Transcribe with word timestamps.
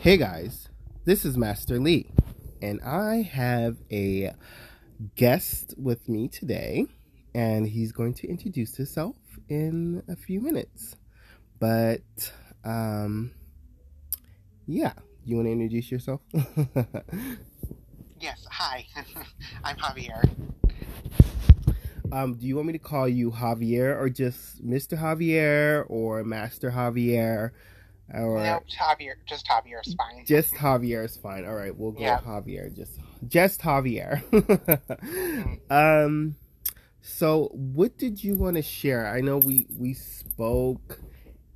Hey 0.00 0.16
guys, 0.16 0.70
this 1.04 1.26
is 1.26 1.36
Master 1.36 1.78
Lee, 1.78 2.06
and 2.62 2.80
I 2.80 3.16
have 3.20 3.76
a 3.92 4.32
guest 5.14 5.74
with 5.76 6.08
me 6.08 6.26
today, 6.26 6.86
and 7.34 7.68
he's 7.68 7.92
going 7.92 8.14
to 8.14 8.26
introduce 8.26 8.76
himself 8.76 9.16
in 9.50 10.02
a 10.08 10.16
few 10.16 10.40
minutes. 10.40 10.96
But, 11.58 12.32
um, 12.64 13.32
yeah, 14.66 14.94
you 15.26 15.36
want 15.36 15.48
to 15.48 15.52
introduce 15.52 15.90
yourself? 15.90 16.22
Yes, 18.18 18.46
hi. 18.50 18.86
I'm 19.64 19.76
Javier. 19.76 20.22
um, 22.10 22.36
do 22.36 22.46
you 22.46 22.56
want 22.56 22.68
me 22.68 22.72
to 22.72 22.78
call 22.78 23.06
you 23.06 23.32
Javier 23.32 24.00
or 24.00 24.08
just 24.08 24.66
Mr. 24.66 24.98
Javier 24.98 25.84
or 25.90 26.24
Master 26.24 26.70
Javier? 26.70 27.50
Or 28.12 28.36
No, 28.42 28.60
Javier, 28.78 29.14
just 29.28 29.46
Javier 29.46 29.86
is 29.86 29.94
fine. 29.94 30.24
just 30.26 30.54
Javier 30.54 31.04
is 31.04 31.16
fine. 31.16 31.44
All 31.44 31.54
right, 31.54 31.76
we'll 31.76 31.92
go 31.92 32.02
Yeah. 32.02 32.20
Javier. 32.20 32.74
Just 32.74 32.98
just 33.28 33.60
Javier. 33.60 34.22
um 35.70 36.34
so 37.02 37.50
what 37.52 37.96
did 37.98 38.22
you 38.22 38.34
want 38.34 38.56
to 38.56 38.62
share? 38.62 39.06
I 39.06 39.20
know 39.20 39.38
we 39.38 39.66
we 39.78 39.94
spoke 39.94 41.00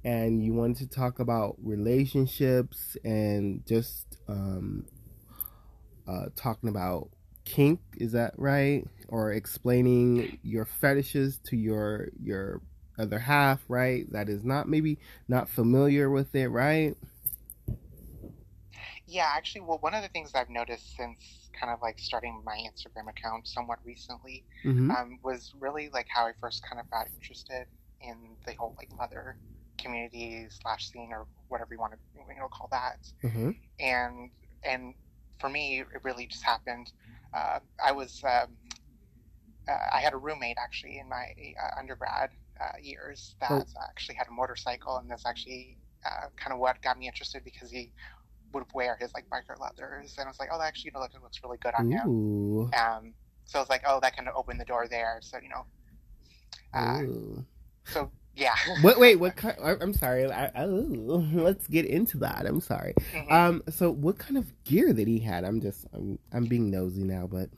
and 0.05 0.45
you 0.45 0.53
wanted 0.53 0.77
to 0.79 0.87
talk 0.87 1.19
about 1.19 1.57
relationships 1.63 2.97
and 3.05 3.65
just 3.67 4.19
um 4.29 4.87
uh 6.07 6.27
talking 6.37 6.69
about 6.69 7.09
kink, 7.45 7.81
is 7.97 8.13
that 8.13 8.35
right? 8.39 8.85
Or 9.09 9.33
explaining 9.33 10.39
your 10.43 10.65
fetishes 10.65 11.39
to 11.47 11.57
your 11.57 12.09
your 12.23 12.61
other 12.99 13.19
half, 13.21 13.65
right? 13.69 14.11
That 14.13 14.29
is 14.29 14.45
not 14.45 14.69
maybe 14.69 14.99
not 15.29 15.49
familiar 15.49 16.11
with 16.11 16.35
it, 16.35 16.49
right? 16.49 16.97
Yeah, 19.07 19.29
actually, 19.35 19.63
well, 19.63 19.79
one 19.81 19.95
of 19.95 20.03
the 20.03 20.09
things 20.09 20.33
I've 20.35 20.51
noticed 20.51 20.97
since 20.97 21.51
kind 21.59 21.73
of 21.73 21.81
like 21.83 21.99
starting 21.99 22.43
my 22.45 22.59
Instagram 22.59 23.09
account 23.09 23.47
somewhat 23.47 23.79
recently 23.85 24.45
Mhm. 24.65 24.91
um, 24.97 25.19
was 25.23 25.53
really 25.59 25.89
like 25.91 26.07
how 26.09 26.27
I 26.27 26.33
first 26.41 26.63
kind 26.69 26.81
of 26.81 26.91
got 26.91 27.07
interested 27.15 27.67
in 28.01 28.37
the 28.47 28.55
whole 28.55 28.75
like 28.79 28.91
leather 28.99 29.37
community 29.79 30.47
slash 30.51 30.91
scene 30.91 31.11
or 31.13 31.27
whatever 31.49 31.75
you 31.75 31.81
want 31.81 31.93
to 31.95 31.99
you 32.15 32.39
know 32.39 32.49
call 32.49 32.69
that. 32.73 32.99
Mhm. 33.23 33.55
and 33.81 34.31
and 34.65 34.95
for 35.41 35.49
me 35.49 35.81
it 35.81 36.05
really 36.05 36.27
just 36.27 36.45
happened 36.45 36.93
uh, 37.35 37.59
i 37.85 37.93
was 37.93 38.23
um, 38.25 38.57
uh, 39.69 39.77
i 39.93 40.01
had 40.01 40.13
a 40.13 40.17
roommate 40.17 40.57
actually 40.63 40.99
in 40.99 41.09
my 41.09 41.27
uh, 41.63 41.79
undergrad 41.79 42.31
uh, 42.61 42.77
years 42.83 43.35
that 43.41 43.51
Oh. 43.51 43.65
actually 43.89 44.15
had 44.17 44.27
a 44.29 44.33
motorcycle 44.33 44.97
and 44.99 45.11
that's 45.11 45.27
actually 45.27 45.79
uh, 46.07 46.29
kind 46.37 46.53
of 46.53 46.59
what 46.59 46.81
got 46.83 46.99
me 46.99 47.07
interested 47.07 47.43
because 47.45 47.71
he 47.71 47.91
would 48.53 48.65
wear 48.75 48.97
his 49.01 49.13
like 49.15 49.25
biker 49.31 49.59
leathers 49.61 50.15
and 50.19 50.27
i 50.27 50.29
was 50.29 50.39
like 50.39 50.49
oh 50.53 50.59
that 50.59 50.67
actually 50.67 50.89
you 50.89 50.93
know, 50.95 51.01
looks, 51.01 51.15
looks 51.23 51.41
really 51.43 51.59
good 51.59 51.75
on 51.77 51.91
him 51.91 52.71
um, 52.75 53.15
so 53.47 53.59
i 53.59 53.63
was 53.63 53.69
like 53.69 53.83
oh 53.87 53.99
that 54.01 54.15
kind 54.17 54.29
of 54.29 54.35
opened 54.37 54.61
the 54.61 54.65
door 54.65 54.87
there 54.89 55.19
so 55.23 55.39
you 55.43 55.49
know 55.49 55.65
uh, 56.73 57.03
so 57.85 58.11
yeah 58.37 58.55
Wait, 58.83 58.99
wait, 58.99 59.17
what 59.17 59.37
kind? 59.43 59.57
I'm 59.61 59.93
sorry. 59.95 60.31
I, 60.31 60.51
oh, 60.57 61.25
let's 61.33 61.69
get 61.69 61.87
into 61.87 62.19
that. 62.19 62.47
I'm 62.47 62.61
sorry. 62.61 62.95
Mhm. 63.13 63.31
Um, 63.31 63.63
so 63.71 63.93
what 63.93 64.19
kind 64.19 64.37
of 64.37 64.53
gear 64.65 64.93
that 64.93 65.07
he 65.07 65.21
had? 65.21 65.45
I'm 65.45 65.61
just, 65.61 65.87
I'm, 65.93 66.19
I'm 66.33 66.47
being 66.47 66.69
nosy 66.71 67.05
now, 67.05 67.29
but 67.31 67.49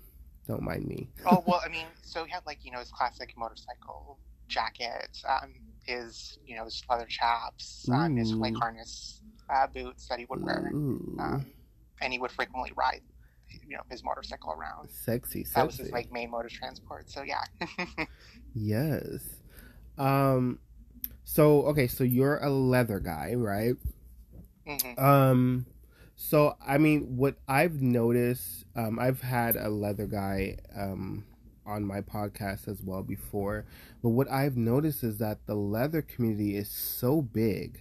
don't 0.46 0.60
mind 0.62 0.86
me. 0.86 1.08
oh 1.24 1.42
well, 1.46 1.62
I 1.64 1.68
mean, 1.70 1.86
so 2.02 2.24
he 2.24 2.30
had 2.30 2.44
like 2.46 2.58
you 2.62 2.70
know 2.72 2.78
his 2.80 2.90
classic 2.90 3.32
motorcycle 3.38 4.18
jacket, 4.48 5.08
um, 5.28 5.54
his 5.84 6.38
you 6.46 6.56
know 6.56 6.64
his 6.64 6.82
leather 6.88 7.06
chaps, 7.08 7.88
um, 7.92 8.16
his 8.16 8.32
like 8.32 8.54
harness 8.54 9.20
uh, 9.50 9.66
boots 9.66 10.06
that 10.08 10.18
he 10.18 10.26
would 10.28 10.42
wear, 10.42 10.72
um, 11.18 11.44
and 12.00 12.12
he 12.12 12.18
would 12.18 12.30
frequently 12.30 12.72
ride 12.76 13.02
you 13.66 13.76
know 13.76 13.82
his 13.90 14.02
motorcycle 14.04 14.52
around. 14.52 14.88
sexy, 14.90 15.44
That 15.54 15.66
was 15.66 15.76
his 15.76 15.92
like 15.92 16.10
main 16.12 16.30
mode 16.30 16.46
of 16.46 16.52
transport. 16.52 17.10
So 17.10 17.22
yeah, 17.22 17.44
Yes. 18.54 19.22
Um. 19.98 20.58
So 21.24 21.62
okay, 21.66 21.86
so 21.86 22.04
you're 22.04 22.38
a 22.38 22.50
leather 22.50 23.00
guy, 23.00 23.34
right? 23.34 23.74
hmm 24.66 24.94
Um, 24.98 25.66
so 26.16 26.56
I 26.66 26.78
mean, 26.78 27.16
what 27.16 27.36
I've 27.48 27.80
noticed, 27.82 28.64
um, 28.74 28.98
I've 28.98 29.20
had 29.20 29.56
a 29.56 29.68
leather 29.68 30.06
guy 30.06 30.56
um 30.76 31.24
on 31.66 31.84
my 31.84 32.00
podcast 32.00 32.68
as 32.68 32.82
well 32.82 33.02
before, 33.02 33.64
but 34.02 34.10
what 34.10 34.30
I've 34.30 34.56
noticed 34.56 35.02
is 35.02 35.18
that 35.18 35.46
the 35.46 35.54
leather 35.54 36.02
community 36.02 36.56
is 36.56 36.70
so 36.70 37.22
big. 37.22 37.80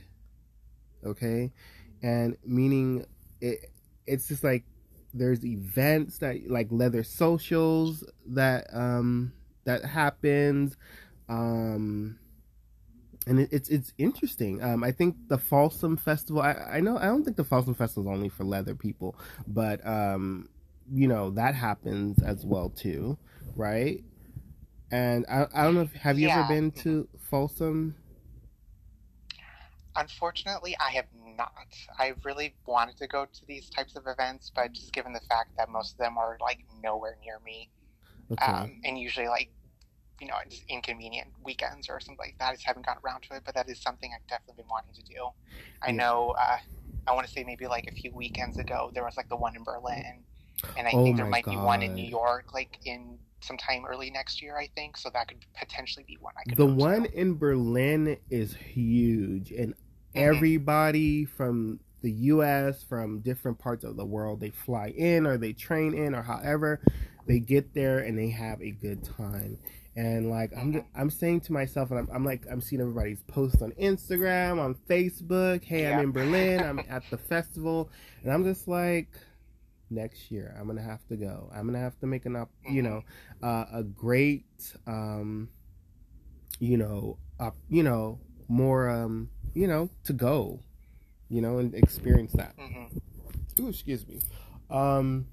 Okay, 1.05 1.51
and 2.01 2.35
meaning 2.43 3.05
it, 3.41 3.71
it's 4.07 4.27
just 4.27 4.43
like 4.43 4.63
there's 5.13 5.45
events 5.45 6.17
that 6.17 6.49
like 6.49 6.67
leather 6.71 7.03
socials 7.03 8.03
that 8.27 8.67
um 8.73 9.33
that 9.65 9.85
happens, 9.85 10.77
um 11.29 12.17
and 13.27 13.39
it, 13.39 13.49
it's 13.51 13.69
it's 13.69 13.93
interesting. 13.97 14.61
Um, 14.63 14.83
I 14.83 14.91
think 14.91 15.15
the 15.27 15.37
Folsom 15.37 15.97
Festival. 15.97 16.41
I, 16.41 16.53
I 16.73 16.79
know 16.79 16.97
I 16.97 17.05
don't 17.05 17.23
think 17.23 17.37
the 17.37 17.43
Folsom 17.43 17.73
Festival 17.73 18.11
is 18.11 18.15
only 18.15 18.29
for 18.29 18.43
leather 18.43 18.75
people, 18.75 19.15
but 19.47 19.85
um, 19.85 20.49
you 20.91 21.07
know 21.07 21.31
that 21.31 21.55
happens 21.55 22.21
as 22.21 22.45
well 22.45 22.69
too, 22.69 23.17
right? 23.55 24.03
And 24.91 25.25
I 25.29 25.47
I 25.53 25.63
don't 25.63 25.75
know 25.75 25.81
if 25.81 25.93
have 25.93 26.19
you 26.19 26.27
ever 26.27 26.43
been 26.43 26.71
to 26.83 27.07
Folsom? 27.29 27.95
unfortunately, 29.95 30.75
I 30.79 30.91
have 30.91 31.05
not. 31.37 31.51
I 31.97 32.13
really 32.23 32.55
wanted 32.65 32.97
to 32.97 33.07
go 33.07 33.25
to 33.25 33.45
these 33.47 33.69
types 33.69 33.95
of 33.95 34.07
events, 34.07 34.51
but 34.53 34.73
just 34.73 34.93
given 34.93 35.13
the 35.13 35.21
fact 35.29 35.51
that 35.57 35.69
most 35.69 35.93
of 35.93 35.97
them 35.99 36.17
are 36.17 36.37
like 36.41 36.59
nowhere 36.83 37.17
near 37.23 37.39
me, 37.45 37.69
Okay. 38.31 38.65
um, 38.65 38.81
and 38.85 38.99
usually 38.99 39.27
like 39.27 39.51
you 40.21 40.27
know 40.27 40.35
just 40.49 40.63
inconvenient 40.69 41.29
weekends 41.43 41.89
or 41.89 41.99
something 42.01 42.17
like 42.19 42.35
that. 42.39 42.49
I 42.49 42.53
just 42.53 42.65
haven't 42.65 42.85
gotten 42.85 43.01
around 43.05 43.23
to 43.23 43.35
it, 43.35 43.43
but 43.45 43.55
that 43.55 43.69
is 43.69 43.81
something 43.81 44.11
I've 44.15 44.27
definitely 44.27 44.63
been 44.63 44.69
wanting 44.69 44.93
to 44.95 45.03
do. 45.03 45.29
I 45.81 45.91
know. 45.91 46.35
Uh, 46.39 46.57
I 47.07 47.13
want 47.13 47.27
to 47.27 47.33
say 47.33 47.43
maybe 47.43 47.67
like 47.67 47.87
a 47.89 47.93
few 47.95 48.11
weekends 48.13 48.57
ago 48.57 48.91
there 48.93 49.03
was 49.05 49.17
like 49.17 49.29
the 49.29 49.37
one 49.37 49.55
in 49.55 49.63
Berlin, 49.63 50.23
and 50.75 50.87
I 50.87 50.95
Oh 50.95 50.99
think 51.03 51.17
there 51.17 51.27
might 51.27 51.47
be 51.47 51.57
one 51.57 51.81
in 51.83 51.93
New 51.95 52.05
York 52.07 52.53
like 52.53 52.79
in 52.85 53.19
sometime 53.45 53.85
early 53.85 54.09
next 54.11 54.41
year. 54.41 54.57
I 54.57 54.67
think 54.75 54.97
so 54.97 55.09
that 55.13 55.27
could 55.27 55.45
potentially 55.57 56.05
be 56.07 56.17
one 56.19 56.33
I 56.37 56.43
could. 56.49 56.57
the 56.57 56.67
to. 56.67 56.73
one 56.73 57.05
in 57.05 57.37
Berlin 57.37 58.17
is 58.29 58.53
huge, 58.55 59.51
and 59.51 59.73
everybody 60.13 61.25
from 61.25 61.79
the 62.01 62.11
U.S. 62.11 62.83
from 62.83 63.19
different 63.19 63.57
parts 63.59 63.83
of 63.83 63.95
the 63.97 64.05
world 64.05 64.39
they 64.39 64.49
fly 64.51 64.87
in 64.95 65.25
or 65.25 65.37
they 65.37 65.53
train 65.53 65.93
in 65.93 66.13
or 66.13 66.21
however 66.21 66.79
they 67.27 67.39
get 67.39 67.73
there 67.73 67.99
and 67.99 68.17
they 68.17 68.29
have 68.29 68.61
a 68.61 68.69
good 68.71 69.03
time. 69.03 69.57
And 69.95 70.29
like 70.29 70.51
I'm, 70.55 70.73
Mhm. 70.73 70.85
I'm 70.95 71.09
saying 71.09 71.41
to 71.41 71.53
myself, 71.53 71.89
and 71.89 71.99
I'm, 71.99 72.09
I'm 72.13 72.25
like 72.25 72.43
I'm 72.51 72.59
seeing 72.61 72.81
everybody's 72.81 73.23
posts 73.23 73.61
on 73.61 73.71
Instagram, 73.71 74.59
on 74.59 74.75
Facebook. 74.89 75.63
Hey, 75.63 75.91
I'm 75.91 75.99
in 76.01 76.11
Berlin. 76.11 76.59
I'm 76.61 76.79
at 76.89 77.03
the 77.09 77.17
festival, 77.17 77.89
and 78.23 78.31
I'm 78.31 78.43
just 78.43 78.67
like, 78.67 79.07
next 79.89 80.31
year 80.31 80.55
I'm 80.59 80.67
gonna 80.67 80.81
have 80.81 81.05
to 81.07 81.15
go. 81.15 81.49
I'm 81.53 81.65
gonna 81.65 81.79
have 81.79 81.99
to 81.99 82.07
make 82.07 82.25
an 82.25 82.35
up, 82.35 82.49
you 82.67 82.81
Mhm. 82.81 82.83
know, 82.83 83.03
uh, 83.43 83.65
a 83.71 83.83
great, 83.83 84.45
um, 84.87 85.49
you 86.59 86.77
know, 86.77 87.17
up, 87.39 87.55
you 87.69 87.83
know, 87.83 88.19
more, 88.47 88.89
um, 88.89 89.29
you 89.53 89.67
know, 89.67 89.89
to 90.05 90.13
go, 90.13 90.59
you 91.29 91.41
know, 91.41 91.57
and 91.59 91.73
experience 91.75 92.33
that. 92.33 92.55
Mhm. 92.57 93.01
Ooh, 93.59 93.69
excuse 93.69 94.07
me. 94.07 94.19
Um, 94.69 95.25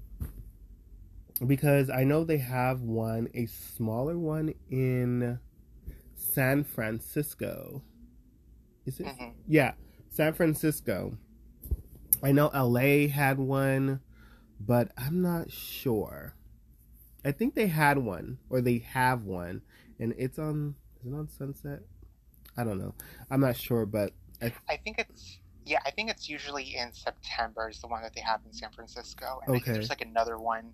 because 1.45 1.89
I 1.89 2.03
know 2.03 2.23
they 2.23 2.37
have 2.37 2.81
one, 2.81 3.27
a 3.33 3.45
smaller 3.47 4.17
one 4.17 4.53
in 4.69 5.39
San 6.15 6.63
Francisco. 6.63 7.81
Is 8.85 8.99
it? 8.99 9.05
Mhm. 9.05 9.33
Yeah, 9.47 9.73
San 10.09 10.33
Francisco. 10.33 11.17
I 12.21 12.31
know 12.31 12.47
LA 12.53 13.07
had 13.07 13.37
one, 13.37 13.99
but 14.65 14.91
I'm 14.97 15.21
not 15.21 15.51
sure. 15.51 16.35
I 17.25 17.31
think 17.31 17.55
they 17.55 17.67
had 17.67 17.97
one, 17.99 18.39
or 18.49 18.61
they 18.61 18.79
have 18.79 19.23
one, 19.23 19.61
and 19.99 20.13
it's 20.17 20.39
on. 20.39 20.75
Is 21.01 21.11
it 21.11 21.15
on 21.15 21.29
Sunset? 21.29 21.81
I 22.57 22.63
don't 22.63 22.79
know. 22.79 22.95
I'm 23.31 23.41
not 23.41 23.57
sure, 23.57 23.85
but 23.85 24.13
I 24.69 24.77
think 24.77 24.99
it's 24.99 25.39
yeah. 25.65 25.79
I 25.85 25.91
think 25.91 26.09
it's 26.09 26.29
usually 26.29 26.75
in 26.75 26.93
September 26.93 27.69
is 27.69 27.79
the 27.81 27.87
one 27.87 28.01
that 28.03 28.13
they 28.15 28.21
have 28.21 28.41
in 28.45 28.53
San 28.53 28.71
Francisco, 28.71 29.39
and 29.43 29.53
I 29.55 29.59
Okay. 29.59 29.61
think 29.61 29.73
there's 29.73 29.89
like 29.89 30.01
another 30.01 30.37
one. 30.37 30.73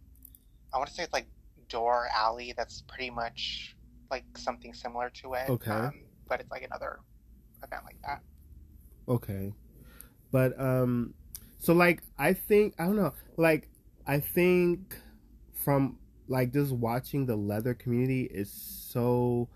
I 0.74 0.78
want 0.78 0.90
to 0.90 0.96
say 0.96 1.04
it's 1.04 1.14
like 1.14 1.28
Dore 1.70 2.10
Alley. 2.16 2.54
That's 2.58 2.84
pretty 2.88 3.12
much 3.12 3.76
like 4.12 4.26
something 4.38 4.74
similar 4.74 5.12
to 5.22 5.34
it. 5.36 5.50
Okay. 5.50 5.72
Um, 5.72 6.06
but 6.28 6.42
it's 6.42 6.52
like 6.52 6.64
another 6.64 7.00
event 7.64 7.84
like 7.86 7.98
that. 8.06 8.22
Okay. 9.08 9.54
But 10.32 10.60
um 10.60 11.14
so 11.60 11.74
like 11.74 12.04
I 12.18 12.34
think 12.34 12.76
I 12.80 12.86
don't 12.86 12.96
know, 12.96 13.14
like 13.38 13.70
I 14.10 14.20
think 14.20 14.98
from 15.54 16.00
like 16.28 16.52
just 16.52 16.72
watching 16.72 17.28
the 17.28 17.36
leather 17.36 17.76
community 17.76 18.24
is 18.24 18.52
so 18.52 19.50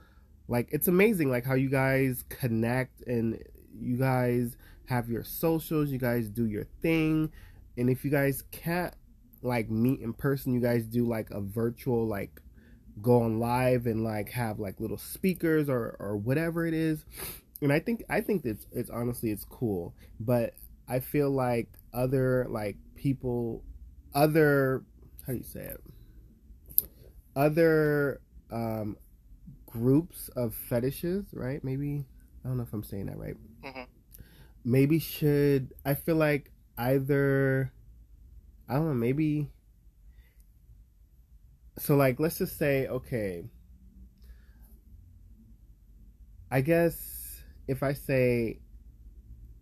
like 0.48 0.70
it's 0.72 0.88
amazing 0.88 1.32
like 1.32 1.44
how 1.44 1.56
you 1.56 1.72
guys 1.72 2.24
connect 2.30 3.02
and 3.08 3.42
you 3.76 3.98
guys 3.98 4.56
have 4.86 5.10
your 5.10 5.24
socials. 5.24 5.90
You 5.90 5.98
guys 5.98 6.30
do 6.30 6.46
your 6.46 6.66
thing, 6.84 7.32
and 7.78 7.90
if 7.90 8.06
you 8.06 8.12
guys 8.12 8.44
can't 8.52 8.94
like 9.42 9.72
meet 9.72 10.02
in 10.02 10.14
person, 10.14 10.54
you 10.54 10.62
guys 10.62 10.86
do 10.86 11.04
like 11.08 11.32
a 11.32 11.42
virtual 11.42 12.06
like 12.06 12.40
go 13.02 13.24
on 13.24 13.40
live 13.40 13.88
and 13.88 14.04
like 14.04 14.30
have 14.30 14.60
like 14.60 14.80
little 14.80 15.00
speakers 15.00 15.68
or 15.68 15.96
or 16.00 16.16
whatever 16.16 16.68
it 16.68 16.76
is. 16.76 17.06
And 17.64 17.74
I 17.74 17.80
think 17.80 18.04
I 18.08 18.22
think 18.22 18.46
it's 18.46 18.68
it's 18.72 18.92
honestly 18.92 19.32
it's 19.32 19.46
cool, 19.46 19.96
but 20.20 20.54
I 20.88 21.00
feel 21.00 21.32
like 21.32 21.70
other 21.92 22.46
like 22.52 22.78
people, 22.94 23.64
other 24.14 24.84
how 25.26 25.34
do 25.34 25.40
you 25.40 25.44
say 25.44 25.62
it? 25.62 25.82
Other 27.36 28.22
um, 28.52 28.98
groups 29.66 30.30
of 30.36 30.54
fetishes, 30.54 31.26
right? 31.34 31.64
Maybe 31.64 32.06
I 32.44 32.48
don't 32.48 32.58
know 32.58 32.64
if 32.64 32.74
I'm 32.74 32.84
saying 32.84 33.08
that 33.08 33.18
right. 33.18 33.36
Mm-hmm. 33.64 33.84
Maybe 34.66 35.00
should 35.00 35.74
I 35.86 35.94
feel 35.94 36.16
like 36.16 36.52
either 36.78 37.72
I 38.68 38.76
don't 38.76 38.88
know, 38.88 38.94
maybe 38.94 39.50
so 41.80 41.96
like 41.96 42.20
let's 42.20 42.38
just 42.38 42.58
say 42.58 42.88
okay 42.88 43.46
I 46.52 46.62
guess 46.62 47.42
if 47.68 47.82
I 47.82 47.94
say 47.94 48.60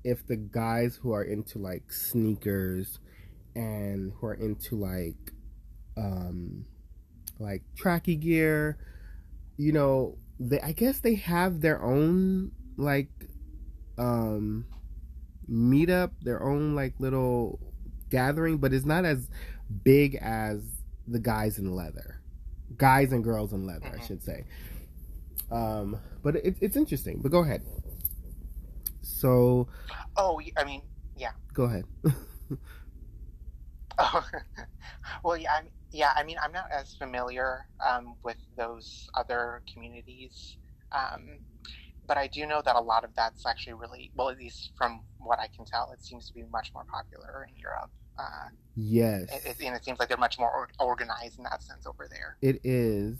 if 0.04 0.26
the 0.28 0.36
guys 0.36 0.98
who 1.02 1.14
are 1.14 1.24
into 1.24 1.58
like 1.58 1.92
sneakers 1.92 3.00
and 3.56 4.12
who 4.16 4.28
are 4.28 4.34
into 4.34 4.76
like 4.76 5.34
um 5.98 6.66
like 7.40 7.64
tracky 7.76 8.20
gear 8.20 8.78
you 9.58 9.72
know 9.72 10.18
they 10.40 10.60
i 10.62 10.72
guess 10.72 11.00
they 11.00 11.16
have 11.16 11.62
their 11.62 11.82
own 11.84 12.52
like 12.78 13.10
um 13.98 14.66
meetup 15.50 16.12
their 16.22 16.42
own 16.42 16.76
like 16.76 16.94
little 17.00 17.60
gathering 18.10 18.58
but 18.58 18.74
it's 18.74 18.86
not 18.86 19.06
as 19.06 19.28
big 19.84 20.16
as 20.16 20.62
the 21.08 21.20
guys 21.20 21.58
in 21.58 21.76
leather. 21.76 22.20
Guys 22.78 23.12
and 23.12 23.24
girls 23.24 23.54
in 23.54 23.66
leather 23.66 23.88
mm-hmm. 23.88 24.02
i 24.02 24.06
should 24.06 24.24
say. 24.24 24.46
Um 25.52 26.00
but 26.24 26.38
it, 26.38 26.56
it's 26.62 26.78
interesting 26.78 27.20
but 27.22 27.32
go 27.32 27.40
ahead. 27.40 27.62
So 29.02 29.68
oh 30.18 30.42
i 30.58 30.64
mean 30.64 30.82
yeah. 31.18 31.32
Go 31.54 31.64
ahead 31.64 31.86
oh 33.98 34.26
well 35.24 35.38
yeah 35.38 35.54
I 35.58 35.62
mean, 35.64 35.72
yeah, 35.92 36.12
I 36.16 36.24
mean, 36.24 36.38
I'm 36.42 36.52
not 36.52 36.72
as 36.72 36.96
familiar 36.96 37.68
um, 37.86 38.16
with 38.24 38.38
those 38.58 39.10
other 39.14 39.62
communities, 39.72 40.58
um, 40.92 41.40
but 42.08 42.18
I 42.18 42.28
do 42.28 42.46
know 42.46 42.62
that 42.64 42.76
a 42.76 42.80
lot 42.80 43.04
of 43.04 43.14
that's 43.16 43.46
actually 43.46 43.74
really 43.74 44.12
well, 44.16 44.30
at 44.30 44.38
least 44.38 44.72
from 44.78 45.02
what 45.20 45.40
I 45.40 45.48
can 45.48 45.66
tell, 45.66 45.92
it 45.92 46.04
seems 46.04 46.28
to 46.28 46.34
be 46.34 46.44
much 46.52 46.72
more 46.74 46.86
popular 46.86 47.46
in 47.50 47.56
Europe. 47.58 47.92
Uh, 48.18 48.50
yes, 48.76 49.24
it, 49.34 49.60
it, 49.60 49.66
and 49.66 49.76
it 49.76 49.84
seems 49.84 50.00
like 50.00 50.08
they're 50.08 50.18
much 50.18 50.40
more 50.40 50.70
organized 50.80 51.38
in 51.38 51.44
that 51.44 51.62
sense 51.62 51.86
over 51.86 52.08
there. 52.10 52.38
It 52.42 52.62
is, 52.64 53.18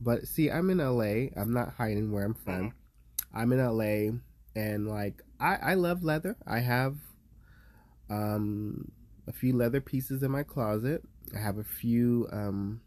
but 0.00 0.26
see, 0.26 0.50
I'm 0.50 0.68
in 0.68 0.78
LA. 0.78 1.30
I'm 1.40 1.52
not 1.52 1.72
hiding 1.78 2.12
where 2.12 2.24
I'm 2.24 2.34
from. 2.34 2.72
Mm-hmm. 2.72 3.38
I'm 3.38 3.52
in 3.52 3.58
LA, 3.58 4.18
and 4.54 4.86
like 4.86 5.22
I, 5.40 5.56
I 5.56 5.74
love 5.74 6.02
leather. 6.04 6.36
I 6.46 6.58
have 6.58 6.96
um, 8.10 8.92
a 9.26 9.32
few 9.32 9.56
leather 9.56 9.80
pieces 9.80 10.22
in 10.22 10.30
my 10.30 10.42
closet. 10.42 11.02
I 11.34 11.38
have 11.38 11.58
a 11.58 11.64
few, 11.64 12.28
um, 12.32 12.80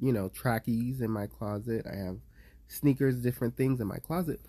you 0.00 0.12
know, 0.12 0.28
trackies 0.28 1.00
in 1.00 1.10
my 1.10 1.26
closet. 1.26 1.86
I 1.86 1.96
have 1.96 2.18
sneakers, 2.68 3.16
different 3.16 3.56
things 3.56 3.80
in 3.80 3.86
my 3.86 3.98
closet. 3.98 4.40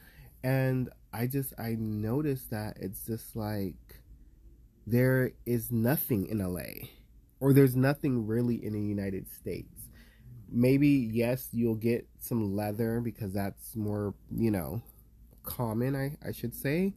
And 0.43 0.89
I 1.13 1.27
just, 1.27 1.53
I 1.59 1.75
noticed 1.77 2.49
that 2.51 2.77
it's 2.79 3.05
just 3.05 3.35
like 3.35 3.75
there 4.87 5.31
is 5.45 5.71
nothing 5.71 6.27
in 6.27 6.39
LA 6.39 6.87
or 7.39 7.53
there's 7.53 7.75
nothing 7.75 8.25
really 8.25 8.63
in 8.63 8.73
the 8.73 8.81
United 8.81 9.29
States. 9.31 9.89
Maybe, 10.49 10.89
yes, 10.89 11.49
you'll 11.51 11.75
get 11.75 12.07
some 12.19 12.55
leather 12.55 12.99
because 12.99 13.33
that's 13.33 13.75
more, 13.75 14.13
you 14.35 14.51
know, 14.51 14.81
common, 15.43 15.95
I, 15.95 16.17
I 16.27 16.31
should 16.31 16.53
say. 16.53 16.93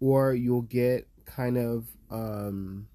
Or 0.00 0.34
you'll 0.34 0.62
get 0.62 1.06
kind 1.24 1.56
of, 1.56 1.86
um, 2.10 2.88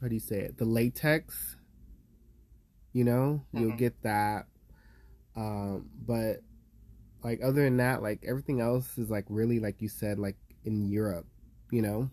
how 0.00 0.08
do 0.08 0.14
you 0.14 0.20
say 0.20 0.40
it? 0.40 0.58
The 0.58 0.64
latex 0.64 1.56
you 2.92 3.04
know? 3.04 3.44
Mm-hmm. 3.54 3.58
you'll 3.60 3.76
get 3.76 4.02
that. 4.02 4.46
Um 5.36 5.90
but 6.06 6.42
like 7.22 7.40
other 7.42 7.64
than 7.64 7.76
that 7.78 8.02
like 8.02 8.24
everything 8.26 8.60
else 8.60 8.96
is 8.98 9.10
like 9.10 9.24
really 9.28 9.60
like 9.60 9.80
you 9.80 9.88
said 9.88 10.18
like 10.18 10.36
in 10.64 10.88
europe 10.88 11.26
you 11.70 11.82
know? 11.82 12.10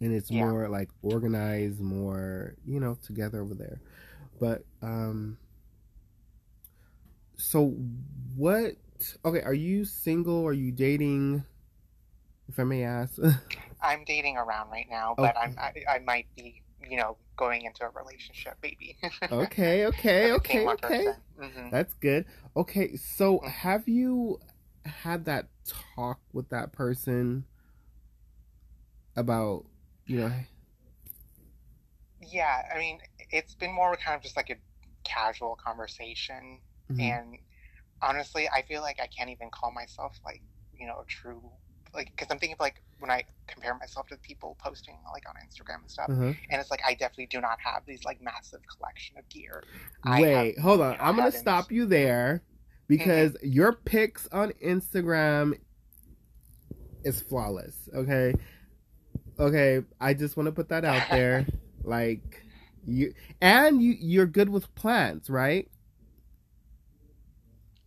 And 0.00 0.14
it's 0.14 0.30
yeah. 0.30 0.44
more 0.44 0.68
like 0.68 0.90
organized 1.02 1.80
more 1.80 2.54
you 2.66 2.80
know 2.80 2.96
together 3.02 3.42
over 3.42 3.54
there. 3.54 3.80
But 4.40 4.64
um 4.82 5.38
so 7.36 7.74
what 8.36 8.76
okay 9.24 9.42
are 9.42 9.54
you 9.54 9.84
single? 9.84 10.46
Are 10.46 10.52
you 10.52 10.72
dating? 10.72 11.44
If 12.48 12.58
i 12.58 12.64
may 12.64 12.84
ask 12.84 13.18
i'm 13.82 14.04
dating 14.04 14.36
around 14.36 14.70
right 14.70 14.86
now 14.90 15.14
but 15.16 15.36
okay. 15.36 15.44
i'm 15.44 15.56
I, 15.58 15.72
I 15.96 15.98
might 16.00 16.26
be 16.36 16.62
you 16.88 16.96
know 16.96 17.16
going 17.36 17.62
into 17.62 17.84
a 17.84 17.90
relationship 17.90 18.54
maybe 18.62 18.96
okay 19.32 19.86
okay 19.86 20.32
okay 20.32 20.66
okay 20.66 21.06
mm-hmm. 21.40 21.70
that's 21.70 21.94
good 21.94 22.24
okay 22.56 22.96
so 22.96 23.38
mm-hmm. 23.38 23.48
have 23.48 23.88
you 23.88 24.40
had 24.84 25.24
that 25.26 25.46
talk 25.94 26.20
with 26.32 26.48
that 26.50 26.72
person 26.72 27.44
about 29.16 29.64
you 30.06 30.20
know 30.20 30.32
yeah 32.20 32.62
i 32.74 32.78
mean 32.78 32.98
it's 33.30 33.54
been 33.54 33.72
more 33.72 33.96
kind 33.96 34.16
of 34.16 34.22
just 34.22 34.36
like 34.36 34.50
a 34.50 34.56
casual 35.04 35.56
conversation 35.64 36.58
mm-hmm. 36.90 37.00
and 37.00 37.38
honestly 38.00 38.48
i 38.54 38.62
feel 38.62 38.82
like 38.82 38.98
i 39.00 39.06
can't 39.06 39.30
even 39.30 39.50
call 39.50 39.70
myself 39.72 40.18
like 40.24 40.42
you 40.78 40.86
know 40.86 41.00
a 41.00 41.04
true 41.06 41.42
like 41.94 42.10
because 42.10 42.28
I'm 42.30 42.38
thinking 42.38 42.54
of 42.54 42.60
like 42.60 42.82
when 42.98 43.10
I 43.10 43.24
compare 43.46 43.74
myself 43.74 44.06
to 44.08 44.16
people 44.18 44.56
posting 44.62 44.96
like 45.12 45.24
on 45.28 45.34
Instagram 45.36 45.82
and 45.82 45.90
stuff, 45.90 46.08
mm-hmm. 46.08 46.32
and 46.50 46.60
it's 46.60 46.70
like 46.70 46.80
I 46.86 46.94
definitely 46.94 47.26
do 47.26 47.40
not 47.40 47.58
have 47.60 47.82
these 47.86 48.04
like 48.04 48.22
massive 48.22 48.60
collection 48.66 49.18
of 49.18 49.28
gear. 49.28 49.62
Wait, 50.06 50.56
have, 50.56 50.64
hold 50.64 50.80
on, 50.80 50.96
I'm 51.00 51.16
gonna 51.16 51.32
stop 51.32 51.70
you 51.70 51.86
there 51.86 52.42
because 52.88 53.32
mm-hmm. 53.32 53.48
your 53.48 53.72
pics 53.72 54.28
on 54.32 54.52
Instagram 54.64 55.58
is 57.04 57.20
flawless. 57.20 57.88
Okay, 57.94 58.34
okay, 59.38 59.82
I 60.00 60.14
just 60.14 60.36
want 60.36 60.46
to 60.46 60.52
put 60.52 60.68
that 60.70 60.84
out 60.84 61.10
there, 61.10 61.46
like 61.84 62.44
you 62.86 63.12
and 63.40 63.82
you 63.82 63.96
you're 63.98 64.26
good 64.26 64.48
with 64.48 64.74
plants, 64.74 65.28
right? 65.28 65.68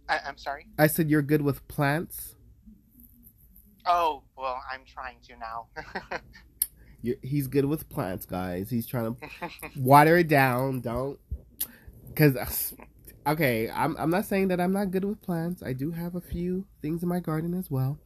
I, 0.08 0.20
I'm 0.28 0.38
sorry. 0.38 0.68
I 0.78 0.88
said 0.88 1.10
you're 1.10 1.24
good 1.24 1.42
with 1.42 1.68
plants. 1.68 2.35
Oh 3.86 4.24
well, 4.38 4.62
I'm 4.72 4.82
trying 4.86 5.18
to 5.28 5.38
now. 5.38 6.20
he's 7.22 7.48
good 7.48 7.66
with 7.66 7.88
plants, 7.90 8.26
guys. 8.26 8.70
He's 8.70 8.88
trying 8.88 9.16
to 9.16 9.50
water 9.78 10.18
it 10.18 10.28
down. 10.28 10.82
Don't, 10.82 11.20
because 12.08 12.74
okay, 13.28 13.70
I'm 13.70 13.96
I'm 13.98 14.10
not 14.10 14.26
saying 14.26 14.50
that 14.50 14.60
I'm 14.60 14.74
not 14.74 14.92
good 14.92 15.06
with 15.06 15.22
plants. 15.22 15.64
I 15.64 15.74
do 15.74 15.92
have 15.92 16.16
a 16.16 16.22
few 16.22 16.66
things 16.82 17.04
in 17.04 17.10
my 17.10 17.20
garden 17.20 17.54
as 17.54 17.70
well, 17.70 18.00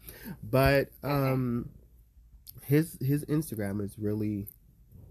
but 0.44 0.90
um, 1.04 1.70
his 2.64 2.98
his 3.02 3.26
Instagram 3.26 3.82
is 3.84 3.98
really 3.98 4.48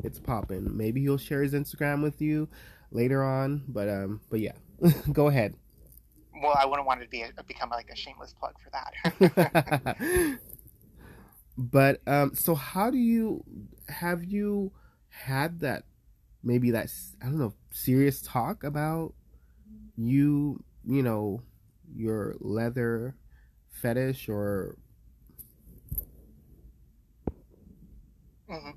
it's 0.04 0.18
popping. 0.18 0.76
Maybe 0.76 1.00
he'll 1.00 1.18
share 1.18 1.42
his 1.42 1.54
Instagram 1.54 2.02
with 2.02 2.20
you 2.20 2.48
later 2.90 3.22
on, 3.22 3.64
but 3.68 3.88
um, 3.88 4.20
but 4.30 4.40
yeah, 4.40 4.52
go 5.12 5.28
ahead. 5.28 5.54
Well, 6.40 6.56
I 6.56 6.66
wouldn't 6.66 6.86
want 6.86 7.02
to 7.02 7.08
be 7.08 7.22
a, 7.22 7.42
become 7.42 7.70
like 7.70 7.90
a 7.90 7.96
shameless 7.96 8.34
plug 8.38 8.54
for 8.62 8.70
that. 8.70 10.38
But 11.58 12.00
um, 12.06 12.34
so 12.34 12.54
how 12.54 12.90
do 12.90 12.96
you 12.96 13.44
have 13.88 14.24
you 14.24 14.72
had 15.08 15.60
that 15.60 15.82
maybe 16.42 16.70
that 16.70 16.88
I 17.20 17.26
don't 17.26 17.38
know 17.38 17.54
serious 17.72 18.22
talk 18.22 18.62
about 18.62 19.12
you 19.96 20.62
you 20.86 21.02
know 21.02 21.42
your 21.94 22.36
leather 22.40 23.16
fetish 23.70 24.28
or 24.28 24.76
mm-hmm. 28.48 28.70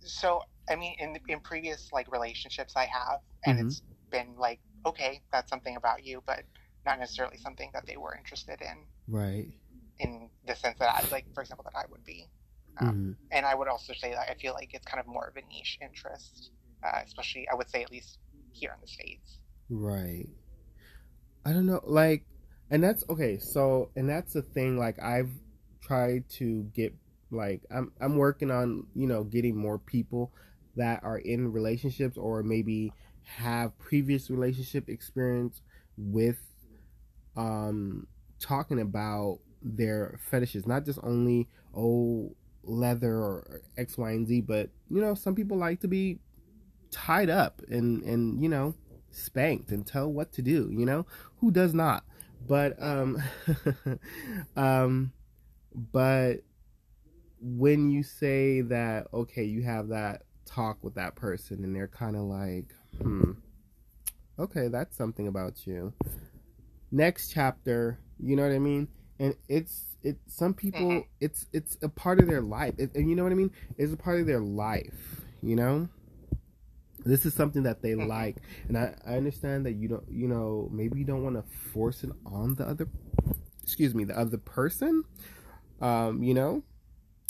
so 0.00 0.40
i 0.70 0.76
mean 0.76 0.94
in 0.98 1.18
in 1.28 1.40
previous 1.40 1.90
like 1.92 2.10
relationships 2.10 2.74
i 2.76 2.84
have 2.86 3.20
and 3.46 3.58
mm-hmm. 3.58 3.66
it's 3.68 3.82
been 4.10 4.34
like 4.38 4.60
okay 4.86 5.20
that's 5.32 5.50
something 5.50 5.76
about 5.76 6.04
you 6.04 6.22
but 6.26 6.42
not 6.84 6.98
necessarily 6.98 7.36
something 7.36 7.70
that 7.72 7.86
they 7.86 7.96
were 7.96 8.14
interested 8.16 8.60
in 8.60 8.76
right 9.08 9.48
in 10.02 10.28
the 10.46 10.54
sense 10.54 10.78
that 10.78 10.90
I 10.94 11.00
like, 11.10 11.26
for 11.34 11.42
example, 11.42 11.64
that 11.68 11.78
I 11.78 11.84
would 11.90 12.04
be. 12.04 12.20
Um, 12.80 12.88
mm-hmm. 12.88 13.12
And 13.30 13.46
I 13.46 13.54
would 13.54 13.68
also 13.68 13.92
say 13.92 14.10
that 14.10 14.26
I 14.30 14.34
feel 14.42 14.54
like 14.54 14.70
it's 14.74 14.86
kind 14.86 15.00
of 15.00 15.06
more 15.06 15.26
of 15.28 15.36
a 15.36 15.42
niche 15.52 15.78
interest, 15.80 16.50
uh, 16.82 17.00
especially 17.06 17.46
I 17.52 17.54
would 17.54 17.70
say 17.70 17.82
at 17.82 17.90
least 17.90 18.18
here 18.52 18.72
in 18.74 18.80
the 18.80 18.88
states. 18.88 19.38
Right. 19.68 20.28
I 21.46 21.52
don't 21.52 21.66
know, 21.66 21.80
like, 21.84 22.24
and 22.70 22.82
that's 22.82 23.04
okay. 23.08 23.38
So, 23.38 23.90
and 23.96 24.08
that's 24.08 24.32
the 24.32 24.42
thing. 24.42 24.78
Like, 24.78 25.02
I've 25.02 25.30
tried 25.82 26.28
to 26.38 26.62
get 26.74 26.94
Like 27.32 27.62
I'm 27.70 27.92
I'm 28.00 28.16
working 28.16 28.50
on, 28.50 28.86
you 28.94 29.06
know, 29.06 29.24
getting 29.24 29.56
more 29.56 29.78
people 29.78 30.32
that 30.76 31.02
are 31.02 31.18
in 31.18 31.50
relationships 31.50 32.18
or 32.18 32.42
maybe 32.42 32.92
have 33.24 33.76
previous 33.78 34.30
relationship 34.30 34.88
experience 34.88 35.62
with 35.96 36.38
um 37.36 38.06
talking 38.38 38.80
about 38.80 39.38
their 39.64 40.18
fetishes, 40.30 40.66
not 40.66 40.84
just 40.84 40.98
only 41.02 41.48
oh 41.76 42.34
leather 42.64 43.14
or 43.14 43.62
X, 43.76 43.98
Y, 43.98 44.10
and 44.10 44.26
Z, 44.26 44.42
but 44.42 44.70
you 44.90 45.00
know, 45.00 45.14
some 45.14 45.34
people 45.34 45.56
like 45.56 45.80
to 45.80 45.88
be 45.88 46.18
tied 46.90 47.30
up 47.30 47.62
and 47.68 48.02
and 48.02 48.42
you 48.42 48.48
know 48.48 48.74
spanked 49.10 49.70
and 49.70 49.86
tell 49.86 50.12
what 50.12 50.32
to 50.32 50.42
do. 50.42 50.68
You 50.70 50.86
know, 50.86 51.06
who 51.38 51.50
does 51.50 51.74
not? 51.74 52.04
But 52.46 52.82
um, 52.82 53.22
um, 54.56 55.12
but 55.74 56.38
when 57.40 57.90
you 57.90 58.02
say 58.02 58.60
that, 58.62 59.08
okay, 59.12 59.44
you 59.44 59.62
have 59.62 59.88
that 59.88 60.22
talk 60.44 60.78
with 60.82 60.94
that 60.94 61.14
person, 61.14 61.64
and 61.64 61.74
they're 61.74 61.88
kind 61.88 62.16
of 62.16 62.22
like, 62.22 62.74
hmm, 63.00 63.32
okay, 64.38 64.68
that's 64.68 64.96
something 64.96 65.28
about 65.28 65.66
you. 65.66 65.92
Next 66.90 67.32
chapter, 67.32 67.98
you 68.20 68.36
know 68.36 68.42
what 68.42 68.52
I 68.52 68.58
mean? 68.58 68.88
And 69.22 69.36
it's 69.48 69.96
it. 70.02 70.18
Some 70.26 70.52
people, 70.52 71.06
it's 71.20 71.46
it's 71.52 71.78
a 71.82 71.88
part 71.88 72.20
of 72.20 72.26
their 72.26 72.42
life, 72.42 72.74
it, 72.76 72.94
and 72.94 73.08
you 73.08 73.16
know 73.16 73.22
what 73.22 73.32
I 73.32 73.36
mean. 73.36 73.52
It's 73.78 73.92
a 73.92 73.96
part 73.96 74.20
of 74.20 74.26
their 74.26 74.40
life, 74.40 75.22
you 75.42 75.56
know 75.56 75.88
this 77.04 77.26
is 77.26 77.34
something 77.34 77.64
that 77.64 77.82
they 77.82 77.92
mm-hmm. 77.92 78.08
like 78.08 78.36
and 78.68 78.78
I, 78.78 78.94
I 79.06 79.16
understand 79.16 79.66
that 79.66 79.72
you 79.72 79.88
don't 79.88 80.04
you 80.10 80.28
know 80.28 80.68
maybe 80.72 80.98
you 80.98 81.04
don't 81.04 81.22
want 81.22 81.36
to 81.36 81.58
force 81.72 82.04
it 82.04 82.10
on 82.24 82.54
the 82.54 82.64
other 82.66 82.88
excuse 83.62 83.94
me 83.94 84.04
the 84.04 84.18
other 84.18 84.38
person 84.38 85.04
um 85.80 86.22
you 86.22 86.34
know 86.34 86.62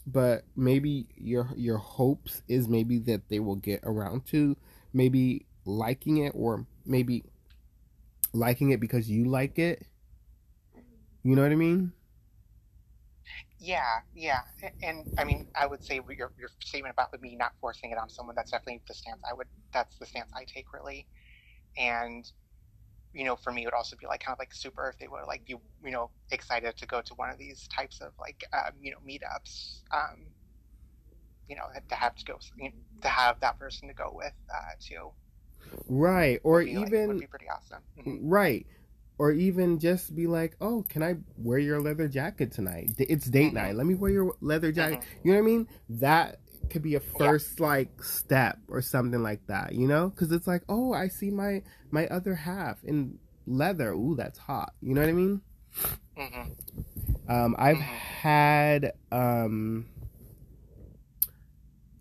but 0.06 0.44
maybe 0.56 1.06
your 1.16 1.48
your 1.56 1.78
hopes 1.78 2.42
is 2.48 2.68
maybe 2.68 2.98
that 3.00 3.28
they 3.28 3.38
will 3.38 3.56
get 3.56 3.80
around 3.84 4.26
to 4.26 4.56
maybe 4.92 5.46
liking 5.64 6.18
it 6.18 6.32
or 6.34 6.66
maybe 6.84 7.24
liking 8.32 8.70
it 8.70 8.80
because 8.80 9.08
you 9.08 9.24
like 9.24 9.58
it 9.58 9.86
you 11.24 11.36
know 11.36 11.42
what 11.42 11.52
i 11.52 11.56
mean 11.56 11.92
yeah, 13.58 14.00
yeah, 14.14 14.40
and 14.82 15.06
I 15.16 15.24
mean, 15.24 15.46
I 15.54 15.66
would 15.66 15.84
say 15.84 15.94
your 15.94 16.32
your 16.38 16.48
statement 16.60 16.92
about 16.92 17.08
me 17.20 17.36
not 17.36 17.52
forcing 17.60 17.92
it 17.92 17.98
on 17.98 18.08
someone 18.08 18.34
that's 18.34 18.50
definitely 18.50 18.82
the 18.88 18.94
stance 18.94 19.20
I 19.28 19.34
would. 19.34 19.46
That's 19.72 19.96
the 19.98 20.06
stance 20.06 20.30
I 20.34 20.44
take 20.44 20.72
really, 20.72 21.06
and 21.78 22.30
you 23.12 23.24
know, 23.24 23.36
for 23.36 23.52
me, 23.52 23.62
it 23.62 23.66
would 23.66 23.74
also 23.74 23.96
be 23.96 24.06
like 24.06 24.20
kind 24.20 24.34
of 24.34 24.38
like 24.38 24.52
super 24.52 24.88
if 24.88 24.98
they 24.98 25.06
were 25.06 25.22
like 25.26 25.44
be 25.44 25.54
you 25.84 25.90
know 25.90 26.10
excited 26.32 26.76
to 26.76 26.86
go 26.86 27.00
to 27.02 27.14
one 27.14 27.30
of 27.30 27.38
these 27.38 27.68
types 27.68 28.00
of 28.00 28.12
like 28.20 28.44
um, 28.52 28.72
you 28.80 28.90
know 28.90 28.98
meetups. 29.06 29.82
Um, 29.92 30.26
you 31.48 31.56
know, 31.56 31.64
to 31.88 31.94
have 31.94 32.14
to 32.16 32.24
go 32.24 32.38
you 32.56 32.64
know, 32.64 32.70
to 33.02 33.08
have 33.08 33.38
that 33.40 33.58
person 33.58 33.88
to 33.88 33.94
go 33.94 34.10
with 34.12 34.32
uh, 34.52 34.74
too. 34.80 35.12
Right, 35.88 36.40
or 36.42 36.62
even 36.62 36.82
like, 37.00 37.08
would 37.08 37.20
be 37.20 37.26
pretty 37.26 37.46
awesome. 37.48 37.82
Mm-hmm. 37.98 38.28
Right, 38.28 38.66
or 39.18 39.32
even 39.32 39.78
just 39.78 40.14
be 40.14 40.26
like, 40.26 40.56
"Oh, 40.60 40.84
can 40.88 41.02
I 41.02 41.16
wear 41.36 41.58
your 41.58 41.80
leather 41.80 42.08
jacket 42.08 42.52
tonight? 42.52 42.94
It's 42.98 43.26
date 43.26 43.46
mm-hmm. 43.46 43.56
night. 43.56 43.76
Let 43.76 43.86
me 43.86 43.94
wear 43.94 44.10
your 44.10 44.34
leather 44.40 44.72
jacket." 44.72 45.00
Mm-hmm. 45.00 45.28
You 45.28 45.32
know 45.32 45.38
what 45.38 45.44
I 45.44 45.46
mean? 45.46 45.68
That 45.88 46.40
could 46.70 46.82
be 46.82 46.94
a 46.94 47.00
first 47.00 47.60
yeah. 47.60 47.66
like 47.66 48.02
step 48.02 48.58
or 48.68 48.80
something 48.82 49.22
like 49.22 49.46
that. 49.46 49.74
You 49.74 49.86
know, 49.86 50.08
because 50.08 50.32
it's 50.32 50.46
like, 50.46 50.62
"Oh, 50.68 50.92
I 50.92 51.08
see 51.08 51.30
my 51.30 51.62
my 51.90 52.06
other 52.08 52.34
half 52.34 52.82
in 52.84 53.18
leather. 53.46 53.92
Ooh, 53.92 54.14
that's 54.16 54.38
hot." 54.38 54.72
You 54.80 54.94
know 54.94 55.02
what 55.02 55.10
I 55.10 55.14
mean? 55.14 55.40
Mm-hmm. 56.16 57.30
Um, 57.30 57.56
I've 57.58 57.76
mm-hmm. 57.76 57.82
had 57.82 58.92
um, 59.10 59.86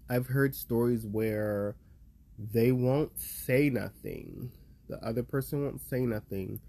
I've 0.10 0.28
heard 0.28 0.56
stories 0.56 1.06
where 1.06 1.76
they 2.38 2.72
won't 2.72 3.18
say 3.20 3.70
nothing. 3.70 4.52
The 4.90 4.98
other 5.06 5.24
person 5.24 5.64
won't 5.64 5.82
say 5.82 6.02
nothing 6.02 6.60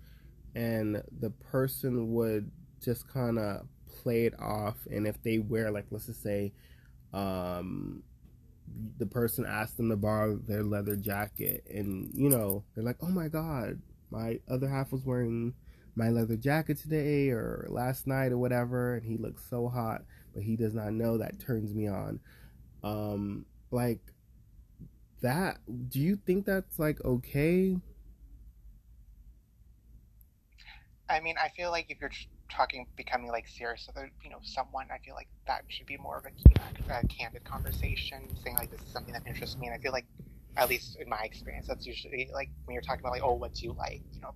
and 0.55 1.03
the 1.21 1.31
person 1.31 2.13
would 2.13 2.51
just 2.83 3.09
kind 3.09 3.39
of 3.39 3.67
play 4.03 4.27
it 4.27 4.35
off 4.41 4.77
and 4.91 5.07
if 5.07 5.23
they 5.23 5.39
wear 5.39 5.71
like 5.71 5.87
let's 5.91 6.07
just 6.07 6.23
say 6.23 6.53
um 7.13 8.03
the 8.99 9.07
person 9.07 9.45
asked 9.47 9.77
them 9.77 9.91
to 9.91 9.97
borrow 9.97 10.37
their 10.37 10.63
leather 10.63 10.97
jacket 10.97 11.63
and 11.71 12.11
you 12.15 12.29
know 12.29 12.65
they're 12.75 12.85
like 12.85 12.97
oh 13.03 13.09
my 13.09 13.29
god 13.29 13.81
my 14.11 14.39
other 14.49 14.69
half 14.69 14.93
was 14.93 15.05
wearing 15.05 15.55
my 15.95 16.09
leather 16.09 16.37
jacket 16.37 16.79
today 16.79 17.29
or 17.29 17.67
last 17.71 18.07
night 18.07 18.33
or 18.33 18.39
whatever 18.39 18.95
and 18.95 19.05
he 19.05 19.17
looks 19.17 19.43
so 19.49 19.69
hot 19.69 20.03
but 20.35 20.43
he 20.43 20.57
does 20.57 20.75
not 20.75 20.93
know 20.93 21.19
that 21.19 21.39
turns 21.39 21.75
me 21.75 21.87
on. 21.87 22.19
Um 22.83 23.45
like 23.71 24.01
that 25.21 25.59
do 25.89 26.01
you 26.01 26.17
think 26.17 26.45
that's 26.45 26.79
like 26.79 27.03
okay 27.05 27.77
I 31.09 31.21
mean, 31.21 31.35
I 31.43 31.49
feel 31.49 31.71
like 31.71 31.87
if 31.91 32.01
you're 32.01 32.11
talking, 32.51 32.87
becoming 32.97 33.29
like 33.29 33.47
serious 33.49 33.89
with, 33.95 34.11
you 34.23 34.31
know, 34.31 34.39
someone, 34.43 34.87
I 34.93 34.99
feel 35.05 35.15
like 35.15 35.29
that 35.47 35.63
should 35.69 35.87
be 35.87 35.97
more 35.97 36.19
of 36.19 36.25
a, 36.25 36.93
a 36.93 37.07
candid 37.07 37.45
conversation, 37.45 38.29
saying 38.43 38.57
like 38.57 38.71
this 38.71 38.81
is 38.81 38.93
something 38.93 39.13
that 39.13 39.27
interests 39.27 39.57
me. 39.59 39.67
And 39.67 39.75
I 39.75 39.79
feel 39.79 39.93
like, 39.93 40.07
at 40.57 40.69
least 40.69 40.99
in 41.01 41.09
my 41.09 41.23
experience, 41.23 41.67
that's 41.67 41.87
usually 41.87 42.29
like 42.33 42.51
when 42.65 42.75
you're 42.75 42.83
talking 42.83 43.01
about 43.01 43.13
like, 43.13 43.23
oh, 43.23 43.35
what 43.35 43.55
do 43.55 43.65
you 43.65 43.73
like, 43.73 44.03
you 44.13 44.21
know, 44.21 44.35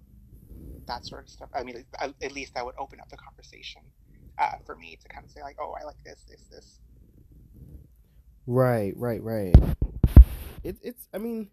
that 0.87 1.05
sort 1.05 1.25
of 1.25 1.29
stuff. 1.29 1.51
I 1.55 1.63
mean, 1.63 1.85
at 2.01 2.33
least 2.33 2.55
that 2.55 2.65
would 2.65 2.75
open 2.79 3.01
up 3.01 3.09
the 3.11 3.17
conversation 3.17 3.83
uh, 4.39 4.53
for 4.65 4.77
me 4.77 4.99
to 5.03 5.09
kind 5.09 5.25
of 5.25 5.31
say 5.31 5.43
like, 5.43 5.57
oh, 5.61 5.75
I 5.79 5.85
like 5.85 6.03
this, 6.05 6.25
this, 6.29 6.43
this. 6.51 6.81
Right, 8.47 8.95
right, 8.97 9.23
right. 9.23 9.55
It, 10.65 10.77
it's, 10.83 11.09
I 11.13 11.19
mean, 11.19 11.51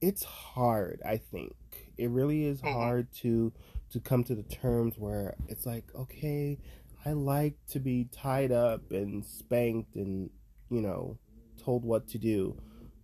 it's 0.00 0.22
hard. 0.22 1.00
I 1.04 1.16
think 1.16 1.54
it 1.96 2.10
really 2.10 2.44
is 2.44 2.60
mm-hmm. 2.60 2.74
hard 2.74 3.12
to 3.22 3.52
to 3.92 4.00
come 4.00 4.24
to 4.24 4.34
the 4.34 4.42
terms 4.42 4.94
where 4.98 5.34
it's 5.48 5.66
like, 5.66 5.84
okay, 5.94 6.58
I 7.04 7.12
like 7.12 7.54
to 7.70 7.78
be 7.78 8.08
tied 8.10 8.52
up 8.52 8.90
and 8.90 9.24
spanked 9.24 9.94
and 9.94 10.30
you 10.70 10.80
know 10.80 11.18
told 11.62 11.84
what 11.84 12.08
to 12.08 12.18
do. 12.18 12.60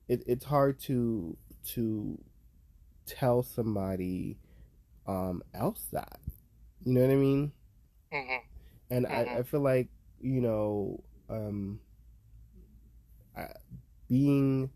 It, 0.08 0.24
it's 0.26 0.44
hard 0.44 0.80
to 0.80 1.36
to 1.74 2.18
tell 3.06 3.42
somebody 3.42 4.38
um, 5.06 5.42
else 5.54 5.86
that. 5.92 6.20
You 6.84 6.94
know 6.94 7.02
what 7.02 7.10
I 7.10 7.16
mean? 7.16 7.52
Mm-hmm. 8.12 8.36
And 8.90 9.06
mm-hmm. 9.06 9.36
I, 9.36 9.38
I 9.38 9.42
feel 9.42 9.60
like 9.60 9.88
you 10.20 10.40
know 10.40 11.02
um, 11.30 11.80
I, 13.36 13.46
being 14.08 14.70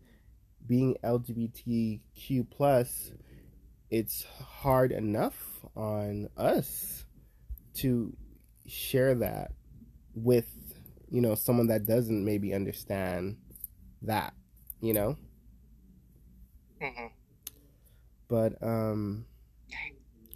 being 0.65 0.95
LGBTQ 1.03 2.49
plus, 2.49 3.11
it's 3.89 4.25
hard 4.25 4.91
enough 4.91 5.65
on 5.75 6.27
us 6.37 7.05
to 7.75 8.15
share 8.65 9.15
that 9.15 9.51
with 10.13 10.47
you 11.09 11.21
know 11.21 11.35
someone 11.35 11.67
that 11.67 11.85
doesn't 11.85 12.25
maybe 12.25 12.53
understand 12.53 13.37
that 14.01 14.33
you 14.81 14.93
know? 14.93 15.15
Mm-hmm. 16.81 17.07
but 18.27 18.53
um 18.61 19.25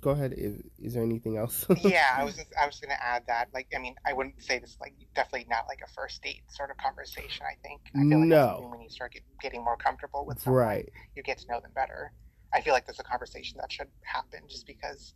go 0.02 0.10
ahead. 0.10 0.34
Is, 0.36 0.60
is 0.80 0.96
there 0.96 1.04
anything 1.04 1.38
else? 1.38 1.68
Yeah 1.84 2.16
i 2.18 2.24
was 2.24 2.36
just, 2.36 2.48
i 2.60 2.66
was 2.66 2.80
gonna 2.80 2.98
add 3.00 3.24
that. 3.28 3.50
Like 3.54 3.68
i 3.76 3.80
mean 3.80 3.96
i 4.06 4.14
wouldn't 4.14 4.42
say 4.42 4.58
this 4.60 4.78
like 4.82 4.94
definitely 5.14 5.46
not 5.50 5.66
like 5.68 5.82
a 5.84 5.92
first 5.92 6.24
date 6.24 6.42
sort 6.50 6.72
of 6.72 6.78
conversation 6.78 7.46
i 7.46 7.56
think. 7.62 7.82
I 7.96 8.00
feel 8.00 8.20
like 8.20 8.28
no. 8.28 8.70
when 8.72 8.82
you 8.82 8.90
start 8.90 9.14
get, 9.14 9.24
getting 9.42 9.64
more 9.64 9.78
comfortable 9.78 10.26
with 10.26 10.42
someone 10.42 10.64
right. 10.64 10.90
you 11.16 11.22
get 11.22 11.38
to 11.40 11.48
know 11.48 11.60
them 11.60 11.72
better 11.76 12.14
i 12.54 12.62
feel 12.62 12.74
like 12.74 12.86
that's 12.86 13.00
a 13.00 13.04
conversation 13.04 13.58
that 13.60 13.72
should 13.72 13.88
happen 14.04 14.42
just 14.48 14.66
because 14.68 15.14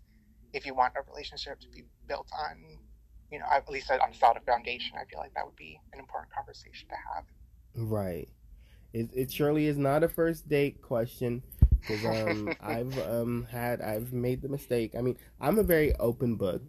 if 0.56 0.66
you 0.66 0.74
want 0.74 0.94
a 0.96 1.02
relationship 1.12 1.60
to 1.60 1.70
be 1.70 1.84
built 2.08 2.30
on, 2.40 2.58
you 3.30 3.40
know, 3.40 3.46
at 3.52 3.70
least 3.70 3.92
on 3.92 4.00
a 4.00 4.14
solid 4.14 4.42
foundation, 4.46 4.94
I 4.96 5.04
feel 5.04 5.20
like 5.20 5.34
that 5.34 5.46
would 5.46 5.58
be 5.58 5.80
an 5.92 6.00
important 6.00 6.34
conversation 6.34 6.88
to 6.88 6.96
have. 7.14 7.26
Right. 7.76 8.30
It, 8.94 9.10
it 9.14 9.32
surely 9.32 9.68
is 9.68 9.78
not 9.78 10.04
a 10.04 10.08
first 10.08 10.48
date 10.48 10.82
question 10.82 11.44
because 11.82 12.06
um, 12.06 12.54
I've 12.62 12.98
um, 13.00 13.48
had 13.52 13.82
I've 13.82 14.14
made 14.14 14.42
the 14.42 14.48
mistake. 14.48 14.96
I 14.98 15.02
mean, 15.02 15.18
I'm 15.42 15.60
a 15.60 15.64
very 15.64 15.94
open 15.96 16.36
book, 16.36 16.62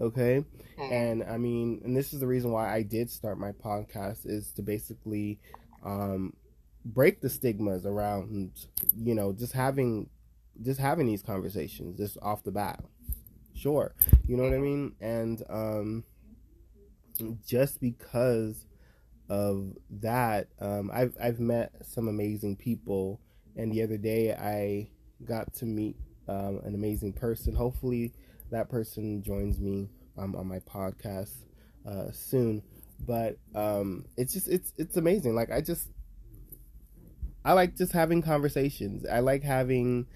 okay, 0.00 0.44
mm-hmm. 0.76 0.92
and 0.92 1.22
I 1.22 1.38
mean, 1.38 1.80
and 1.84 1.96
this 1.96 2.12
is 2.12 2.18
the 2.18 2.26
reason 2.26 2.50
why 2.50 2.74
I 2.74 2.82
did 2.82 3.08
start 3.08 3.38
my 3.38 3.52
podcast 3.52 4.26
is 4.26 4.50
to 4.54 4.62
basically 4.62 5.38
um, 5.84 6.32
break 6.84 7.20
the 7.20 7.28
stigmas 7.28 7.86
around, 7.86 8.52
you 8.96 9.14
know, 9.14 9.32
just 9.32 9.52
having 9.52 10.08
just 10.62 10.80
having 10.80 11.06
these 11.06 11.22
conversations 11.22 11.96
just 11.96 12.18
off 12.22 12.42
the 12.42 12.50
bat. 12.50 12.82
Sure. 13.54 13.94
You 14.26 14.36
know 14.36 14.42
what 14.42 14.52
i 14.52 14.58
mean? 14.58 14.94
And 15.00 15.42
um 15.48 16.04
just 17.46 17.80
because 17.80 18.66
of 19.28 19.76
that 19.90 20.48
um 20.60 20.90
i've 20.92 21.14
i've 21.22 21.40
met 21.40 21.72
some 21.84 22.08
amazing 22.08 22.56
people. 22.56 23.20
And 23.56 23.72
the 23.72 23.82
other 23.82 23.98
day 23.98 24.32
i 24.32 24.90
got 25.24 25.52
to 25.54 25.66
meet 25.66 25.96
um, 26.28 26.60
an 26.64 26.74
amazing 26.74 27.12
person. 27.12 27.54
Hopefully 27.54 28.12
that 28.50 28.68
person 28.68 29.22
joins 29.22 29.58
me 29.60 29.88
um, 30.16 30.34
on 30.36 30.46
my 30.46 30.60
podcast 30.60 31.34
uh, 31.86 32.10
soon. 32.12 32.62
But 33.06 33.38
um, 33.54 34.04
it's 34.16 34.32
just 34.34 34.48
it's 34.48 34.72
it's 34.76 34.96
amazing. 34.96 35.34
Like 35.34 35.50
I 35.50 35.60
just 35.60 35.88
I 37.44 37.52
like 37.54 37.76
just 37.76 37.92
having 37.92 38.22
conversations. 38.22 39.06
I 39.06 39.20
like 39.20 39.42
having 39.42 40.06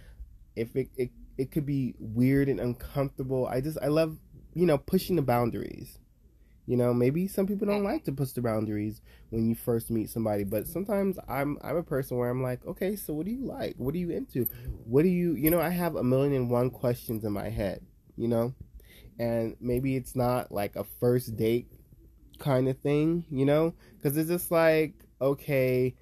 if 0.56 0.76
it, 0.76 0.90
it 0.96 1.10
it 1.38 1.50
could 1.52 1.66
be 1.66 1.94
weird 1.98 2.48
and 2.48 2.60
uncomfortable. 2.60 3.46
I 3.46 3.60
just 3.60 3.78
I 3.82 3.88
love 3.88 4.18
you 4.54 4.66
know 4.66 4.78
pushing 4.78 5.16
the 5.16 5.22
boundaries. 5.22 5.98
You 6.66 6.78
know, 6.78 6.94
maybe 6.94 7.28
some 7.28 7.46
people 7.46 7.66
don't 7.66 7.84
like 7.84 8.04
to 8.04 8.12
push 8.12 8.32
the 8.32 8.42
boundaries 8.42 9.02
when 9.30 9.46
you 9.46 9.54
first 9.54 9.90
meet 9.90 10.10
somebody, 10.10 10.44
but 10.44 10.66
sometimes 10.66 11.18
I'm 11.28 11.58
I'm 11.62 11.76
a 11.76 11.82
person 11.82 12.16
where 12.16 12.30
I'm 12.30 12.42
like, 12.42 12.64
okay, 12.66 12.96
so 12.96 13.14
what 13.14 13.26
do 13.26 13.32
you 13.32 13.44
like? 13.46 13.74
What 13.78 13.94
are 13.94 13.98
you 13.98 14.10
into? 14.10 14.46
What 14.84 15.02
do 15.02 15.08
you 15.08 15.34
you 15.34 15.50
know? 15.50 15.60
I 15.60 15.70
have 15.70 15.96
a 15.96 16.04
million 16.04 16.34
and 16.34 16.50
one 16.50 16.70
questions 16.70 17.24
in 17.24 17.32
my 17.32 17.50
head. 17.50 17.82
You 18.16 18.28
know, 18.28 18.54
and 19.18 19.56
maybe 19.60 19.96
it's 19.96 20.16
not 20.16 20.52
like 20.52 20.76
a 20.76 20.84
first 21.00 21.36
date 21.36 21.68
kind 22.38 22.68
of 22.68 22.78
thing. 22.78 23.24
You 23.30 23.46
know, 23.46 23.74
because 23.96 24.16
it's 24.16 24.28
just 24.30 24.50
like 24.50 24.94
okay, 25.20 25.94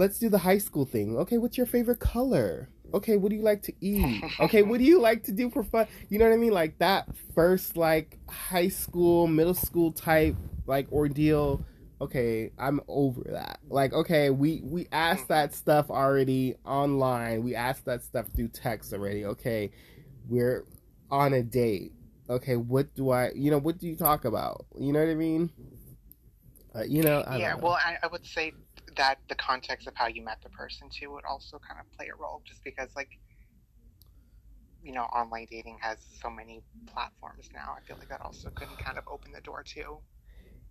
let's 0.00 0.18
do 0.18 0.28
the 0.28 0.38
high 0.38 0.58
school 0.58 0.86
thing. 0.86 1.16
Okay, 1.18 1.38
what's 1.38 1.56
your 1.56 1.66
favorite 1.66 2.00
color? 2.00 2.70
okay, 2.92 3.16
what 3.16 3.30
do 3.30 3.36
you 3.36 3.42
like 3.42 3.62
to 3.62 3.72
eat? 3.80 4.24
Okay, 4.40 4.62
what 4.62 4.78
do 4.78 4.84
you 4.84 5.00
like 5.00 5.24
to 5.24 5.32
do 5.32 5.50
for 5.50 5.62
fun? 5.62 5.86
You 6.08 6.18
know 6.18 6.26
what 6.26 6.34
I 6.34 6.38
mean? 6.38 6.52
Like 6.52 6.78
that 6.78 7.06
first 7.34 7.76
like 7.76 8.18
high 8.28 8.68
school, 8.68 9.26
middle 9.26 9.54
school 9.54 9.92
type 9.92 10.34
like 10.66 10.90
ordeal. 10.90 11.64
Okay, 12.00 12.50
I'm 12.58 12.80
over 12.88 13.22
that. 13.30 13.60
Like, 13.68 13.92
okay, 13.92 14.30
we 14.30 14.62
we 14.64 14.88
asked 14.90 15.28
that 15.28 15.54
stuff 15.54 15.90
already 15.90 16.54
online. 16.64 17.42
We 17.42 17.54
asked 17.54 17.84
that 17.84 18.02
stuff 18.02 18.26
through 18.34 18.48
text 18.48 18.92
already. 18.92 19.26
Okay, 19.26 19.70
we're 20.28 20.64
on 21.10 21.34
a 21.34 21.42
date. 21.42 21.92
Okay, 22.28 22.56
what 22.56 22.94
do 22.94 23.10
I? 23.10 23.32
You 23.34 23.50
know, 23.50 23.58
what 23.58 23.78
do 23.78 23.86
you 23.86 23.96
talk 23.96 24.24
about? 24.24 24.64
You 24.78 24.92
know 24.92 25.00
what 25.00 25.10
I 25.10 25.14
mean? 25.14 25.50
Uh, 26.74 26.84
you 26.84 27.02
know. 27.02 27.20
I 27.26 27.36
yeah. 27.36 27.52
Know. 27.52 27.58
Well, 27.58 27.78
I, 27.84 27.98
I 28.02 28.06
would 28.06 28.24
say 28.24 28.52
that 29.00 29.18
the 29.30 29.34
context 29.34 29.86
of 29.86 29.94
how 29.96 30.06
you 30.08 30.22
met 30.22 30.36
the 30.42 30.50
person 30.50 30.86
too 30.90 31.10
would 31.10 31.24
also 31.24 31.58
kind 31.66 31.80
of 31.80 31.90
play 31.96 32.10
a 32.12 32.16
role 32.22 32.42
just 32.44 32.62
because 32.62 32.90
like 32.94 33.08
you 34.84 34.92
know 34.92 35.04
online 35.04 35.46
dating 35.50 35.78
has 35.80 35.96
so 36.20 36.28
many 36.28 36.60
platforms 36.86 37.48
now. 37.54 37.74
I 37.74 37.80
feel 37.80 37.96
like 37.98 38.10
that 38.10 38.20
also 38.20 38.50
could 38.50 38.68
kind 38.78 38.98
of 38.98 39.04
open 39.10 39.32
the 39.32 39.40
door 39.40 39.62
to 39.74 39.96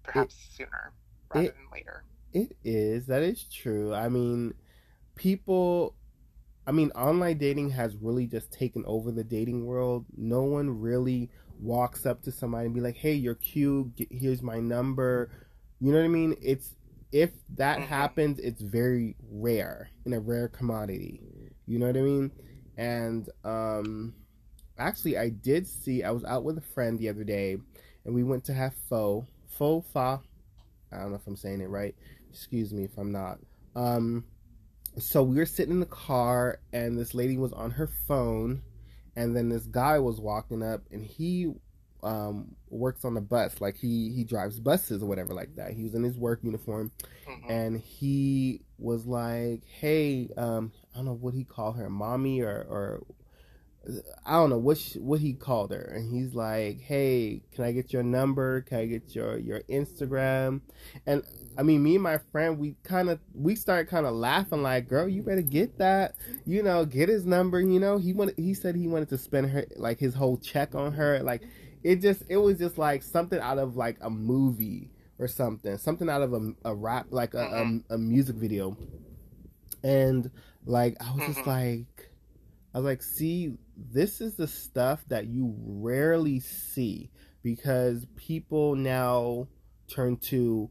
perhaps 0.03 0.35
it, 0.35 0.57
sooner 0.57 0.93
rather 1.33 1.47
it, 1.47 1.55
than 1.55 1.65
later. 1.73 2.03
It 2.31 2.55
is 2.63 3.07
that 3.07 3.23
is 3.23 3.45
true. 3.45 3.95
I 3.95 4.09
mean 4.09 4.53
people 5.15 5.95
i 6.67 6.71
mean 6.71 6.91
online 6.91 7.37
dating 7.37 7.71
has 7.71 7.95
really 7.95 8.27
just 8.27 8.53
taken 8.53 8.83
over 8.85 9.11
the 9.11 9.23
dating 9.23 9.65
world. 9.65 10.05
No 10.15 10.43
one 10.43 10.79
really 10.79 11.31
walks 11.59 12.05
up 12.05 12.21
to 12.21 12.31
somebody 12.31 12.67
and 12.67 12.75
be 12.75 12.81
like 12.81 12.97
hey 12.97 13.13
you're 13.13 13.33
cute. 13.33 13.91
Here's 14.11 14.43
my 14.43 14.59
number. 14.59 15.31
You 15.79 15.91
know 15.91 15.97
what 15.97 16.05
i 16.05 16.09
mean? 16.09 16.35
It's 16.43 16.75
if 17.11 17.31
that 17.55 17.77
mm-hmm. 17.79 17.87
happens, 17.87 18.39
it's 18.39 18.61
very 18.61 19.15
rare 19.29 19.89
in 20.05 20.13
a 20.13 20.19
rare 20.19 20.47
commodity. 20.47 21.21
You 21.65 21.79
know 21.79 21.87
what 21.87 21.97
I 21.97 22.01
mean? 22.01 22.31
And 22.77 23.29
um, 23.43 24.13
actually, 24.77 25.17
I 25.17 25.29
did 25.29 25.67
see. 25.67 26.03
I 26.03 26.11
was 26.11 26.23
out 26.23 26.43
with 26.43 26.57
a 26.57 26.73
friend 26.73 26.97
the 26.99 27.09
other 27.09 27.23
day, 27.23 27.57
and 28.05 28.15
we 28.15 28.23
went 28.23 28.45
to 28.45 28.53
have 28.53 28.73
pho. 28.89 29.25
Pho 29.47 29.81
fa. 29.93 30.21
I 30.91 30.97
don't 30.97 31.09
know 31.09 31.15
if 31.17 31.27
I'm 31.27 31.35
saying 31.35 31.61
it 31.61 31.69
right. 31.69 31.95
Excuse 32.31 32.73
me 32.73 32.83
if 32.83 32.97
I'm 32.97 33.11
not. 33.11 33.39
Um, 33.75 34.23
so 34.97 35.23
we 35.23 35.35
were 35.35 35.45
sitting 35.45 35.73
in 35.73 35.79
the 35.79 35.85
car, 35.85 36.59
and 36.73 36.97
this 36.97 37.13
lady 37.13 37.37
was 37.37 37.53
on 37.53 37.71
her 37.71 37.89
phone, 38.07 38.61
and 39.15 39.35
then 39.35 39.49
this 39.49 39.65
guy 39.65 39.99
was 39.99 40.19
walking 40.19 40.63
up, 40.63 40.81
and 40.91 41.03
he 41.03 41.53
um, 42.03 42.55
works 42.69 43.05
on 43.05 43.13
the 43.13 43.21
bus. 43.21 43.59
Like 43.61 43.77
he 43.77 44.11
he 44.11 44.23
drives 44.23 44.59
buses 44.59 45.03
or 45.03 45.07
whatever 45.07 45.33
like 45.33 45.55
that. 45.55 45.73
He 45.73 45.83
was 45.83 45.95
in 45.95 46.03
his 46.03 46.17
work 46.17 46.39
uniform, 46.43 46.91
mm-hmm. 47.27 47.51
and 47.51 47.79
he 47.79 48.61
was 48.77 49.05
like, 49.05 49.63
"Hey, 49.65 50.29
um, 50.37 50.71
I 50.93 50.97
don't 50.97 51.05
know 51.05 51.13
what 51.13 51.33
he 51.33 51.43
called 51.43 51.77
her, 51.77 51.89
mommy 51.89 52.41
or 52.41 52.65
or." 52.69 53.03
I 54.25 54.33
don't 54.33 54.49
know 54.49 54.57
what 54.57 54.77
she, 54.77 54.99
what 54.99 55.21
he 55.21 55.33
called 55.33 55.71
her, 55.71 55.93
and 55.95 56.13
he's 56.13 56.35
like, 56.35 56.81
"Hey, 56.81 57.41
can 57.55 57.63
I 57.63 57.71
get 57.71 57.93
your 57.93 58.03
number? 58.03 58.61
Can 58.61 58.79
I 58.79 58.85
get 58.85 59.15
your 59.15 59.37
your 59.37 59.61
Instagram?" 59.61 60.61
And 61.07 61.23
I 61.57 61.63
mean, 61.63 61.81
me 61.81 61.95
and 61.95 62.03
my 62.03 62.19
friend, 62.31 62.59
we 62.59 62.75
kind 62.83 63.09
of 63.09 63.19
we 63.33 63.55
started 63.55 63.89
kind 63.89 64.05
of 64.05 64.13
laughing, 64.13 64.61
like, 64.61 64.89
"Girl, 64.89 65.07
you 65.07 65.23
better 65.23 65.41
get 65.41 65.77
that, 65.79 66.15
you 66.45 66.61
know, 66.61 66.85
get 66.85 67.09
his 67.09 67.25
number." 67.25 67.59
You 67.61 67.79
know, 67.79 67.97
he 67.97 68.13
wanted 68.13 68.35
he 68.37 68.53
said 68.53 68.75
he 68.75 68.87
wanted 68.87 69.09
to 69.09 69.17
spend 69.17 69.49
her 69.49 69.65
like 69.77 69.97
his 69.97 70.13
whole 70.13 70.37
check 70.37 70.75
on 70.75 70.93
her, 70.93 71.19
like 71.23 71.41
it 71.83 71.97
just 71.97 72.23
it 72.29 72.37
was 72.37 72.57
just 72.57 72.77
like 72.77 73.03
something 73.03 73.39
out 73.39 73.57
of 73.57 73.75
like 73.75 73.97
a 74.01 74.09
movie 74.09 74.91
or 75.17 75.27
something, 75.27 75.77
something 75.77 76.09
out 76.09 76.21
of 76.21 76.33
a, 76.33 76.53
a 76.65 76.73
rap 76.73 77.07
like 77.09 77.33
a, 77.33 77.81
a, 77.89 77.95
a 77.95 77.97
music 77.97 78.35
video, 78.35 78.77
and 79.83 80.29
like 80.65 80.95
I 81.01 81.13
was 81.13 81.35
just 81.35 81.47
like, 81.47 82.11
I 82.73 82.77
was 82.79 82.85
like, 82.85 83.01
see, 83.01 83.53
this 83.77 84.21
is 84.21 84.35
the 84.35 84.47
stuff 84.47 85.03
that 85.07 85.27
you 85.27 85.55
rarely 85.57 86.39
see 86.39 87.09
because 87.43 88.05
people 88.15 88.75
now 88.75 89.47
turn 89.87 90.17
to 90.17 90.69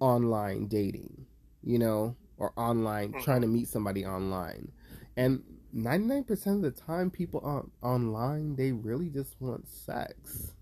online 0.00 0.66
dating, 0.66 1.26
you 1.62 1.78
know, 1.78 2.16
or 2.38 2.52
online 2.56 3.14
trying 3.22 3.42
to 3.42 3.46
meet 3.46 3.68
somebody 3.68 4.04
online. 4.04 4.72
And 5.16 5.42
99% 5.74 6.46
of 6.46 6.62
the 6.62 6.70
time 6.70 7.10
people 7.10 7.40
on 7.40 7.70
online 7.82 8.56
they 8.56 8.72
really 8.72 9.08
just 9.08 9.36
want 9.40 9.68
sex. 9.68 10.52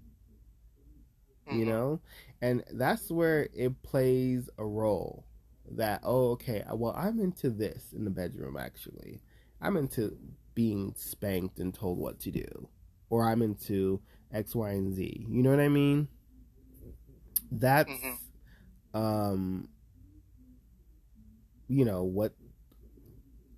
Mm-hmm. 1.48 1.58
you 1.58 1.66
know? 1.66 2.00
And 2.40 2.62
that's 2.72 3.10
where 3.10 3.48
it 3.54 3.82
plays 3.82 4.48
a 4.58 4.64
role 4.64 5.24
that 5.70 6.00
oh 6.02 6.30
okay 6.30 6.64
well 6.72 6.94
i'm 6.96 7.20
into 7.20 7.50
this 7.50 7.92
in 7.94 8.04
the 8.04 8.10
bedroom 8.10 8.56
actually. 8.56 9.20
I'm 9.60 9.76
into 9.76 10.16
being 10.54 10.94
spanked 10.96 11.58
and 11.58 11.74
told 11.74 11.98
what 11.98 12.20
to 12.20 12.30
do. 12.30 12.68
Or 13.10 13.28
i'm 13.28 13.42
into 13.42 14.00
x 14.32 14.54
y 14.54 14.70
and 14.70 14.94
z. 14.94 15.26
You 15.28 15.42
know 15.42 15.50
what 15.50 15.60
i 15.60 15.68
mean? 15.68 16.08
That's 17.50 17.90
mm-hmm. 17.90 18.98
um 18.98 19.68
you 21.68 21.84
know 21.84 22.04
what 22.04 22.32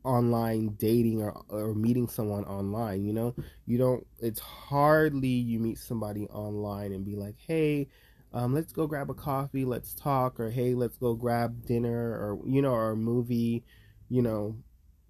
online 0.05 0.69
dating 0.79 1.21
or, 1.21 1.43
or 1.49 1.75
meeting 1.75 2.09
someone 2.09 2.45
online 2.45 3.05
you 3.05 3.13
know? 3.13 3.35
You 3.67 3.79
don't 3.79 4.07
it's 4.19 4.41
hardly 4.41 5.29
you 5.29 5.59
meet 5.59 5.79
somebody 5.79 6.27
online 6.29 6.93
and 6.93 7.05
be 7.05 7.17
like 7.17 7.37
hey 7.47 7.89
um, 8.33 8.55
let's 8.55 8.73
go 8.73 8.87
grab 8.87 9.11
a 9.11 9.15
coffee 9.15 9.65
let's 9.65 9.95
talk 9.95 10.39
or 10.39 10.51
hey 10.51 10.75
let's 10.75 10.97
go 10.97 11.15
grab 11.15 11.67
dinner 11.67 11.93
or 11.93 12.39
you 12.47 12.63
know 12.63 12.73
or 12.73 12.93
a 12.93 12.97
movie 12.97 13.65
you 14.09 14.23
know? 14.23 14.57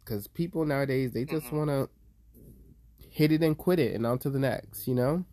Because 0.05 0.27
people 0.27 0.65
nowadays 0.65 1.13
they 1.13 1.25
just 1.25 1.47
mm-hmm. 1.47 1.57
want 1.57 1.71
to 1.71 1.89
hit 3.09 3.33
it 3.33 3.43
and 3.43 3.57
quit 3.57 3.79
it 3.79 3.95
and 3.95 4.07
on 4.07 4.19
to 4.21 4.31
the 4.31 4.39
next 4.39 4.89
you 4.89 4.95
know? 4.95 5.25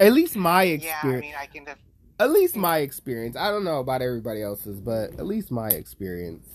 At 0.00 0.12
least 0.12 0.36
my 0.36 0.64
experience 0.64 1.04
yeah, 1.04 1.10
I 1.10 1.20
mean, 1.20 1.34
I 1.38 1.46
can 1.46 1.64
def- 1.64 1.78
at 2.18 2.30
least 2.30 2.56
my 2.56 2.78
experience. 2.78 3.36
I 3.36 3.50
don't 3.50 3.64
know 3.64 3.80
about 3.80 4.02
everybody 4.02 4.42
else's 4.42 4.80
but 4.80 5.12
at 5.12 5.26
least 5.26 5.50
my 5.50 5.68
experience 5.68 6.48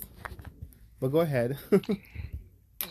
but 1.02 1.10
go 1.10 1.20
ahead. 1.20 1.58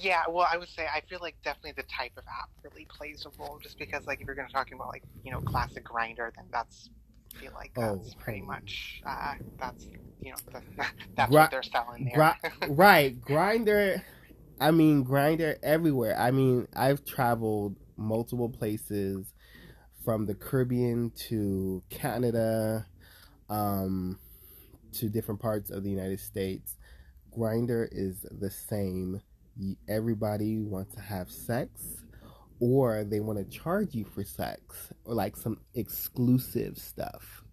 yeah, 0.00 0.22
well, 0.28 0.46
I 0.50 0.58
would 0.58 0.68
say 0.68 0.86
I 0.92 1.00
feel 1.08 1.20
like 1.22 1.36
definitely 1.42 1.72
the 1.72 1.88
type 1.88 2.12
of 2.16 2.24
app 2.26 2.50
really 2.62 2.86
plays 2.86 3.24
a 3.24 3.42
role. 3.42 3.58
Just 3.62 3.78
because, 3.78 4.06
like, 4.06 4.20
if 4.20 4.26
you're 4.26 4.34
going 4.34 4.48
to 4.48 4.52
talk 4.52 4.72
about 4.72 4.88
like 4.88 5.04
you 5.24 5.30
know 5.30 5.40
classic 5.40 5.84
Grindr, 5.84 6.34
then 6.34 6.44
that's 6.52 6.90
I 7.34 7.40
feel 7.40 7.52
like 7.54 7.70
oh, 7.76 7.96
that's 7.96 8.14
oh. 8.14 8.22
pretty 8.22 8.42
much 8.42 9.00
uh, 9.06 9.34
that's 9.58 9.86
you 10.20 10.30
know 10.30 10.36
the, 10.52 10.62
that's 11.16 11.30
Gr- 11.30 11.38
what 11.38 11.50
they're 11.50 11.62
selling 11.62 12.10
there. 12.12 12.36
Gr- 12.60 12.66
right, 12.68 13.18
Grindr. 13.20 14.02
I 14.60 14.72
mean, 14.72 15.04
Grindr 15.04 15.56
everywhere. 15.62 16.18
I 16.18 16.32
mean, 16.32 16.68
I've 16.76 17.04
traveled 17.04 17.76
multiple 17.96 18.48
places 18.48 19.32
from 20.04 20.26
the 20.26 20.34
Caribbean 20.34 21.12
to 21.28 21.82
Canada, 21.88 22.86
um, 23.48 24.18
to 24.92 25.08
different 25.08 25.40
parts 25.40 25.70
of 25.70 25.82
the 25.82 25.90
United 25.90 26.20
States. 26.20 26.76
Grindr 27.36 27.88
is 27.90 28.26
the 28.30 28.50
same. 28.50 29.20
Everybody 29.88 30.60
wants 30.60 30.94
to 30.94 31.00
have 31.00 31.30
sex, 31.30 32.04
or 32.60 33.04
they 33.04 33.20
want 33.20 33.38
to 33.38 33.58
charge 33.58 33.94
you 33.94 34.04
for 34.04 34.24
sex, 34.24 34.92
or 35.04 35.14
like 35.14 35.36
some 35.36 35.60
exclusive 35.74 36.78
stuff. 36.78 37.44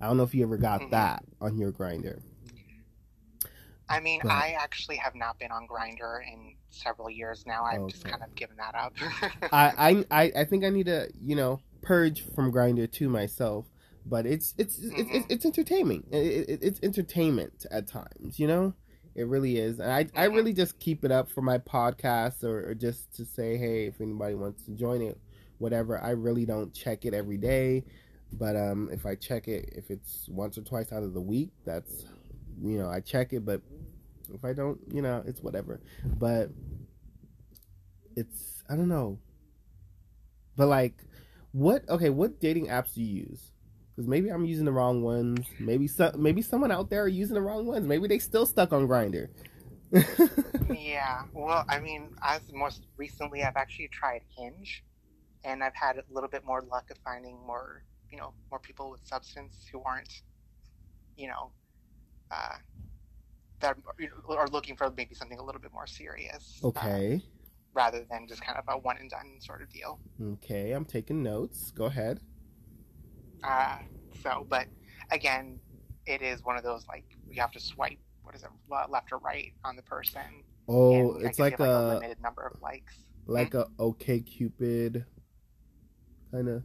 I 0.00 0.06
don't 0.06 0.16
know 0.16 0.22
if 0.22 0.34
you 0.34 0.42
ever 0.44 0.58
got 0.58 0.80
mm-hmm. 0.80 0.90
that 0.90 1.24
on 1.40 1.58
your 1.58 1.72
Grindr. 1.72 2.20
I 3.88 4.00
mean, 4.00 4.20
but, 4.22 4.32
I 4.32 4.56
actually 4.58 4.96
have 4.96 5.14
not 5.14 5.38
been 5.38 5.52
on 5.52 5.66
Grindr 5.68 6.20
in 6.20 6.54
several 6.70 7.08
years 7.08 7.44
now. 7.46 7.64
I've 7.64 7.80
okay. 7.82 7.92
just 7.92 8.04
kind 8.04 8.22
of 8.22 8.34
given 8.34 8.56
that 8.56 8.74
up. 8.74 8.94
I, 9.52 10.04
I 10.10 10.32
I 10.36 10.44
think 10.44 10.64
I 10.64 10.70
need 10.70 10.86
to 10.86 11.08
you 11.20 11.36
know 11.36 11.60
purge 11.82 12.22
from 12.34 12.52
Grindr 12.52 12.90
to 12.90 13.08
myself, 13.08 13.66
but 14.04 14.26
it's 14.26 14.54
it's 14.58 14.78
mm-hmm. 14.78 15.14
it's, 15.14 15.26
it's, 15.30 15.44
entertainment. 15.44 16.06
It, 16.10 16.48
it, 16.48 16.58
it's 16.62 16.80
entertainment 16.82 17.64
at 17.70 17.86
times, 17.86 18.38
you 18.38 18.46
know. 18.46 18.74
It 19.16 19.26
really 19.28 19.56
is. 19.56 19.80
And 19.80 19.90
I, 19.90 20.06
I 20.14 20.26
really 20.26 20.52
just 20.52 20.78
keep 20.78 21.02
it 21.02 21.10
up 21.10 21.30
for 21.30 21.40
my 21.40 21.56
podcast 21.56 22.44
or, 22.44 22.70
or 22.70 22.74
just 22.74 23.16
to 23.16 23.24
say, 23.24 23.56
hey, 23.56 23.86
if 23.86 24.00
anybody 24.00 24.34
wants 24.34 24.64
to 24.66 24.72
join 24.72 25.00
it, 25.00 25.18
whatever. 25.56 25.98
I 25.98 26.10
really 26.10 26.44
don't 26.44 26.72
check 26.74 27.06
it 27.06 27.14
every 27.14 27.38
day. 27.38 27.84
But 28.32 28.56
um, 28.56 28.90
if 28.92 29.06
I 29.06 29.14
check 29.14 29.48
it, 29.48 29.72
if 29.74 29.90
it's 29.90 30.28
once 30.28 30.58
or 30.58 30.62
twice 30.62 30.92
out 30.92 31.02
of 31.02 31.14
the 31.14 31.20
week, 31.20 31.50
that's 31.64 32.04
you 32.60 32.78
know 32.78 32.90
I 32.90 33.00
check 33.00 33.32
it. 33.32 33.44
But 33.46 33.62
if 34.34 34.44
I 34.44 34.52
don't, 34.52 34.78
you 34.92 35.00
know, 35.00 35.22
it's 35.26 35.40
whatever. 35.42 35.80
But 36.04 36.50
it's 38.16 38.62
I 38.68 38.76
don't 38.76 38.88
know. 38.88 39.18
But 40.56 40.66
like, 40.66 41.04
what? 41.52 41.88
Okay, 41.88 42.10
what 42.10 42.40
dating 42.40 42.66
apps 42.66 42.94
do 42.94 43.02
you 43.02 43.28
use? 43.28 43.52
Because 43.96 44.08
maybe 44.08 44.28
I'm 44.28 44.44
using 44.44 44.66
the 44.66 44.72
wrong 44.72 45.02
ones. 45.02 45.46
Maybe 45.58 45.88
some, 45.88 46.22
maybe 46.22 46.42
someone 46.42 46.70
out 46.70 46.90
there 46.90 47.04
are 47.04 47.08
using 47.08 47.34
the 47.34 47.40
wrong 47.40 47.64
ones. 47.64 47.86
Maybe 47.86 48.06
they 48.06 48.18
still 48.18 48.44
stuck 48.44 48.74
on 48.74 48.86
Grindr. 48.86 49.28
yeah. 50.78 51.22
Well, 51.32 51.64
I 51.66 51.80
mean, 51.80 52.14
as 52.22 52.42
most 52.52 52.82
recently, 52.98 53.42
I've 53.42 53.56
actually 53.56 53.88
tried 53.88 54.20
Hinge, 54.36 54.84
and 55.44 55.64
I've 55.64 55.74
had 55.74 55.96
a 55.96 56.04
little 56.10 56.28
bit 56.28 56.44
more 56.44 56.62
luck 56.70 56.90
of 56.90 56.98
finding 56.98 57.38
more, 57.46 57.84
you 58.10 58.18
know, 58.18 58.34
more 58.50 58.58
people 58.58 58.90
with 58.90 59.00
substance 59.06 59.66
who 59.72 59.80
aren't, 59.82 60.12
you 61.16 61.28
know, 61.28 61.52
uh, 62.30 62.56
that 63.60 63.78
are 64.28 64.48
looking 64.48 64.76
for 64.76 64.92
maybe 64.94 65.14
something 65.14 65.38
a 65.38 65.44
little 65.44 65.60
bit 65.60 65.72
more 65.72 65.86
serious. 65.86 66.60
Okay. 66.62 67.14
Uh, 67.14 67.30
rather 67.72 68.04
than 68.10 68.26
just 68.26 68.42
kind 68.42 68.58
of 68.58 68.64
a 68.68 68.78
one 68.78 68.96
and 68.98 69.10
done 69.10 69.38
sort 69.40 69.62
of 69.62 69.70
deal. 69.70 70.00
Okay, 70.22 70.72
I'm 70.72 70.84
taking 70.84 71.22
notes. 71.22 71.70
Go 71.70 71.84
ahead. 71.84 72.20
Uh, 73.46 73.78
so, 74.22 74.46
but 74.48 74.66
again, 75.10 75.58
it 76.06 76.22
is 76.22 76.44
one 76.44 76.56
of 76.56 76.64
those 76.64 76.86
like 76.88 77.04
you 77.30 77.40
have 77.40 77.52
to 77.52 77.60
swipe. 77.60 77.98
What 78.22 78.34
is 78.34 78.42
it, 78.42 78.48
left 78.90 79.12
or 79.12 79.18
right 79.18 79.52
on 79.64 79.76
the 79.76 79.82
person? 79.82 80.20
Oh, 80.68 81.14
it's 81.18 81.38
like, 81.38 81.60
like, 81.60 81.68
a, 81.68 81.72
a, 81.72 81.94
limited 81.94 82.20
number 82.20 82.42
of 82.42 82.60
likes. 82.60 82.96
Like 83.26 83.52
mm-hmm. 83.52 83.82
a 83.82 83.92
OkCupid, 83.92 85.04
kind 86.32 86.48
of. 86.48 86.64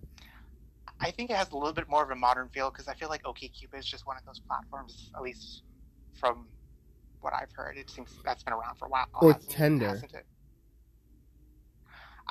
I 0.99 1.11
think 1.11 1.29
it 1.29 1.35
has 1.35 1.51
a 1.51 1.55
little 1.55 1.73
bit 1.73 1.87
more 1.87 2.03
of 2.03 2.09
a 2.09 2.15
modern 2.15 2.49
feel 2.49 2.71
because 2.71 2.87
I 2.87 2.93
feel 2.93 3.09
like 3.09 3.23
OkCupid 3.23 3.77
is 3.77 3.85
just 3.85 4.07
one 4.07 4.17
of 4.17 4.25
those 4.25 4.39
platforms, 4.39 5.11
at 5.15 5.21
least 5.21 5.63
from 6.19 6.47
what 7.21 7.33
I've 7.33 7.51
heard. 7.53 7.77
It 7.77 7.89
seems 7.89 8.09
that's 8.25 8.43
been 8.43 8.53
around 8.53 8.77
for 8.77 8.85
a 8.85 8.89
while. 8.89 9.07
Or 9.21 9.33
Tinder. 9.33 10.01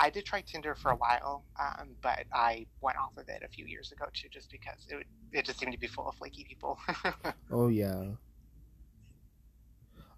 I 0.01 0.09
did 0.09 0.25
try 0.25 0.41
Tinder 0.41 0.75
for 0.75 0.93
a 0.93 0.97
while, 0.97 1.45
um, 1.61 1.91
but 2.01 2.25
I 2.33 2.67
went 2.81 2.97
off 2.97 3.19
of 3.19 3.29
it 3.29 3.43
a 3.45 3.49
few 3.49 3.67
years 3.67 3.93
ago 3.93 4.07
too, 4.15 4.29
just 4.31 4.51
because 4.51 4.87
it 4.89 5.07
it 5.31 5.45
just 5.45 5.61
seemed 5.61 5.73
to 5.73 5.79
be 5.79 5.87
full 5.87 6.09
of 6.09 6.15
flaky 6.15 6.45
people. 6.49 6.79
oh 7.53 7.69
yeah. 7.69 8.05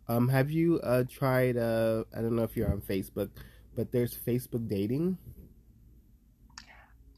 Um, 0.08 0.28
have 0.28 0.52
you 0.52 0.78
uh 0.80 1.02
tried? 1.10 1.56
Uh, 1.56 2.04
I 2.16 2.20
don't 2.20 2.36
know 2.36 2.44
if 2.44 2.56
you're 2.56 2.70
on 2.70 2.80
Facebook, 2.80 3.30
but 3.74 3.90
there's 3.90 4.16
Facebook 4.16 4.68
dating. 4.68 5.18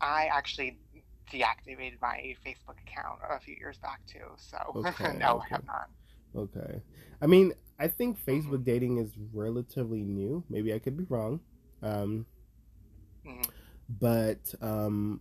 I 0.00 0.28
actually 0.32 0.78
deactivated 1.30 2.00
my 2.00 2.34
Facebook 2.46 2.80
account 2.86 3.20
a 3.30 3.40
few 3.40 3.56
years 3.56 3.76
back 3.78 4.00
too, 4.06 4.26
so 4.38 4.56
okay, 4.86 5.16
no, 5.18 5.36
okay. 5.36 5.44
I 5.44 5.48
have 5.50 5.66
not. 5.66 5.90
Okay, 6.34 6.80
I 7.20 7.26
mean, 7.26 7.52
I 7.78 7.88
think 7.88 8.18
Facebook 8.24 8.62
mm-hmm. 8.62 8.62
dating 8.62 8.98
is 8.98 9.10
relatively 9.34 10.02
new. 10.02 10.42
Maybe 10.48 10.72
I 10.72 10.78
could 10.78 10.96
be 10.96 11.04
wrong. 11.10 11.40
Um, 11.82 12.24
Mm-hmm. 13.26 13.42
But 14.00 14.54
um, 14.60 15.20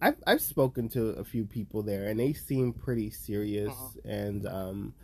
I've 0.00 0.16
I've 0.26 0.40
spoken 0.40 0.88
to 0.90 1.10
a 1.10 1.24
few 1.24 1.44
people 1.44 1.82
there, 1.82 2.06
and 2.06 2.18
they 2.18 2.32
seem 2.32 2.72
pretty 2.72 3.10
serious. 3.10 3.72
Mm-hmm. 3.72 4.08
And 4.08 4.46
um, 4.46 4.94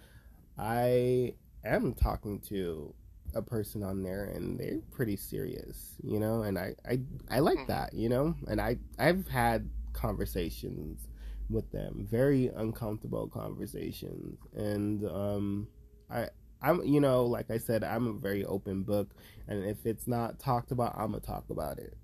I 0.59 1.35
am 1.65 1.95
talking 1.95 2.41
to 2.49 2.95
a 3.35 3.43
person 3.43 3.83
on 3.83 4.03
there, 4.03 4.25
and 4.25 4.59
they're 4.59 4.81
pretty 4.91 5.17
serious, 5.17 5.97
you 6.03 6.19
know. 6.19 6.43
And 6.43 6.59
I 6.59 6.75
I, 6.89 7.01
I 7.31 7.39
like 7.41 7.59
mm-hmm. 7.59 7.69
that, 7.69 7.95
you 7.95 8.09
know. 8.09 8.35
And 8.47 8.61
I 8.61 8.79
I've 8.99 9.29
had 9.29 9.69
conversations 9.93 11.09
with 11.51 11.71
them, 11.73 12.07
very 12.11 12.49
uncomfortable 12.49 13.29
conversations, 13.29 14.39
and 14.55 15.05
um, 15.07 15.69
I 16.11 16.29
I'm, 16.61 16.85
you 16.85 17.01
know, 17.01 17.25
like 17.25 17.51
I 17.51 17.59
said, 17.59 17.85
I'm 17.85 18.07
a 18.07 18.13
very 18.13 18.45
open 18.45 18.83
book, 18.83 19.11
and 19.47 19.65
if 19.65 19.87
it's 19.87 20.09
not 20.09 20.39
talked 20.39 20.73
about, 20.73 20.95
I'm 20.97 21.13
gonna 21.13 21.21
talk 21.21 21.51
about 21.51 21.79
it. 21.79 21.97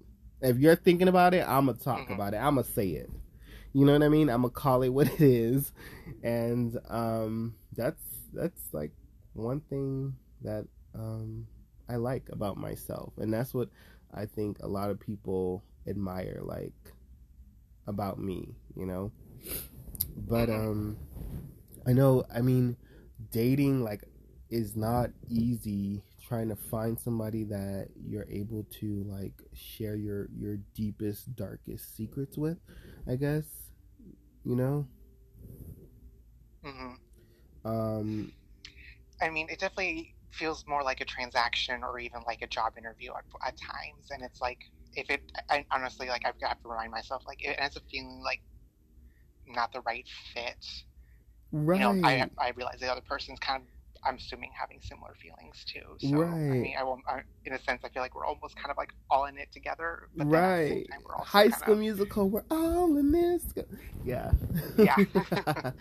If 0.44 0.58
you're 0.58 0.76
thinking 0.76 1.08
about 1.08 1.32
it, 1.32 1.42
I'm 1.48 1.66
gonna 1.66 1.78
talk 1.78 2.00
mm-hmm. 2.00 2.12
about 2.12 2.34
it. 2.34 2.36
I'm 2.36 2.56
gonna 2.56 2.64
say 2.64 2.88
it. 2.88 3.10
You 3.72 3.86
know 3.86 3.94
what 3.94 4.02
I 4.02 4.10
mean? 4.10 4.28
I'm 4.28 4.42
gonna 4.42 4.50
call 4.50 4.82
it 4.82 4.88
what 4.90 5.08
it 5.08 5.20
is, 5.20 5.72
and 6.22 6.78
um, 6.88 7.54
that's 7.74 8.02
that's 8.34 8.60
like 8.72 8.92
one 9.32 9.60
thing 9.60 10.14
that 10.42 10.66
um, 10.94 11.46
I 11.88 11.96
like 11.96 12.28
about 12.30 12.58
myself, 12.58 13.14
and 13.16 13.32
that's 13.32 13.54
what 13.54 13.70
I 14.12 14.26
think 14.26 14.58
a 14.60 14.68
lot 14.68 14.90
of 14.90 15.00
people 15.00 15.64
admire, 15.86 16.40
like 16.42 16.74
about 17.86 18.18
me. 18.18 18.54
You 18.76 18.84
know, 18.84 19.12
but 20.14 20.50
mm-hmm. 20.50 20.68
um, 20.68 20.96
I 21.86 21.94
know. 21.94 22.24
I 22.32 22.42
mean, 22.42 22.76
dating 23.30 23.82
like 23.82 24.04
is 24.50 24.76
not 24.76 25.08
easy 25.30 26.04
trying 26.26 26.48
to 26.48 26.56
find 26.56 26.98
somebody 26.98 27.44
that 27.44 27.88
you're 28.06 28.26
able 28.30 28.64
to 28.70 29.04
like 29.08 29.42
share 29.52 29.96
your 29.96 30.28
your 30.36 30.56
deepest 30.74 31.34
darkest 31.36 31.96
secrets 31.96 32.38
with 32.38 32.58
i 33.08 33.14
guess 33.14 33.44
you 34.44 34.56
know? 34.56 34.86
Mm-hmm. 36.64 37.68
um 37.68 38.32
i 39.20 39.28
mean 39.28 39.48
it 39.50 39.58
definitely 39.58 40.14
feels 40.30 40.64
more 40.66 40.82
like 40.82 41.00
a 41.00 41.04
transaction 41.04 41.82
or 41.82 41.98
even 41.98 42.20
like 42.26 42.42
a 42.42 42.46
job 42.46 42.72
interview 42.76 43.12
at, 43.12 43.24
at 43.46 43.56
times 43.58 44.10
and 44.10 44.22
it's 44.22 44.40
like 44.40 44.58
if 44.96 45.10
it 45.10 45.20
I, 45.50 45.64
honestly 45.70 46.08
like 46.08 46.22
i've 46.26 46.40
got 46.40 46.60
to 46.62 46.68
remind 46.68 46.90
myself 46.90 47.22
like 47.26 47.44
it 47.44 47.56
ends 47.58 47.76
up 47.76 47.82
feeling 47.90 48.20
like 48.24 48.40
not 49.46 49.72
the 49.72 49.80
right 49.82 50.06
fit. 50.32 50.64
Right 51.52 51.80
you 51.80 52.00
know 52.00 52.08
i 52.08 52.28
i 52.38 52.50
realize 52.56 52.80
the 52.80 52.90
other 52.90 53.02
person's 53.02 53.38
kind 53.38 53.62
of 53.62 53.68
I'm 54.06 54.16
assuming 54.16 54.50
having 54.58 54.80
similar 54.82 55.14
feelings 55.20 55.64
too. 55.64 56.08
So 56.08 56.16
right. 56.16 56.32
I 56.32 56.34
mean, 56.34 56.74
I 56.78 56.82
will, 56.84 57.00
I, 57.08 57.20
in 57.44 57.52
a 57.52 57.62
sense, 57.62 57.82
I 57.84 57.88
feel 57.88 58.02
like 58.02 58.14
we're 58.14 58.26
almost 58.26 58.56
kind 58.56 58.70
of 58.70 58.76
like 58.76 58.92
all 59.10 59.26
in 59.26 59.38
it 59.38 59.50
together. 59.52 60.08
right. 60.16 60.86
High 61.22 61.50
School 61.50 61.74
of... 61.74 61.80
Musical, 61.80 62.28
we're 62.28 62.44
all 62.50 62.96
in 62.96 63.12
this. 63.12 63.44
Yeah. 64.04 64.32
Yeah. 64.76 64.96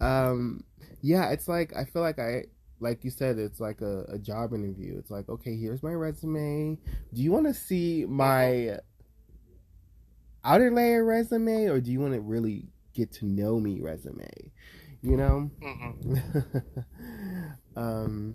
um. 0.00 0.64
Yeah, 1.04 1.30
it's 1.30 1.48
like 1.48 1.74
I 1.74 1.84
feel 1.84 2.02
like 2.02 2.20
I 2.20 2.44
like 2.82 3.04
you 3.04 3.10
said, 3.10 3.38
it's 3.38 3.60
like 3.60 3.80
a, 3.80 4.04
a 4.08 4.18
job 4.18 4.52
interview. 4.52 4.98
It's 4.98 5.10
like, 5.10 5.28
okay, 5.28 5.56
here's 5.56 5.82
my 5.82 5.92
resume. 5.92 6.76
Do 7.14 7.22
you 7.22 7.30
want 7.30 7.46
to 7.46 7.54
see 7.54 8.04
my 8.08 8.78
outer 10.44 10.70
layer 10.70 11.04
resume, 11.04 11.66
or 11.66 11.80
do 11.80 11.92
you 11.92 12.00
want 12.00 12.14
to 12.14 12.20
really 12.20 12.66
get 12.92 13.12
to 13.12 13.24
know 13.24 13.60
me 13.60 13.80
resume? 13.80 14.28
You 15.00 15.16
know. 15.16 15.50
Mm-hmm. 15.62 16.14
um. 17.76 18.34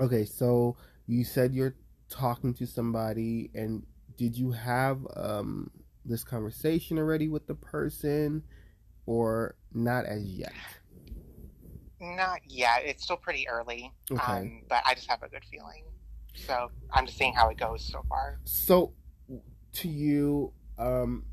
Okay, 0.00 0.24
so 0.24 0.76
you 1.06 1.24
said 1.24 1.54
you're 1.54 1.74
talking 2.08 2.54
to 2.54 2.66
somebody, 2.66 3.50
and 3.54 3.84
did 4.16 4.36
you 4.36 4.52
have 4.52 4.98
um 5.16 5.70
this 6.04 6.24
conversation 6.24 6.98
already 6.98 7.28
with 7.28 7.46
the 7.46 7.54
person, 7.54 8.42
or 9.06 9.56
not 9.72 10.04
as 10.04 10.24
yet? 10.24 10.52
Not 12.00 12.40
yet. 12.46 12.82
It's 12.84 13.04
still 13.04 13.16
pretty 13.16 13.48
early. 13.48 13.92
Okay. 14.10 14.32
Um, 14.32 14.62
but 14.68 14.82
I 14.86 14.94
just 14.94 15.10
have 15.10 15.22
a 15.22 15.28
good 15.28 15.44
feeling. 15.50 15.84
So 16.34 16.70
I'm 16.92 17.06
just 17.06 17.18
seeing 17.18 17.34
how 17.34 17.48
it 17.48 17.58
goes 17.58 17.84
so 17.84 18.04
far. 18.08 18.38
So, 18.44 18.92
to 19.72 19.88
you, 19.88 20.52
um, 20.78 21.24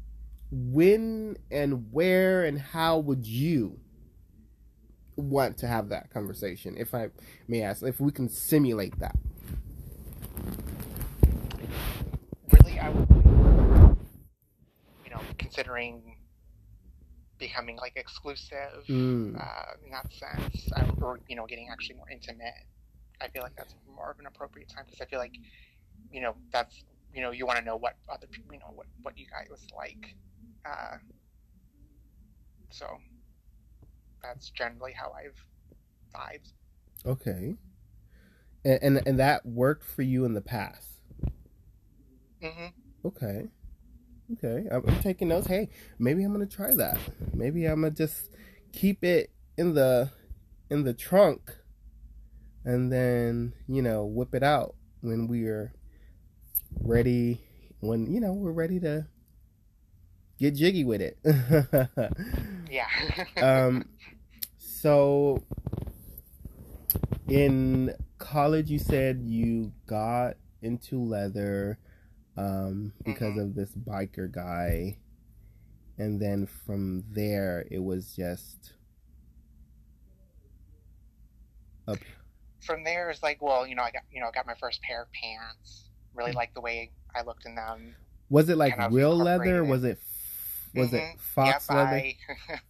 when 0.52 1.38
and 1.52 1.92
where 1.92 2.46
and 2.46 2.60
how 2.60 3.00
would 3.00 3.26
you 3.26 3.80
want 5.16 5.58
to 5.60 5.68
have 5.68 5.90
that 5.90 6.10
conversation, 6.12 6.76
if 6.78 6.94
I 6.94 7.10
may 7.48 7.62
ask, 7.62 7.84
if 7.84 8.00
we 8.00 8.12
can 8.12 8.30
simulate 8.30 8.98
that. 9.00 9.16
Really, 12.52 12.80
I 12.80 12.90
would, 12.90 13.10
you 15.04 15.12
know, 15.12 15.22
considering 15.38 16.18
becoming 17.38 17.78
like 17.78 17.94
exclusive 17.96 18.84
mm. 18.88 19.36
uh, 19.40 19.74
in 19.84 19.92
that 19.92 20.12
sense, 20.14 20.72
I, 20.76 20.90
or 21.02 21.20
you 21.28 21.36
know, 21.36 21.46
getting 21.46 21.70
actually 21.72 21.96
more 21.96 22.10
intimate. 22.10 22.54
I 23.22 23.30
feel 23.30 23.44
like 23.44 23.56
that's 23.56 23.76
more 23.94 24.12
of 24.12 24.20
an 24.20 24.26
appropriate 24.26 24.70
time 24.70 24.84
because 24.86 25.02
I 25.02 25.06
feel 25.06 25.20
like, 25.20 25.36
you 26.12 26.22
know, 26.22 26.36
that's 26.52 26.84
you 27.14 27.22
know, 27.22 27.32
you 27.32 27.46
want 27.46 27.58
to 27.58 27.64
know 27.64 27.78
what 27.78 27.96
other 28.10 28.28
people, 28.28 28.54
you 28.54 28.60
know, 28.60 28.72
what 28.74 28.88
what 29.02 29.18
you 29.18 29.26
guys 29.26 29.66
like. 29.76 30.16
Uh, 30.66 30.98
so 32.70 32.98
that's 34.28 34.50
generally 34.50 34.94
how 34.94 35.12
I've 35.12 35.46
vibed. 36.14 36.54
Okay. 37.06 37.56
And, 38.64 38.80
and 38.82 39.08
and, 39.08 39.20
that 39.20 39.46
worked 39.46 39.84
for 39.84 40.02
you 40.02 40.26
in 40.26 40.34
the 40.34 40.42
past. 40.42 40.88
Mm-hmm. 42.42 43.08
Okay. 43.08 43.48
Okay. 44.34 44.68
I'm, 44.72 44.84
I'm 44.88 45.00
taking 45.02 45.28
notes. 45.28 45.48
Hey, 45.48 45.70
maybe 46.00 46.24
I'm 46.24 46.32
gonna 46.32 46.46
try 46.46 46.74
that. 46.74 46.98
Maybe 47.34 47.66
I'm 47.66 47.82
gonna 47.82 47.92
just 47.92 48.32
keep 48.74 49.04
it 49.04 49.32
in 49.58 49.76
the 49.76 50.10
in 50.70 50.84
the 50.84 50.94
trunk, 50.94 51.54
and 52.64 52.92
then 52.92 53.54
you 53.68 53.82
know 53.82 54.06
whip 54.06 54.34
it 54.34 54.44
out 54.44 54.76
when 55.02 55.28
we're 55.28 55.74
ready. 56.82 57.42
When 57.82 58.12
you 58.12 58.20
know 58.20 58.34
we're 58.34 58.52
ready 58.52 58.80
to 58.80 59.08
get 60.40 60.56
jiggy 60.56 60.84
with 60.84 61.02
it. 61.02 61.18
yeah. 62.72 62.88
um, 63.38 63.86
so 64.86 65.42
in 67.28 67.92
college, 68.20 68.70
you 68.70 68.78
said 68.78 69.20
you 69.26 69.72
got 69.88 70.36
into 70.62 71.00
leather 71.02 71.80
um, 72.38 72.94
because 73.04 73.34
Mhm. 73.34 73.42
of 73.42 73.56
this 73.56 73.72
biker 73.72 74.32
guy, 74.32 74.98
and 75.98 76.22
then 76.22 76.46
from 76.46 77.04
there, 77.10 77.66
it 77.72 77.80
was 77.80 78.16
just 78.16 78.74
up. 81.88 81.98
From 82.62 82.84
there, 82.84 83.10
it's 83.10 83.24
like, 83.24 83.42
well, 83.42 83.66
you 83.66 83.74
know, 83.74 83.82
I 83.82 83.90
got, 83.90 84.04
you 84.12 84.20
know, 84.22 84.28
I 84.28 84.32
got 84.32 84.46
my 84.46 84.54
first 84.60 84.84
pair 84.84 85.02
of 85.02 85.08
pants. 85.14 85.90
Really 86.14 86.32
Mm. 86.32 86.36
liked 86.36 86.54
the 86.54 86.62
way 86.62 86.92
I 87.16 87.24
looked 87.24 87.48
in 87.48 87.56
them. 87.56 87.96
Was 88.30 88.50
it 88.50 88.58
like 88.60 88.78
real 88.92 89.18
leather? 89.18 89.64
Was 89.64 89.84
it 89.84 89.98
was 90.76 90.92
Mhm. 90.92 91.14
it 91.16 91.20
fox 91.20 91.68
Yep, 91.70 91.76
leather? 91.76 91.96
I- 91.96 92.18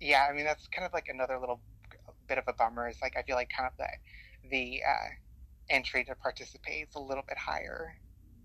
yeah, 0.00 0.26
I 0.30 0.34
mean 0.34 0.44
that's 0.44 0.68
kind 0.68 0.86
of 0.86 0.92
like 0.92 1.08
another 1.08 1.38
little 1.38 1.60
bit 2.28 2.38
of 2.38 2.44
a 2.46 2.52
bummer. 2.52 2.88
It's 2.88 3.02
like 3.02 3.16
I 3.16 3.22
feel 3.22 3.36
like 3.36 3.50
kind 3.54 3.68
of 3.68 3.76
the 3.76 4.48
the 4.50 4.82
uh, 4.88 5.08
entry 5.70 6.04
to 6.04 6.14
participate 6.14 6.88
is 6.88 6.94
a 6.94 7.00
little 7.00 7.24
bit 7.26 7.38
higher 7.38 7.96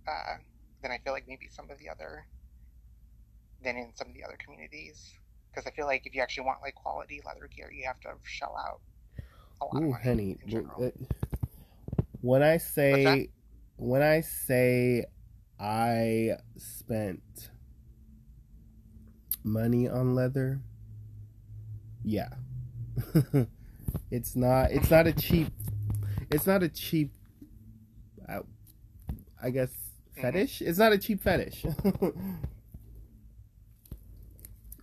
uh, 0.08 0.38
than 0.82 0.92
I 0.92 1.00
feel 1.04 1.14
like 1.14 1.26
maybe 1.28 1.48
some 1.50 1.70
of 1.70 1.80
the 1.80 1.90
other 1.90 2.26
than 3.64 3.78
in 3.78 3.92
some 3.96 4.10
of 4.10 4.14
the 4.14 4.24
other 4.24 4.38
communities. 4.44 5.14
Because 5.52 5.68
I 5.68 5.72
feel 5.76 5.86
like 5.86 6.06
if 6.06 6.16
you 6.16 6.22
actually 6.22 6.46
want 6.46 6.62
like 6.62 6.76
quality 6.76 7.22
leather 7.26 7.48
gear, 7.56 7.72
you 7.72 7.86
have 7.86 8.00
to 8.02 8.10
shell 8.24 8.56
out 8.58 8.82
a 9.62 9.66
lot 9.66 9.84
of 9.84 9.90
Ooh, 9.90 9.94
honey. 9.94 10.38
When 12.22 12.42
I 12.42 12.58
say 12.58 13.30
when 13.78 14.02
I 14.02 14.22
say 14.22 15.06
I 15.60 16.38
spent 16.58 17.52
money 19.44 19.88
on 19.88 20.16
leather, 20.16 20.62
yeah. 22.04 22.30
it's 24.12 24.36
not 24.36 24.72
it's 24.72 24.92
not 24.92 25.08
a 25.08 25.14
cheap 25.14 25.48
it's 26.30 26.46
not 26.46 26.62
a 26.62 26.70
cheap 26.70 27.12
uh, 28.30 28.42
I 29.42 29.50
guess 29.50 29.70
fetish. 30.20 30.62
It's 30.62 30.80
not 30.80 30.94
a 30.94 30.98
cheap 30.98 31.22
fetish. 31.22 31.64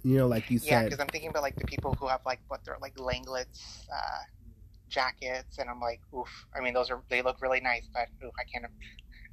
you 0.03 0.17
know, 0.17 0.27
like 0.27 0.51
you 0.51 0.59
said 0.59 0.69
Yeah, 0.69 0.85
because 0.85 1.01
I'm 1.01 1.09
thinking 1.09 1.31
about 1.31 1.43
like 1.43 1.57
the 1.57 1.65
people 1.65 1.95
who 1.95 2.09
have 2.09 2.21
like 2.27 2.41
what 2.49 2.65
they're 2.65 2.79
like 2.81 2.97
Langlitz, 2.97 3.87
uh, 3.93 4.25
jackets, 4.89 5.59
and 5.59 5.69
I'm 5.71 5.81
like, 5.81 6.01
oof. 6.15 6.47
I 6.55 6.61
mean, 6.61 6.75
those 6.75 6.91
are 6.91 7.01
they 7.09 7.23
look 7.23 7.41
really 7.41 7.61
nice, 7.61 7.89
but 7.93 8.09
oof, 8.25 8.33
I 8.39 8.45
can't. 8.45 8.67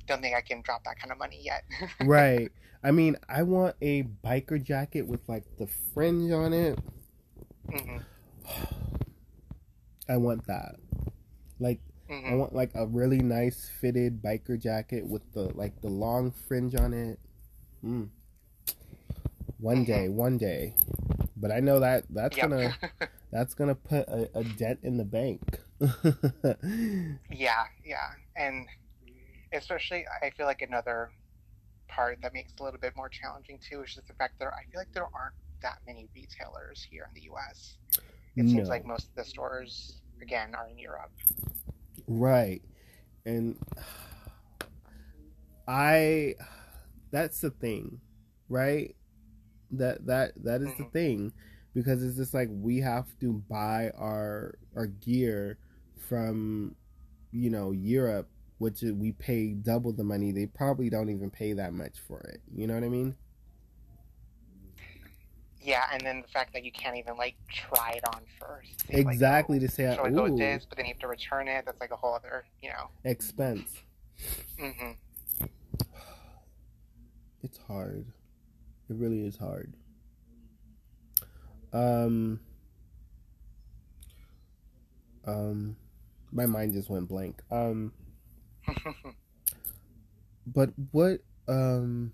Don't 0.08 0.22
think 0.22 0.36
I 0.36 0.42
can 0.42 0.62
drop 0.62 0.84
that 0.86 0.98
kind 1.00 1.12
of 1.12 1.18
money 1.18 1.42
yet. 1.44 1.64
right. 2.06 2.50
I 2.84 2.92
mean, 2.92 3.18
I 3.28 3.44
want 3.44 3.76
a 3.82 4.04
biker 4.24 4.64
jacket 4.64 5.06
with 5.06 5.28
like 5.28 5.44
the 5.58 5.68
fringe 5.94 6.32
on 6.32 6.54
it. 6.54 6.80
Hmm 7.72 7.98
I 10.10 10.18
want 10.18 10.46
that. 10.48 10.76
Like 11.60 11.80
I 12.28 12.34
hmm 12.34 12.36
want 12.36 12.54
like 12.56 12.72
a 12.76 12.86
really 12.88 13.20
nice 13.20 13.70
fitted 13.82 14.22
biker 14.22 14.60
jacket 14.60 15.06
with 15.08 15.24
the 15.34 15.44
like 15.56 15.82
the 15.82 15.90
long 15.90 16.32
fringe 16.32 16.76
on 16.76 16.94
it. 16.94 17.20
Mm. 17.86 18.10
One 19.60 19.84
Mhm. 19.84 19.86
day, 19.86 20.10
one 20.10 20.38
day. 20.38 20.76
But 21.36 21.52
I 21.52 21.60
know 21.60 21.80
that 21.80 22.06
that's 22.10 22.38
Yep. 22.38 22.50
gonna 22.50 22.76
that's 23.32 23.54
gonna 23.54 23.76
put 23.76 24.08
a, 24.08 24.30
a 24.36 24.44
dent 24.44 24.80
in 24.84 24.98
the 24.98 25.06
bank. 25.06 25.42
yeah, 27.32 27.66
yeah, 27.84 28.10
and 28.36 28.68
especially 29.54 30.06
I 30.22 30.32
feel 30.32 30.46
like 30.46 30.62
another 30.62 31.12
part 31.88 32.20
that 32.22 32.34
makes 32.34 32.54
it 32.54 32.60
a 32.60 32.64
little 32.64 32.80
bit 32.80 32.94
more 32.96 33.10
challenging 33.10 33.60
too 33.60 33.84
is 33.84 33.94
just 33.96 34.08
the 34.08 34.14
fact 34.14 34.40
that 34.40 34.48
I 34.48 34.64
feel 34.72 34.82
like 34.82 34.94
there 34.94 35.08
aren't 35.14 35.36
that 35.62 35.80
many 35.86 36.08
retailers 36.16 36.86
here 36.90 37.06
in 37.08 37.14
the 37.14 37.26
U.S. 37.26 37.78
It 38.36 38.50
seems 38.50 38.70
like 38.70 38.86
most 38.86 39.10
of 39.10 39.16
the 39.16 39.26
stores 39.26 40.02
again 40.22 40.56
are 40.56 40.68
in 40.70 40.78
Europe. 40.78 41.12
Right. 42.08 42.62
And 43.26 43.58
I 45.68 46.36
that's 47.12 47.42
the 47.42 47.52
thing, 47.52 48.00
right? 48.50 48.96
That 49.72 50.06
that 50.08 50.34
that 50.44 50.62
is 50.62 50.76
the 50.78 50.86
Mhm. 50.86 50.92
thing 50.94 51.34
because 51.74 52.04
it's 52.04 52.18
just 52.18 52.34
like 52.34 52.50
we 52.52 52.80
have 52.80 53.08
to 53.20 53.34
buy 53.50 53.92
our 53.92 54.58
our 54.76 54.88
gear 54.88 55.58
from 55.98 56.76
you 57.32 57.50
know 57.50 57.72
Europe 57.72 58.30
which 58.60 58.82
we 58.82 59.12
pay 59.14 59.54
double 59.54 59.94
the 59.94 60.04
money. 60.04 60.32
They 60.32 60.48
probably 60.48 60.90
don't 60.90 61.10
even 61.10 61.30
pay 61.30 61.54
that 61.54 61.74
much 61.74 62.00
for 62.00 62.22
it. 62.22 62.42
You 62.54 62.68
know 62.68 62.74
what 62.76 62.84
I 62.84 62.90
mean? 62.90 63.16
Yeah, 65.62 65.84
and 65.92 66.02
then 66.02 66.22
the 66.22 66.28
fact 66.28 66.54
that 66.54 66.64
you 66.64 66.72
can't 66.72 66.96
even 66.98 67.18
like 67.18 67.36
try 67.50 67.92
it 67.92 68.04
on 68.14 68.22
first. 68.40 68.86
It's 68.90 69.00
Exactly 69.00 69.58
oh, 69.58 69.62
to 69.62 69.68
say 69.68 69.94
should 69.96 70.06
I 70.06 70.10
go 70.10 70.24
with 70.24 70.38
this? 70.38 70.66
But 70.68 70.78
then 70.78 70.86
you 70.86 70.94
have 70.94 71.00
to 71.02 71.08
return 71.08 71.48
it. 71.48 71.66
That's 71.66 71.82
like 71.82 71.92
a 71.92 71.96
whole 71.96 72.14
other, 72.14 72.46
you 72.62 72.70
know. 72.70 72.90
expense. 73.04 73.70
Mm-hmm. 74.60 74.92
It's 77.44 77.60
hard. 77.68 78.06
It 78.90 78.96
really 78.96 79.22
is 79.22 79.38
hard. 79.38 79.74
Um 81.74 82.40
um 85.26 85.76
my 86.32 86.46
mind 86.46 86.74
just 86.74 86.90
went 86.90 87.08
blank. 87.08 87.42
Um 87.52 87.94
but 90.48 90.72
what 90.92 91.20
um 91.48 92.14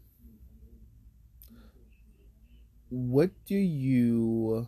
what 2.93 3.31
do 3.47 3.55
you 3.55 4.67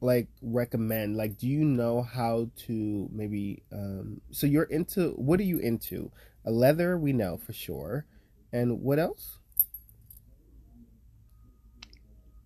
like 0.00 0.26
recommend 0.42 1.16
like 1.16 1.38
do 1.38 1.46
you 1.46 1.64
know 1.64 2.02
how 2.02 2.50
to 2.56 3.08
maybe 3.12 3.62
um 3.72 4.20
so 4.32 4.48
you're 4.48 4.64
into 4.64 5.10
what 5.10 5.38
are 5.38 5.44
you 5.44 5.58
into 5.58 6.10
a 6.44 6.50
leather 6.50 6.98
we 6.98 7.12
know 7.12 7.36
for 7.36 7.52
sure 7.52 8.04
and 8.52 8.80
what 8.80 8.98
else 8.98 9.36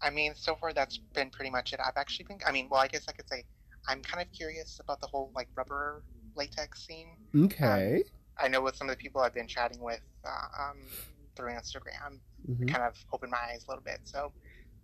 I 0.02 0.10
mean, 0.10 0.34
so 0.34 0.54
far 0.54 0.74
that's 0.74 0.98
been 1.14 1.30
pretty 1.30 1.50
much 1.50 1.72
it. 1.72 1.80
I've 1.82 1.96
actually 1.96 2.26
been. 2.26 2.38
I 2.46 2.52
mean, 2.52 2.68
well, 2.70 2.78
I 2.78 2.88
guess 2.88 3.06
I 3.08 3.12
could 3.12 3.26
say 3.26 3.42
I'm 3.88 4.02
kind 4.02 4.20
of 4.20 4.30
curious 4.32 4.78
about 4.78 5.00
the 5.00 5.06
whole 5.06 5.30
like 5.34 5.48
rubber 5.54 6.02
latex 6.36 6.86
scene. 6.86 7.16
okay 7.34 8.02
I 8.38 8.48
know 8.48 8.60
with 8.60 8.76
some 8.76 8.90
of 8.90 8.96
the 8.96 9.02
people 9.02 9.22
I've 9.22 9.32
been 9.32 9.46
chatting 9.46 9.80
with 9.80 10.02
uh, 10.26 10.62
um, 10.62 10.78
through 11.36 11.52
Instagram, 11.52 12.18
Mhm. 12.48 12.66
kind 12.66 12.84
of 12.84 12.94
opened 13.12 13.32
my 13.32 13.38
eyes 13.52 13.64
a 13.66 13.70
little 13.70 13.84
bit. 13.84 14.00
So 14.04 14.32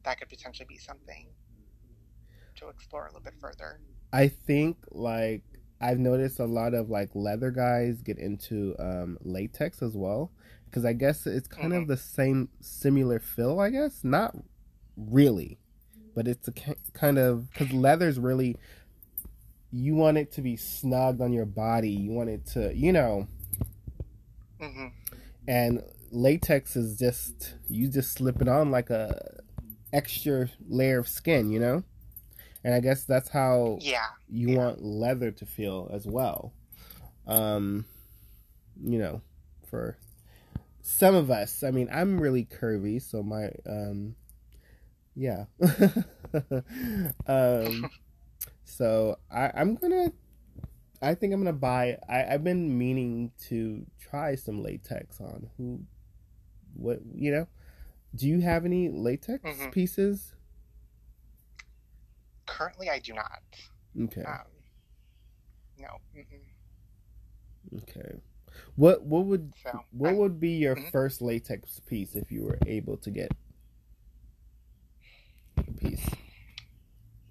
that 0.04 0.18
could 0.18 0.28
potentially 0.28 0.66
be 0.68 0.78
something 0.78 1.28
to 2.56 2.68
explore 2.68 3.04
a 3.06 3.08
little 3.08 3.20
bit 3.22 3.34
further. 3.40 3.80
I 4.12 4.28
think 4.28 4.76
like 4.90 5.42
I've 5.80 5.98
noticed 5.98 6.40
a 6.40 6.44
lot 6.46 6.74
of 6.74 6.90
like 6.90 7.10
leather 7.14 7.50
guys 7.50 8.02
get 8.02 8.18
into 8.18 8.74
um, 8.78 9.18
latex 9.22 9.82
as 9.82 9.96
well 9.96 10.30
because 10.66 10.84
I 10.84 10.92
guess 10.92 11.26
it's 11.26 11.48
kind 11.48 11.72
of 11.72 11.84
Mhm. 11.84 11.88
the 11.88 11.96
same 11.96 12.48
similar 12.60 13.18
feel. 13.20 13.60
I 13.60 13.70
guess 13.70 14.04
not 14.04 14.36
really, 14.96 15.58
but 16.14 16.28
it's 16.28 16.48
a 16.48 16.52
kind 16.92 17.18
of 17.18 17.52
because 17.52 17.72
leather's 17.72 18.18
really 18.18 18.56
you 19.72 19.94
want 19.94 20.18
it 20.18 20.32
to 20.32 20.42
be 20.42 20.56
snug 20.56 21.20
on 21.20 21.32
your 21.32 21.46
body. 21.46 21.90
You 21.90 22.10
want 22.12 22.28
it 22.28 22.44
to 22.48 22.74
you 22.74 22.92
know, 22.92 23.28
hmm 24.60 24.88
and 25.48 25.82
latex 26.10 26.76
is 26.76 26.98
just 26.98 27.54
you 27.68 27.88
just 27.88 28.12
slip 28.12 28.40
it 28.42 28.48
on 28.48 28.70
like 28.70 28.90
a 28.90 29.40
extra 29.92 30.48
layer 30.68 30.98
of 30.98 31.08
skin. 31.08 31.50
You 31.50 31.60
know, 31.60 31.84
and 32.64 32.74
I 32.74 32.80
guess 32.80 33.04
that's 33.04 33.28
how 33.28 33.78
Yeah. 33.80 34.06
you 34.28 34.50
Yeah. 34.50 34.58
want 34.58 34.82
leather 34.84 35.30
to 35.30 35.46
feel 35.46 35.90
as 35.92 36.06
well. 36.06 36.52
Um, 37.26 37.84
you 38.82 38.98
know, 38.98 39.20
for 39.66 39.96
some 40.82 41.14
of 41.14 41.30
us, 41.30 41.62
I 41.62 41.70
mean, 41.70 41.88
I'm 41.92 42.20
really 42.20 42.44
curvy, 42.44 43.00
so 43.00 43.22
my 43.22 43.50
um, 43.66 44.16
yeah. 45.14 45.44
um, 47.26 47.90
so 48.64 49.18
I, 49.30 49.50
I'm 49.54 49.74
gonna. 49.76 50.12
I 51.02 51.14
think 51.14 51.32
I'm 51.32 51.40
gonna 51.40 51.52
buy. 51.52 51.98
I, 52.08 52.24
I've 52.34 52.44
been 52.44 52.76
meaning 52.76 53.32
to 53.48 53.86
try 53.98 54.34
some 54.34 54.62
latex 54.62 55.20
on. 55.20 55.48
Who, 55.56 55.80
what 56.74 57.00
you 57.14 57.30
know? 57.32 57.46
Do 58.14 58.26
you 58.28 58.40
have 58.40 58.64
any 58.64 58.88
latex 58.88 59.44
Mhm. 59.44 59.72
pieces? 59.72 60.34
Currently, 62.46 62.90
I 62.90 62.98
do 62.98 63.12
not. 63.14 63.42
Okay. 64.00 64.22
Um, 64.22 64.46
no. 65.78 65.98
Mm-mm. 66.16 67.82
Okay. 67.82 68.20
What 68.74 69.04
what 69.04 69.26
would 69.26 69.52
So 69.62 69.84
what 69.92 70.08
I'm- 70.08 70.16
would 70.18 70.40
be 70.40 70.50
your 70.50 70.74
Mhm. 70.76 70.90
first 70.90 71.22
latex 71.22 71.80
piece 71.80 72.16
if 72.16 72.32
you 72.32 72.42
were 72.44 72.58
able 72.66 72.96
to 72.98 73.10
get 73.10 73.30
a 75.56 75.62
piece? 75.72 76.08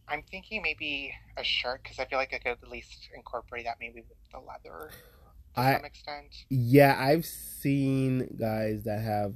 I'm 0.08 0.23
thinking 0.23 0.62
maybe 0.62 1.13
a 1.38 1.43
shirt 1.43 1.84
because 1.84 1.99
I 1.99 2.06
feel 2.06 2.17
like 2.17 2.34
I 2.34 2.39
could 2.39 2.52
at 2.63 2.67
least 2.69 3.10
incorporate 3.13 3.65
that 3.65 3.80
maybe 3.80 4.02
with 4.02 4.17
the 4.32 4.39
leather 4.39 4.91
I- 5.55 5.75
some 5.75 5.85
extent. 5.85 6.45
Yeah, 6.49 6.95
I've 6.99 7.25
seen 7.25 8.35
guys 8.39 8.83
that 8.83 9.01
have 9.01 9.33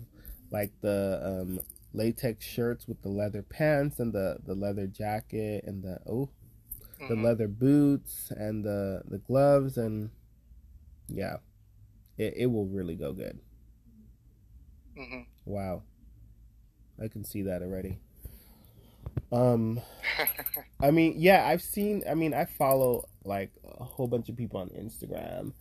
like 0.52 0.72
the 0.82 1.20
um, 1.24 1.60
latex 1.94 2.46
shirts 2.46 2.88
with 2.88 3.02
the 3.02 3.10
leather 3.10 3.42
pants 3.42 4.00
and 4.00 4.14
the 4.14 4.38
the 4.46 4.56
leather 4.56 4.88
jacket 4.88 5.64
and 5.66 5.84
the 5.84 6.00
oh 6.08 6.30
the 7.10 7.16
Mhm. 7.16 7.24
leather 7.24 7.48
boots 7.48 8.32
and 8.32 8.64
the 8.64 9.02
the 9.06 9.18
gloves 9.18 9.78
and 9.78 10.10
yeah 11.10 11.38
it, 12.18 12.34
it 12.38 12.46
will 12.48 12.66
really 12.68 12.96
go 12.96 13.12
good 13.14 13.40
Mhm. 14.98 15.26
wow 15.46 15.84
i 17.02 17.08
can 17.08 17.26
see 17.26 17.42
that 17.44 17.62
already 17.62 17.98
um 19.32 19.82
i 20.80 20.92
mean 20.92 21.16
yeah 21.18 21.46
i've 21.48 21.62
seen 21.62 22.04
i 22.10 22.14
mean 22.14 22.34
i 22.34 22.46
follow 22.46 23.06
like 23.26 23.52
a 23.80 23.84
whole 23.84 24.08
bunch 24.08 24.30
of 24.30 24.38
people 24.38 24.60
on 24.62 24.70
instagram 24.70 25.52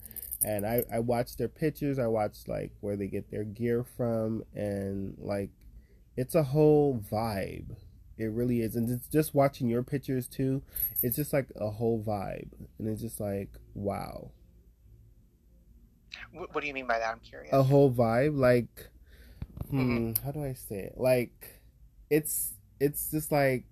and 0.43 0.65
i 0.65 0.83
i 0.91 0.99
watch 0.99 1.37
their 1.37 1.47
pictures. 1.47 1.99
I 1.99 2.07
watch 2.07 2.47
like 2.47 2.71
where 2.81 2.95
they 2.95 3.07
get 3.07 3.31
their 3.31 3.43
gear 3.43 3.83
from. 3.83 4.43
And 4.53 5.15
like 5.19 5.49
it's 6.17 6.35
a 6.35 6.43
whole 6.43 7.03
vibe. 7.11 7.75
It 8.17 8.25
really 8.25 8.61
is. 8.61 8.75
And 8.75 8.89
it's 8.91 9.07
just 9.07 9.33
watching 9.33 9.67
your 9.69 9.83
pictures 9.83 10.27
too. 10.27 10.61
It's 11.01 11.15
just 11.15 11.33
like 11.33 11.47
a 11.55 11.69
whole 11.71 12.03
vibe. 12.03 12.49
And 12.77 12.87
it's 12.87 13.01
just 13.01 13.19
like 13.19 13.49
wow. 13.73 14.31
What, 16.31 16.53
what 16.53 16.61
do 16.61 16.67
you 16.67 16.73
mean 16.73 16.87
by 16.87 16.99
that? 16.99 17.09
I'm 17.11 17.19
curious. 17.19 17.53
a 17.53 17.63
whole 17.63 17.91
vibe? 17.91 18.37
Like 18.37 18.89
hmm 19.69 19.79
Mm-hmm. 19.81 20.25
how 20.25 20.31
do 20.31 20.43
i 20.43 20.53
say 20.53 20.79
it? 20.79 20.93
Like 20.97 21.61
it's 22.09 22.53
it's 22.79 23.09
just 23.11 23.31
like 23.31 23.65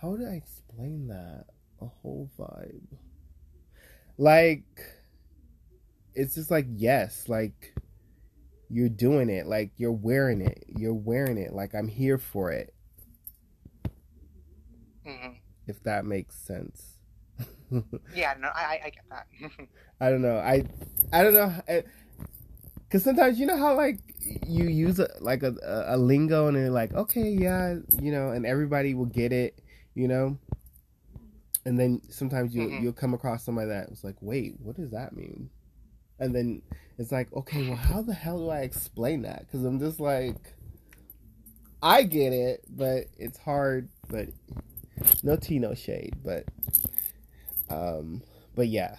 how 0.00 0.16
do 0.16 0.24
i 0.26 0.34
explain 0.34 1.08
that? 1.08 1.44
A 1.80 1.86
whole 1.86 2.30
vibe 2.38 2.96
like 4.20 4.64
it's 6.14 6.34
just 6.34 6.50
like 6.50 6.66
yes 6.68 7.28
like 7.28 7.74
you're 8.68 8.88
doing 8.88 9.30
it 9.30 9.46
like 9.46 9.72
you're 9.76 9.92
wearing 9.92 10.40
it 10.42 10.64
you're 10.68 10.94
wearing 10.94 11.38
it 11.38 11.52
like 11.52 11.74
i'm 11.74 11.88
here 11.88 12.18
for 12.18 12.52
it 12.52 12.74
hmm 15.04 15.32
if 15.66 15.82
that 15.84 16.04
makes 16.04 16.36
sense 16.36 16.96
Yeah, 18.14 18.34
no, 18.40 18.48
I, 18.48 18.80
I- 18.86 18.90
get 18.90 19.04
that. 19.10 19.26
I 20.00 20.10
don't 20.10 20.22
know. 20.22 20.38
I 20.38 20.64
I 21.12 21.22
don't 21.22 21.34
know. 21.34 21.54
Because 22.82 23.04
sometimes 23.04 23.38
you 23.38 23.46
know 23.46 23.56
how 23.56 23.76
like 23.76 24.00
you 24.46 24.64
use 24.64 24.98
a, 24.98 25.08
like 25.20 25.42
a, 25.42 25.54
a, 25.64 25.96
a 25.96 25.96
lingo 25.96 26.48
and 26.48 26.56
they're 26.56 26.70
like, 26.70 26.92
okay, 26.94 27.30
yeah, 27.30 27.76
you 28.00 28.10
know, 28.12 28.30
and 28.30 28.44
everybody 28.44 28.94
will 28.94 29.06
get 29.06 29.32
it, 29.32 29.58
you 29.94 30.08
know. 30.08 30.36
And 31.64 31.78
then 31.78 32.00
sometimes 32.08 32.54
you 32.54 32.62
Mhm. 32.62 32.82
you'll 32.82 32.92
come 32.92 33.14
across 33.14 33.44
somebody 33.44 33.68
that 33.68 33.90
was 33.90 34.02
like, 34.02 34.16
wait, 34.20 34.58
what 34.60 34.76
does 34.76 34.90
that 34.90 35.14
mean? 35.14 35.50
And 36.18 36.34
then 36.34 36.62
it's 36.98 37.12
like, 37.12 37.32
okay, 37.32 37.62
well, 37.62 37.76
how 37.76 38.02
the 38.02 38.14
hell 38.14 38.38
do 38.38 38.48
I 38.50 38.60
explain 38.60 39.22
that? 39.22 39.40
Because 39.46 39.64
I'm 39.64 39.78
just 39.78 40.00
like, 40.00 40.54
I 41.82 42.02
get 42.02 42.32
it, 42.32 42.64
but 42.68 43.06
it's 43.18 43.38
hard. 43.38 43.88
But 44.08 44.28
no 45.22 45.36
tea, 45.36 45.58
no 45.58 45.74
shade. 45.74 46.16
But 46.22 46.44
um, 47.68 48.22
but 48.54 48.68
yeah, 48.68 48.96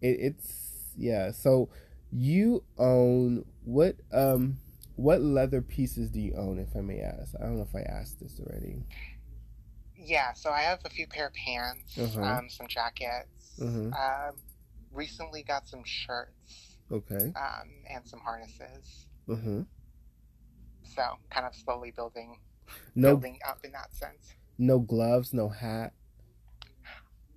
it, 0.00 0.18
it's 0.20 0.90
yeah. 0.96 1.30
So 1.32 1.68
you 2.10 2.62
own 2.78 3.44
what 3.64 3.96
um 4.12 4.58
what 4.96 5.22
leather 5.22 5.62
pieces 5.62 6.10
do 6.10 6.20
you 6.20 6.34
own, 6.34 6.58
if 6.58 6.76
I 6.76 6.80
may 6.80 7.00
ask? 7.00 7.34
I 7.40 7.44
don't 7.44 7.56
know 7.56 7.62
if 7.62 7.74
I 7.74 7.80
asked 7.80 8.20
this 8.20 8.38
already. 8.40 8.82
Yeah, 10.04 10.32
so 10.34 10.50
I 10.50 10.60
have 10.62 10.80
a 10.84 10.90
few 10.90 11.06
pair 11.06 11.26
of 11.28 11.32
pants, 11.34 11.98
Uh-huh. 11.98 12.22
um, 12.22 12.48
some 12.50 12.66
jackets. 12.68 13.58
Um, 13.60 14.36
recently 14.92 15.42
got 15.42 15.68
some 15.68 15.82
shirts 15.84 16.76
Okay. 16.90 17.32
um, 17.36 17.68
and 17.88 18.06
some 18.06 18.20
harnesses. 18.20 19.06
Mm-hmm. 19.28 19.62
So 20.84 21.02
kind 21.30 21.46
of 21.46 21.54
slowly 21.54 21.90
building 21.92 22.38
No 22.94 23.10
building 23.16 23.38
up 23.48 23.60
in 23.64 23.72
that 23.72 23.94
sense. 23.94 24.34
no 24.58 24.78
gloves, 24.78 25.32
no 25.32 25.48
hat. 25.48 25.92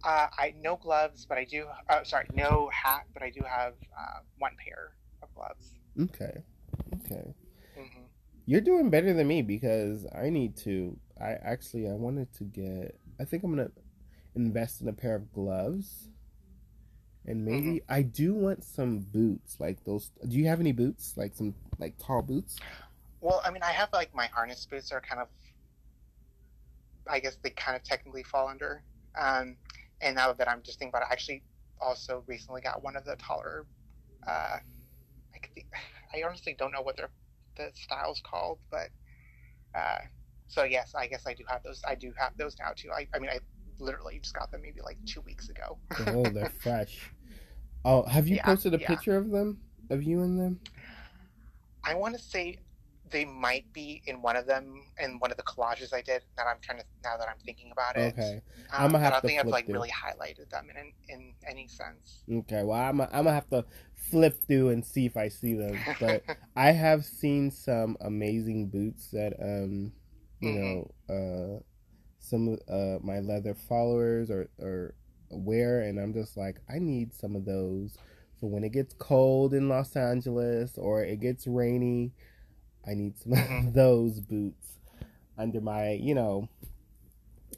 Uh, 0.03 0.27
I 0.37 0.53
no 0.61 0.75
gloves, 0.75 1.25
but 1.25 1.37
I 1.37 1.45
do. 1.45 1.65
Uh, 1.89 2.03
sorry, 2.03 2.27
no 2.33 2.69
hat, 2.73 3.05
but 3.13 3.23
I 3.23 3.29
do 3.31 3.41
have 3.43 3.73
uh, 3.97 4.19
one 4.37 4.51
pair 4.63 4.91
of 5.23 5.33
gloves. 5.33 5.71
Okay. 5.99 6.43
Okay. 7.05 7.33
hmm 7.75 8.01
You're 8.45 8.61
doing 8.61 8.89
better 8.89 9.13
than 9.13 9.27
me 9.27 9.41
because 9.41 10.05
I 10.13 10.29
need 10.29 10.57
to. 10.57 10.97
I 11.19 11.31
actually 11.43 11.87
I 11.89 11.93
wanted 11.93 12.33
to 12.35 12.43
get. 12.43 12.99
I 13.19 13.25
think 13.25 13.43
I'm 13.43 13.55
gonna 13.55 13.71
invest 14.35 14.81
in 14.81 14.87
a 14.87 14.93
pair 14.93 15.15
of 15.15 15.31
gloves, 15.31 16.09
and 17.25 17.45
maybe 17.45 17.81
I 17.87 18.01
do 18.01 18.33
want 18.33 18.63
some 18.63 18.99
boots 18.99 19.57
like 19.59 19.83
those. 19.85 20.11
Do 20.27 20.35
you 20.37 20.47
have 20.47 20.59
any 20.59 20.73
boots 20.73 21.13
like 21.15 21.35
some 21.35 21.55
like 21.79 21.97
tall 21.97 22.21
boots? 22.21 22.57
Well, 23.21 23.41
I 23.45 23.51
mean, 23.51 23.63
I 23.63 23.71
have 23.71 23.89
like 23.93 24.13
my 24.13 24.27
harness 24.27 24.65
boots 24.65 24.91
are 24.91 25.01
kind 25.01 25.21
of. 25.21 25.27
I 27.07 27.19
guess 27.19 27.37
they 27.41 27.51
kind 27.51 27.75
of 27.75 27.83
technically 27.83 28.23
fall 28.23 28.47
under. 28.47 28.81
Um, 29.15 29.57
and 30.01 30.15
now 30.15 30.33
that 30.33 30.49
I'm 30.49 30.61
just 30.63 30.79
thinking 30.79 30.89
about 30.89 31.03
it, 31.03 31.07
I 31.09 31.13
actually 31.13 31.43
also 31.79 32.23
recently 32.27 32.61
got 32.61 32.83
one 32.83 32.95
of 32.95 33.05
the 33.05 33.15
taller. 33.15 33.65
Uh, 34.27 34.57
I, 35.33 35.63
I 36.13 36.23
honestly 36.25 36.55
don't 36.57 36.71
know 36.71 36.81
what 36.81 36.97
their 36.97 37.09
the 37.55 37.71
style's 37.73 38.21
called, 38.23 38.59
but 38.69 38.89
uh, 39.73 39.99
so 40.47 40.63
yes, 40.63 40.93
I 40.95 41.07
guess 41.07 41.23
I 41.27 41.33
do 41.33 41.43
have 41.47 41.63
those. 41.63 41.81
I 41.87 41.95
do 41.95 42.13
have 42.17 42.31
those 42.37 42.55
now 42.59 42.71
too. 42.75 42.89
I, 42.91 43.07
I 43.13 43.19
mean, 43.19 43.29
I 43.29 43.39
literally 43.79 44.19
just 44.21 44.33
got 44.35 44.51
them 44.51 44.61
maybe 44.61 44.81
like 44.81 44.97
two 45.05 45.21
weeks 45.21 45.49
ago. 45.49 45.77
Oh, 46.07 46.29
they're 46.29 46.45
fresh. 46.45 47.11
Oh, 47.83 48.03
have 48.03 48.27
you 48.27 48.37
Yeah, 48.37 48.45
posted 48.45 48.73
a 48.73 48.79
yeah. 48.79 48.87
picture 48.87 49.17
of 49.17 49.31
them? 49.31 49.59
Of 49.89 50.03
you 50.03 50.21
in 50.23 50.37
them? 50.37 50.59
I 51.83 51.93
want 51.93 52.15
to 52.15 52.21
say 52.21 52.57
they 53.11 53.25
might 53.25 53.71
be 53.73 54.01
in 54.07 54.21
one 54.21 54.35
of 54.35 54.47
them 54.47 54.81
in 54.99 55.19
one 55.19 55.29
of 55.31 55.37
the 55.37 55.43
collages 55.43 55.93
I 55.93 56.01
did. 56.01 56.23
That 56.37 56.47
I'm 56.47 56.57
trying 56.61 56.79
to 56.79 56.85
now 57.03 57.17
that 57.17 57.27
I'm 57.29 57.37
thinking 57.45 57.71
about 57.71 57.95
it. 57.95 58.13
Okay. 58.13 58.41
Um, 58.73 58.85
I'ma 58.85 58.97
but 58.97 59.01
have 59.03 59.11
I 59.11 59.15
don't 59.17 59.25
think 59.25 59.39
I've 59.39 59.47
like 59.47 59.65
through. 59.65 59.75
really 59.75 59.89
highlighted 59.91 60.49
them 60.49 60.67
in 60.75 60.91
in 61.09 61.33
any 61.47 61.67
sense. 61.67 62.23
Okay. 62.31 62.63
Well, 62.63 62.79
I'm 62.79 63.01
I'm 63.01 63.09
gonna 63.11 63.33
have 63.33 63.49
to 63.49 63.65
flip 64.09 64.41
through 64.47 64.69
and 64.69 64.83
see 64.85 65.05
if 65.05 65.17
I 65.17 65.27
see 65.29 65.53
them, 65.53 65.77
but. 65.99 66.23
I 66.57 66.71
have 66.71 67.03
seen 67.03 67.51
some 67.51 67.97
amazing 67.99 68.67
boots 68.67 69.09
that 69.11 69.33
um 69.41 69.91
you 70.45 70.53
Mhm. 70.53 70.61
know 70.61 70.91
uh 71.09 71.59
some 72.19 72.49
of 72.49 72.59
uh 72.69 72.99
my 73.03 73.19
leather 73.19 73.53
followers 73.55 74.31
or 74.31 74.49
or 74.59 74.95
wear 75.31 75.81
and 75.81 75.99
I'm 75.99 76.13
just 76.13 76.37
like 76.37 76.57
I 76.69 76.79
need 76.79 77.13
some 77.13 77.35
of 77.35 77.45
those 77.45 77.97
for 78.39 78.49
when 78.49 78.63
it 78.63 78.71
gets 78.73 78.93
cold 78.95 79.53
in 79.53 79.69
Los 79.69 79.95
Angeles 79.95 80.77
or 80.77 81.03
it 81.03 81.19
gets 81.21 81.47
rainy. 81.47 82.11
I 82.87 82.93
need 82.95 83.17
some 83.17 83.33
of 83.33 83.39
Mhm. 83.49 83.73
those 83.73 84.19
boots 84.21 84.79
under 85.37 85.61
my, 85.61 85.91
you 85.93 86.15
know, 86.15 86.49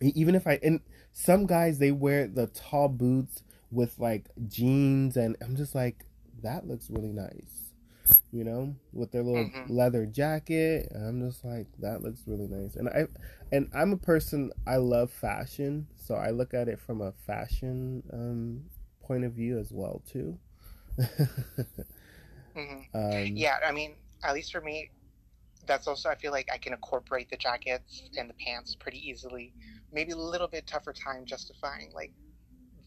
even 0.01 0.35
if 0.35 0.47
I 0.47 0.59
and 0.63 0.79
some 1.13 1.45
guys 1.45 1.79
they 1.79 1.91
wear 1.91 2.27
the 2.27 2.47
tall 2.47 2.89
boots 2.89 3.43
with 3.71 3.97
like 3.99 4.27
jeans 4.47 5.17
and 5.17 5.35
I'm 5.41 5.55
just 5.55 5.75
like 5.75 6.05
that 6.43 6.67
looks 6.67 6.89
really 6.89 7.11
nice. 7.13 7.66
You 8.31 8.43
know, 8.43 8.75
with 8.93 9.11
their 9.11 9.23
little 9.23 9.51
Mhm. 9.51 9.67
leather 9.67 10.05
jacket, 10.05 10.89
and 10.91 11.05
I'm 11.07 11.29
just 11.29 11.43
like 11.45 11.67
that 11.79 12.01
looks 12.01 12.23
really 12.27 12.47
nice. 12.47 12.75
And 12.75 12.89
I 12.89 13.05
and 13.51 13.69
I'm 13.73 13.93
a 13.93 13.97
person 13.97 14.51
I 14.65 14.77
love 14.77 15.11
fashion, 15.11 15.87
so 15.95 16.15
I 16.15 16.31
look 16.31 16.53
at 16.53 16.67
it 16.67 16.79
from 16.79 17.01
a 17.01 17.11
fashion 17.11 18.03
um 18.13 18.63
point 19.01 19.23
of 19.23 19.33
view 19.33 19.57
as 19.59 19.71
well 19.71 20.01
too. 20.11 20.37
hmm 22.55 22.81
um, 22.93 23.45
Yeah, 23.45 23.57
I 23.65 23.71
mean, 23.71 23.95
at 24.23 24.33
least 24.33 24.51
for 24.51 24.61
me, 24.61 24.91
that's 25.67 25.87
also 25.87 26.09
I 26.09 26.15
feel 26.15 26.31
like 26.31 26.49
I 26.53 26.57
can 26.57 26.73
incorporate 26.73 27.29
the 27.29 27.37
jackets 27.37 28.09
and 28.17 28.29
the 28.29 28.35
pants 28.45 28.75
pretty 28.79 28.99
easily. 28.99 29.53
Maybe 29.91 30.11
a 30.13 30.17
little 30.17 30.47
bit 30.47 30.67
tougher 30.67 30.93
time 30.93 31.25
justifying 31.25 31.91
like 31.95 32.13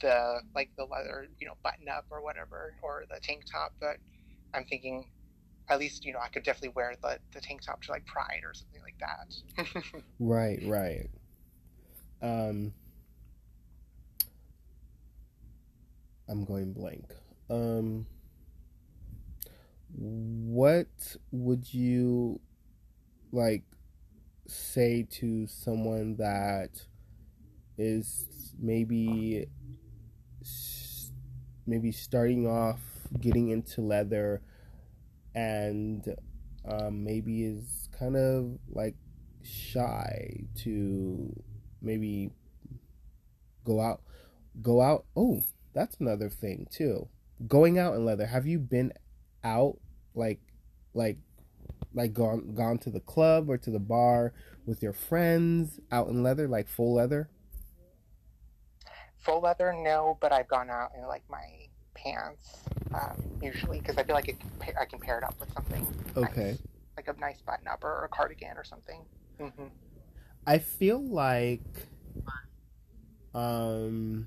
the 0.03 0.43
like 0.55 0.71
the 0.79 0.85
leather, 0.85 1.29
you 1.41 1.47
know, 1.47 1.55
button 1.65 1.89
up 1.89 2.07
or 2.11 2.23
whatever, 2.23 2.75
or 2.83 3.05
the 3.11 3.21
tank 3.23 3.45
top. 3.51 3.75
But 3.81 3.99
I'm 4.55 4.65
thinking, 4.65 5.07
at 5.69 5.79
least 5.79 6.05
you 6.05 6.13
know, 6.13 6.19
I 6.21 6.29
could 6.29 6.43
definitely 6.43 6.73
wear 6.75 6.95
the 7.03 7.19
the 7.33 7.41
tank 7.41 7.63
top 7.63 7.83
to 7.83 7.93
like 7.93 8.07
Pride 8.07 8.43
or 8.45 8.55
something 8.55 8.83
like 8.83 8.99
that. 8.99 10.03
Right, 10.19 10.61
right. 10.67 11.09
Um 12.23 12.73
I'm 16.29 16.45
going 16.45 16.73
blank. 16.73 17.07
Um 17.49 18.07
what 19.97 21.17
would 21.33 21.73
you 21.73 22.41
like 23.33 23.65
say 24.47 25.07
to 25.11 25.47
someone 25.47 26.17
that 26.17 26.83
is 27.79 28.53
maybe 28.59 29.47
maybe 31.67 31.93
starting 31.93 32.47
off 32.47 32.81
getting 33.19 33.49
into 33.49 33.81
leather 33.81 34.43
and 35.35 36.15
um, 36.69 37.03
maybe 37.05 37.45
is 37.45 37.89
kind 37.99 38.17
of 38.17 38.59
like 38.69 38.95
shy 39.43 40.45
to 40.55 41.35
maybe 41.81 42.31
go 43.65 43.81
out 43.81 44.03
go 44.61 44.81
out 44.81 45.05
oh 45.17 45.41
that's 45.73 45.97
another 46.01 46.29
thing 46.29 46.67
too 46.71 47.09
going 47.47 47.79
out 47.79 47.95
in 47.95 48.05
leather 48.05 48.27
have 48.27 48.47
you 48.47 48.59
been 48.59 48.93
out 49.45 49.79
like 50.15 50.41
like 50.93 51.17
like 51.95 52.13
gone 52.13 52.55
gone 52.55 52.79
to 52.79 52.91
the 52.91 53.01
club 53.01 53.49
or 53.49 53.59
to 53.59 53.71
the 53.71 53.79
bar 53.79 54.33
with 54.67 54.83
your 54.83 54.93
friends 54.93 55.81
out 55.91 56.09
in 56.09 56.23
leather, 56.23 56.49
like 56.49 56.69
full 56.69 56.95
leather? 56.95 57.29
Full 59.19 59.41
leather, 59.41 59.75
no, 59.77 60.17
but 60.21 60.33
I've 60.33 60.49
gone 60.49 60.71
out 60.71 60.93
in 60.97 61.07
like 61.07 61.23
my 61.29 61.45
pants 62.03 62.59
um, 62.95 63.23
usually 63.43 63.81
because 63.81 63.97
I 63.97 64.05
feel 64.05 64.15
like 64.15 64.29
it 64.29 64.39
can, 64.41 64.75
I 64.81 64.85
can 64.85 64.99
pair 64.99 65.19
it 65.19 65.25
up 65.25 65.35
with 65.39 65.53
something. 65.53 65.87
Okay. 66.17 66.51
Nice, 66.51 66.59
like 66.97 67.09
a 67.09 67.21
nice 67.21 67.41
button 67.41 67.69
up 67.69 67.85
or 67.85 68.05
a 68.05 68.09
cardigan 68.09 68.57
or 68.57 68.65
something. 68.65 69.03
Mm-hmm. 69.41 69.67
I 70.47 70.59
feel 70.59 71.07
like, 71.07 71.61
um, 73.35 74.27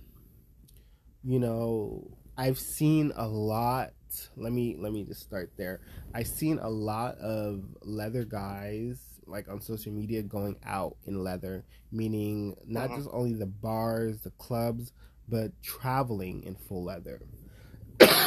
you 1.24 1.40
know, 1.40 2.12
I've 2.38 2.60
seen 2.60 3.12
a 3.16 3.28
lot. 3.28 3.92
Let 4.38 4.54
me 4.54 4.76
let 4.78 4.94
me 4.94 5.04
just 5.04 5.22
start 5.22 5.52
there. 5.58 5.82
I've 6.14 6.28
seen 6.28 6.60
a 6.60 6.70
lot 6.70 7.18
of 7.18 7.64
leather 7.82 8.24
guys 8.24 9.00
like 9.26 9.48
on 9.50 9.62
social 9.62 9.92
media 9.92 10.22
going 10.22 10.58
out 10.66 10.98
in 11.06 11.24
leather, 11.24 11.64
meaning 11.92 12.56
not 12.66 12.90
mm-hmm. 12.90 12.98
just 12.98 13.10
only 13.12 13.34
the 13.34 13.46
bars, 13.46 14.20
the 14.22 14.32
clubs, 14.32 14.92
but 15.28 15.52
traveling 15.64 16.44
in 16.44 16.56
full 16.56 16.84
leather. 16.84 17.22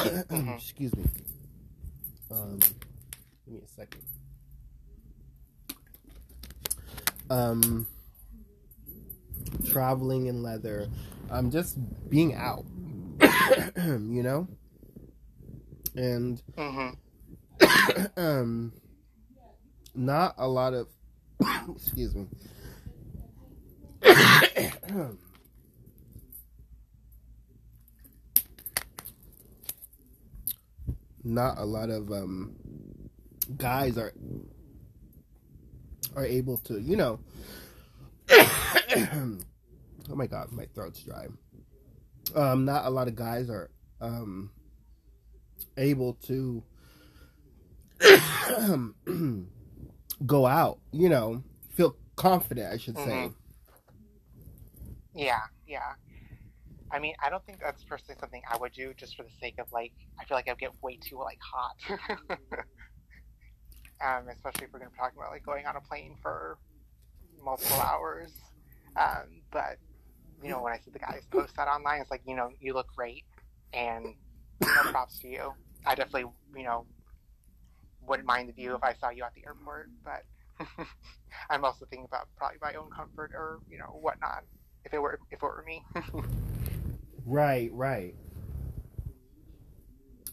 Mm-hmm. 0.09 0.51
Excuse 0.57 0.95
me. 0.97 1.05
Um, 2.31 2.59
give 2.59 3.55
me 3.55 3.61
a 3.65 3.69
second. 3.69 4.03
Um, 7.29 7.87
traveling 9.71 10.27
in 10.27 10.43
leather. 10.43 10.89
Um, 11.31 11.51
just 11.51 11.77
being 12.09 12.35
out. 12.35 12.65
you 13.77 14.23
know, 14.23 14.47
and 15.95 16.43
mm-hmm. 16.57 18.05
um, 18.17 18.73
not 19.95 20.35
a 20.39 20.47
lot 20.47 20.75
of 20.75 20.89
excuse 21.75 22.15
me. 22.15 22.27
Not 31.27 31.59
a 31.59 31.64
lot 31.64 31.91
of 31.91 32.11
um, 32.11 32.55
guys 33.57 33.99
are 33.99 34.12
are 36.14 36.24
able 36.24 36.57
to, 36.59 36.81
you 36.81 36.97
know. 36.97 37.18
oh 38.31 39.39
my 40.14 40.27
god, 40.27 40.53
my 40.53 40.66
throat's 40.74 41.01
dry. 41.01 41.27
Um, 42.35 42.64
not 42.64 42.87
a 42.87 42.91
lot 42.91 43.09
of 43.09 43.14
guys 43.14 43.51
are 43.51 43.70
um, 44.01 44.51
able 45.77 46.14
to 46.27 46.62
go 50.27 50.47
out, 50.47 50.79
you 50.93 51.09
know, 51.09 51.43
feel 51.74 51.97
confident, 52.14 52.72
I 52.72 52.77
should 52.79 52.95
mm-hmm. 52.95 53.09
say. 53.09 53.31
Yeah, 55.14 55.41
yeah. 55.66 55.93
I 56.91 56.99
mean, 56.99 57.14
I 57.22 57.30
don't 57.30 57.45
think 57.45 57.61
that's 57.61 57.82
personally 57.84 58.16
something 58.20 58.43
I 58.51 58.57
would 58.57 58.72
do 58.72 58.95
just 58.95 59.16
for 59.16 59.22
the 59.24 59.30
sake 59.41 59.59
of 59.59 59.72
like, 59.72 59.93
I 60.20 60.24
feel 60.24 60.37
like 60.37 60.49
I'd 60.49 60.59
get 60.59 60.70
way 60.82 60.99
too 61.01 61.18
like 61.18 61.39
hot. 61.41 61.76
um, 64.05 64.28
especially 64.28 64.66
if 64.66 64.72
we're 64.72 64.78
going 64.78 64.91
to 64.91 64.95
be 64.95 64.99
talking 64.99 65.18
about 65.18 65.30
like 65.30 65.45
going 65.45 65.66
on 65.66 65.76
a 65.76 65.80
plane 65.80 66.16
for 66.22 66.59
multiple 67.43 67.80
hours. 67.80 68.32
Um, 68.97 69.43
but 69.51 69.78
you 70.43 70.51
know, 70.51 70.62
when 70.62 70.72
I 70.72 70.78
see 70.78 70.91
the 70.91 70.99
guys 70.99 71.22
post 71.30 71.57
that 71.57 71.68
online, 71.68 72.01
it's 72.01 72.11
like, 72.11 72.22
you 72.26 72.37
know, 72.37 72.51
you 72.61 72.74
look 72.74 72.89
great, 72.95 73.24
and 73.72 74.14
no 74.61 74.68
props 74.91 75.18
to 75.20 75.28
you. 75.28 75.53
I 75.84 75.95
definitely, 75.95 76.30
you 76.57 76.64
know, 76.64 76.87
wouldn't 78.07 78.26
mind 78.26 78.49
the 78.49 78.53
view 78.53 78.74
if 78.74 78.82
I 78.82 78.95
saw 78.95 79.11
you 79.11 79.24
at 79.24 79.34
the 79.34 79.45
airport, 79.47 79.91
but 80.05 80.24
I'm 81.51 81.64
also 81.64 81.87
thinking 81.87 82.07
about 82.07 82.28
probably 82.37 82.59
my 82.61 82.74
own 82.74 82.91
comfort 82.91 83.32
or 83.34 83.61
you 83.70 83.78
know 83.78 83.99
whatnot 84.01 84.45
if 84.84 84.95
it 84.95 84.99
were 84.99 85.18
if 85.30 85.43
it 85.43 85.43
were 85.43 85.64
me. 85.66 85.82
Right, 87.27 87.70
right. 87.72 88.14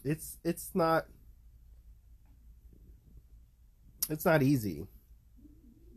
It's 0.04 0.38
it's 0.44 0.70
not 0.74 1.06
it's 4.08 4.24
not 4.24 4.42
easy. 4.42 4.86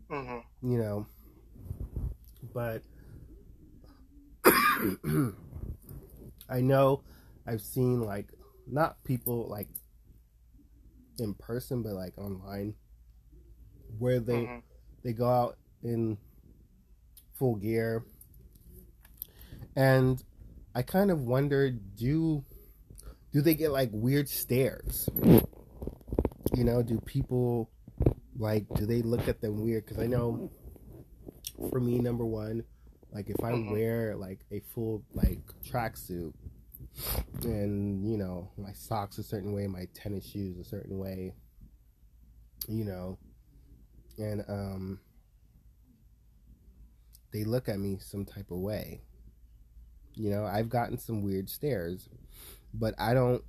Mm-hmm. 0.09 0.69
You 0.69 0.77
know, 0.77 1.07
but 2.53 2.81
I 6.49 6.61
know 6.61 7.03
I've 7.45 7.61
seen 7.61 8.01
like 8.01 8.27
not 8.65 9.03
people 9.03 9.47
like 9.49 9.67
in 11.19 11.33
person, 11.33 11.81
but 11.83 11.93
like 11.93 12.17
online, 12.17 12.73
where 13.99 14.19
they 14.19 14.43
mm-hmm. 14.43 14.59
they 15.03 15.13
go 15.13 15.29
out 15.29 15.57
in 15.83 16.17
full 17.33 17.55
gear, 17.55 18.05
and 19.75 20.23
I 20.78 20.84
kind 20.84 21.09
of 21.09 21.21
wonder 21.21 21.71
do 21.71 22.45
do 23.34 23.41
they 23.41 23.55
get 23.55 23.71
like 23.71 23.89
weird 23.91 24.30
stares? 24.30 25.09
You 26.53 26.63
know, 26.63 26.84
do 26.84 26.99
people 26.99 27.71
like 28.38 28.67
do 28.75 28.86
they 28.86 29.01
look 29.01 29.28
at 29.28 29.41
them 29.41 29.63
weird? 29.63 29.88
Because 29.88 29.97
I 29.97 30.05
know 30.05 30.51
for 31.71 31.80
me, 31.80 31.97
number 31.97 32.28
one, 32.28 32.63
like 33.11 33.28
if 33.28 33.43
I 33.43 33.53
mm-hmm. 33.53 33.71
wear 33.71 34.15
like 34.15 34.41
a 34.51 34.59
full 34.75 35.03
like 35.15 35.39
tracksuit 35.67 36.34
and 37.41 38.07
you 38.07 38.19
know 38.19 38.51
my 38.55 38.73
socks 38.73 39.17
a 39.17 39.23
certain 39.23 39.53
way, 39.53 39.65
my 39.65 39.88
tennis 39.95 40.30
shoes 40.30 40.59
a 40.59 40.63
certain 40.63 40.99
way, 40.99 41.34
you 42.67 42.86
know, 42.86 43.17
and 44.19 44.45
um, 44.47 44.99
they 47.34 47.45
look 47.45 47.67
at 47.67 47.80
me 47.80 47.97
some 47.99 48.25
type 48.25 48.51
of 48.51 48.59
way. 48.59 49.01
You 50.18 50.32
know, 50.32 50.45
I've 50.45 50.70
gotten 50.70 50.97
some 50.97 51.22
weird 51.22 51.49
stares, 51.49 52.09
but 52.74 52.95
I 52.97 53.13
don't 53.13 53.43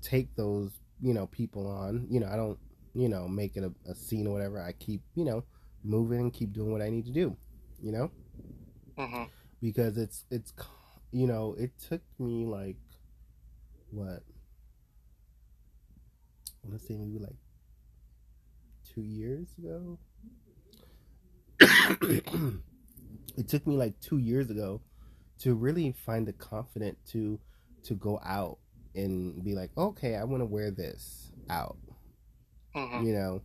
take 0.00 0.34
those 0.36 0.70
you 1.00 1.12
know 1.12 1.26
people 1.26 1.66
on. 1.66 2.06
You 2.08 2.20
know, 2.20 2.28
I 2.28 2.36
don't 2.36 2.58
you 2.94 3.08
know 3.08 3.26
make 3.28 3.56
it 3.56 3.64
a, 3.64 3.72
a 3.90 3.94
scene 3.94 4.26
or 4.26 4.32
whatever. 4.32 4.62
I 4.62 4.72
keep 4.72 5.02
you 5.14 5.24
know 5.24 5.44
moving 5.84 6.20
and 6.20 6.32
keep 6.32 6.52
doing 6.52 6.72
what 6.72 6.80
I 6.80 6.90
need 6.90 7.06
to 7.06 7.12
do. 7.12 7.36
You 7.82 7.92
know, 7.92 8.10
mm-hmm. 8.96 9.24
because 9.60 9.98
it's 9.98 10.24
it's 10.30 10.52
you 11.10 11.26
know 11.26 11.56
it 11.58 11.72
took 11.88 12.02
me 12.18 12.46
like 12.46 12.76
what 13.90 14.22
I 16.64 16.68
want 16.68 16.80
to 16.80 16.86
say 16.86 16.94
maybe 16.96 17.18
like 17.18 17.36
two 18.94 19.02
years 19.02 19.48
ago. 19.58 19.98
it 23.36 23.48
took 23.48 23.66
me 23.66 23.76
like 23.76 23.98
two 24.00 24.18
years 24.18 24.50
ago 24.50 24.80
to 25.42 25.54
really 25.54 25.92
find 25.92 26.26
the 26.26 26.32
confidence 26.32 26.98
to 27.10 27.38
to 27.84 27.94
go 27.94 28.20
out 28.24 28.58
and 28.94 29.42
be 29.42 29.54
like, 29.54 29.70
okay, 29.76 30.16
I 30.16 30.24
want 30.24 30.42
to 30.42 30.46
wear 30.46 30.70
this 30.70 31.32
out, 31.50 31.78
mm-hmm. 32.76 33.06
you 33.06 33.14
know, 33.14 33.42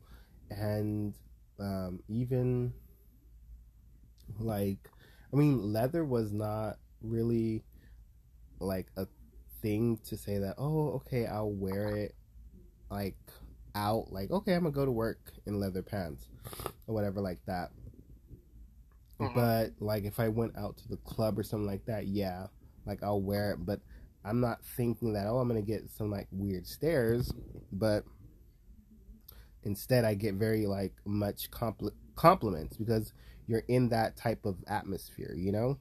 and 0.52 1.16
um, 1.60 2.00
even 2.08 2.74
like, 4.40 4.90
I 5.34 5.38
mean, 5.38 5.74
leather 5.74 6.06
was 6.06 6.32
not 6.32 6.78
really 7.02 7.64
like 8.60 8.88
a 8.98 9.08
thing 9.62 10.00
to 10.06 10.18
say 10.18 10.38
that 10.38 10.56
oh 10.58 10.92
okay 10.92 11.26
I'll 11.26 11.52
wear 11.52 11.90
it 11.96 12.16
like 12.90 13.18
out 13.76 14.12
like 14.12 14.32
okay 14.32 14.54
I'm 14.54 14.64
gonna 14.64 14.72
go 14.72 14.86
to 14.86 14.92
work 14.92 15.20
in 15.46 15.60
leather 15.60 15.82
pants 15.82 16.28
or 16.88 16.96
whatever 16.96 17.22
like 17.22 17.40
that. 17.48 17.72
Mm-hmm. 19.20 19.36
But 19.36 19.72
like 19.80 20.04
if 20.04 20.20
I 20.20 20.28
went 20.28 20.58
out 20.58 20.78
to 20.78 20.88
the 20.88 20.98
club 20.98 21.40
or 21.40 21.44
something 21.44 21.68
like 21.68 21.86
that, 21.86 22.08
yeah, 22.08 22.48
like 22.86 23.04
I'll 23.04 23.22
wear 23.22 23.52
it. 23.52 23.66
But 23.66 23.82
I'm 24.24 24.40
not 24.40 24.60
thinking 24.76 25.14
that 25.14 25.28
oh 25.28 25.38
I'm 25.38 25.48
gonna 25.48 25.62
get 25.62 25.90
some 25.90 26.12
like 26.12 26.28
weird 26.32 26.68
stares, 26.68 27.32
but 27.72 28.04
instead 29.64 30.06
I 30.06 30.14
get 30.14 30.36
very 30.36 30.66
like 30.66 30.94
much 31.06 31.50
compl- 31.52 31.92
compliments 32.16 32.78
because 32.78 33.14
you're 33.48 33.64
in 33.68 33.90
that 33.90 34.18
type 34.18 34.46
of 34.46 34.58
atmosphere, 34.68 35.34
you 35.36 35.52
know, 35.52 35.78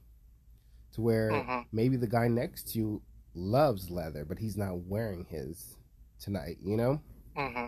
to 0.93 1.01
where 1.01 1.31
mm-hmm. 1.31 1.59
maybe 1.71 1.97
the 1.97 2.07
guy 2.07 2.27
next 2.27 2.71
to 2.71 2.79
you 2.79 3.01
loves 3.35 3.89
leather, 3.89 4.25
but 4.25 4.39
he's 4.39 4.57
not 4.57 4.79
wearing 4.79 5.25
his 5.29 5.77
tonight, 6.19 6.57
you 6.63 6.77
know? 6.77 7.01
Mm-hmm. 7.37 7.67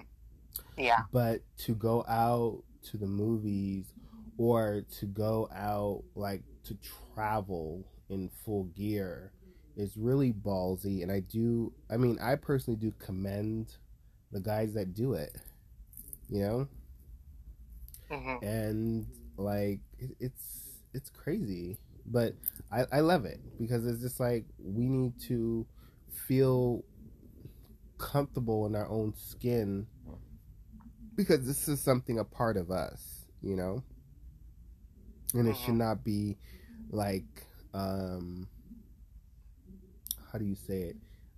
Yeah. 0.78 1.02
But 1.12 1.42
to 1.60 1.76
go 1.76 2.04
out 2.08 2.64
to 2.92 2.98
the 2.98 3.06
movies 3.06 3.94
or 4.40 4.86
to 5.00 5.06
go 5.06 5.48
out, 5.54 6.04
like, 6.16 6.42
to 6.64 6.76
travel 7.14 7.86
in 8.10 8.30
full 8.44 8.64
gear 8.76 9.32
is 9.76 9.96
really 9.96 10.34
ballsy. 10.34 11.04
And 11.04 11.12
I 11.12 11.20
do, 11.20 11.72
I 11.92 11.98
mean, 11.98 12.18
I 12.22 12.36
personally 12.36 12.80
do 12.80 12.92
commend 12.98 13.76
the 14.32 14.40
guys 14.40 14.74
that 14.74 14.94
do 14.94 15.14
it, 15.14 15.36
you 16.30 16.42
know? 16.42 16.68
Mm-hmm. 18.10 18.46
And, 18.46 19.08
like, 19.38 19.82
it, 20.00 20.12
it's, 20.20 20.80
it's 20.94 21.10
crazy 21.12 21.78
but 22.10 22.34
I, 22.72 22.86
I 22.92 23.00
love 23.02 23.26
it 23.26 23.40
because 23.60 23.86
it's 23.86 24.02
just 24.02 24.20
like 24.20 24.46
we 24.58 24.90
need 24.90 25.14
to 25.28 25.66
feel 26.12 26.84
comfortable 27.98 28.66
in 28.66 28.76
our 28.76 28.90
own 28.90 29.14
skin 29.16 29.86
because 31.16 31.46
this 31.46 31.68
is 31.68 31.80
something 31.82 32.18
a 32.18 32.24
part 32.24 32.58
of 32.58 32.72
us, 32.72 33.26
you 33.42 33.56
know, 33.56 33.84
and 35.34 35.48
it 35.48 35.56
should 35.56 35.76
Mhm. 35.76 35.78
not 35.78 36.04
be 36.04 36.38
like 36.92 37.46
um 37.74 38.48
how 40.32 40.38
do 40.40 40.46
you 40.46 40.56
say 40.56 40.82
it? 40.84 40.96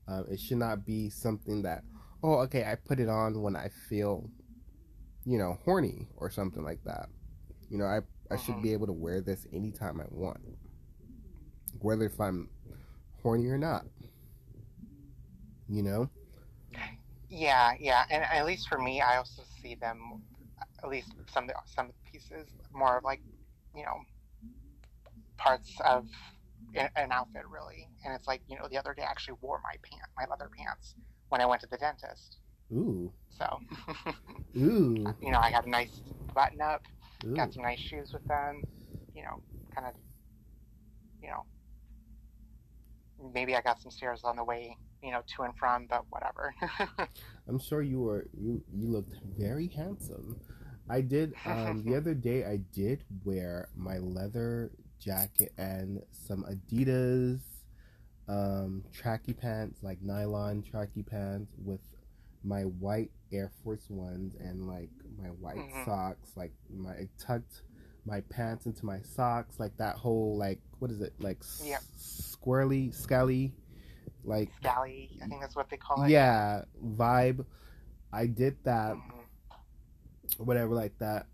Um, 0.08 0.26
it 0.30 0.40
should 0.40 0.58
not 0.58 0.86
be 0.86 1.10
something 1.10 1.62
that 1.64 1.84
oh 2.24 2.40
okay 2.40 2.64
I 2.66 2.76
put 2.76 3.00
it 3.00 3.10
on 3.10 3.42
when 3.42 3.56
I 3.56 3.70
feel 3.90 4.30
you 5.26 5.38
know 5.38 5.58
horny 5.66 6.08
or 6.18 6.30
something 6.30 6.64
like 6.64 6.84
that. 6.86 7.10
You 7.70 7.78
know 7.78 7.86
I 7.86 8.02
I 8.32 8.38
should 8.38 8.56
Mhm. 8.56 8.62
be 8.62 8.74
able 8.74 8.88
to 8.88 8.94
wear 8.94 9.22
this 9.22 9.46
anytime 9.54 10.00
I 10.02 10.06
want, 10.10 10.40
whether 11.80 12.06
if 12.06 12.20
I'm 12.20 12.50
horny 13.22 13.48
or 13.48 13.58
not. 13.58 13.86
You 15.70 15.84
know. 15.84 16.10
Yeah, 17.30 17.74
yeah, 17.80 18.06
and 18.10 18.24
at 18.24 18.46
least 18.46 18.68
for 18.68 18.78
me, 18.78 19.02
I 19.02 19.18
also 19.18 19.44
see 19.62 19.76
them, 19.76 20.22
at 20.84 20.90
least 20.90 21.14
some 21.32 21.50
some 21.66 21.92
pieces, 22.12 22.48
more 22.74 22.98
of 22.98 23.04
like, 23.04 23.22
you 23.76 23.84
know, 23.84 24.02
parts 25.38 25.74
of 25.84 26.08
an 26.76 27.12
outfit 27.12 27.44
really. 27.50 27.88
And 28.06 28.14
it's 28.14 28.28
like, 28.28 28.42
you 28.48 28.58
know, 28.58 28.68
the 28.70 28.78
other 28.78 28.94
day 28.94 29.04
I 29.04 29.10
actually 29.10 29.38
wore 29.42 29.60
my 29.64 29.76
pant, 29.84 30.10
my 30.18 30.26
leather 30.30 30.50
pants, 30.56 30.96
when 31.30 31.42
I 31.42 31.46
went 31.46 31.62
to 31.62 31.68
the 31.68 31.78
dentist. 31.78 32.38
Ooh. 32.72 33.12
So, 33.30 33.60
Ooh. 34.58 35.14
you 35.22 35.32
know, 35.32 35.40
I 35.40 35.52
got 35.52 35.66
a 35.66 35.70
nice 35.70 36.02
button 36.34 36.62
up, 36.62 36.86
Ooh. 37.26 37.36
got 37.36 37.54
some 37.54 37.64
nice 37.64 37.80
shoes 37.80 38.14
with 38.14 38.26
them, 38.28 38.64
you 39.14 39.24
know, 39.24 39.42
kind 39.76 39.88
of, 39.88 39.94
you 41.22 41.30
know, 41.30 41.46
maybe 43.34 43.56
I 43.56 43.62
got 43.62 43.82
some 43.82 43.92
stares 43.92 44.22
on 44.24 44.36
the 44.36 44.44
way, 44.44 44.78
you 45.04 45.12
know, 45.12 45.22
to 45.36 45.44
and 45.44 45.56
from, 45.58 45.88
but 45.90 46.06
whatever. 46.10 46.54
I'm 47.48 47.60
sure 47.60 47.82
you 47.82 48.00
were 48.00 48.28
you 48.34 48.64
you 48.74 48.88
looked 48.88 49.16
very 49.38 49.68
handsome. 49.68 50.40
I 50.90 51.02
did 51.02 51.34
um 51.46 51.84
the 51.86 51.96
other 51.96 52.14
day 52.14 52.46
I 52.46 52.58
did 52.74 53.04
wear 53.24 53.70
my 53.76 53.98
leather 54.00 54.72
jacket 55.00 55.54
and 55.58 56.02
some 56.12 56.44
Adidas 56.44 57.40
um 58.28 58.84
tracky 58.94 59.36
pants, 59.38 59.80
like 59.84 60.02
nylon 60.02 60.64
tracky 60.64 61.06
pants 61.06 61.54
with 61.64 61.82
my 62.44 62.64
white 62.64 63.12
Air 63.32 63.52
Force 63.64 63.90
Ones 63.90 64.36
and 64.40 64.68
like 64.68 64.90
my 65.22 65.30
white 65.30 65.58
Mhm. 65.58 65.86
socks, 65.86 66.36
like 66.36 66.52
my 66.70 66.92
I 66.92 67.10
tucked 67.18 67.62
my 68.06 68.22
pants 68.22 68.66
into 68.66 68.86
my 68.86 69.00
socks, 69.02 69.60
like 69.60 69.76
that 69.78 69.96
whole 69.96 70.36
like 70.38 70.60
what 70.80 70.90
is 70.92 71.02
it 71.02 71.14
like 71.20 71.38
s- 71.42 71.64
Yep. 71.66 71.82
squirrely, 71.98 72.94
scally, 72.94 73.54
like 74.24 74.50
Scally, 74.60 75.10
I 75.24 75.28
think 75.28 75.42
that's 75.42 75.56
what 75.56 75.70
they 75.70 75.78
call 75.78 76.04
it. 76.04 76.10
yeah 76.10 76.64
vibe 76.84 77.46
i 78.12 78.26
did 78.26 78.58
that 78.64 78.96
Mhm. 78.96 79.21
Whatever 80.38 80.74
like 80.74 80.98
that. 81.00 81.28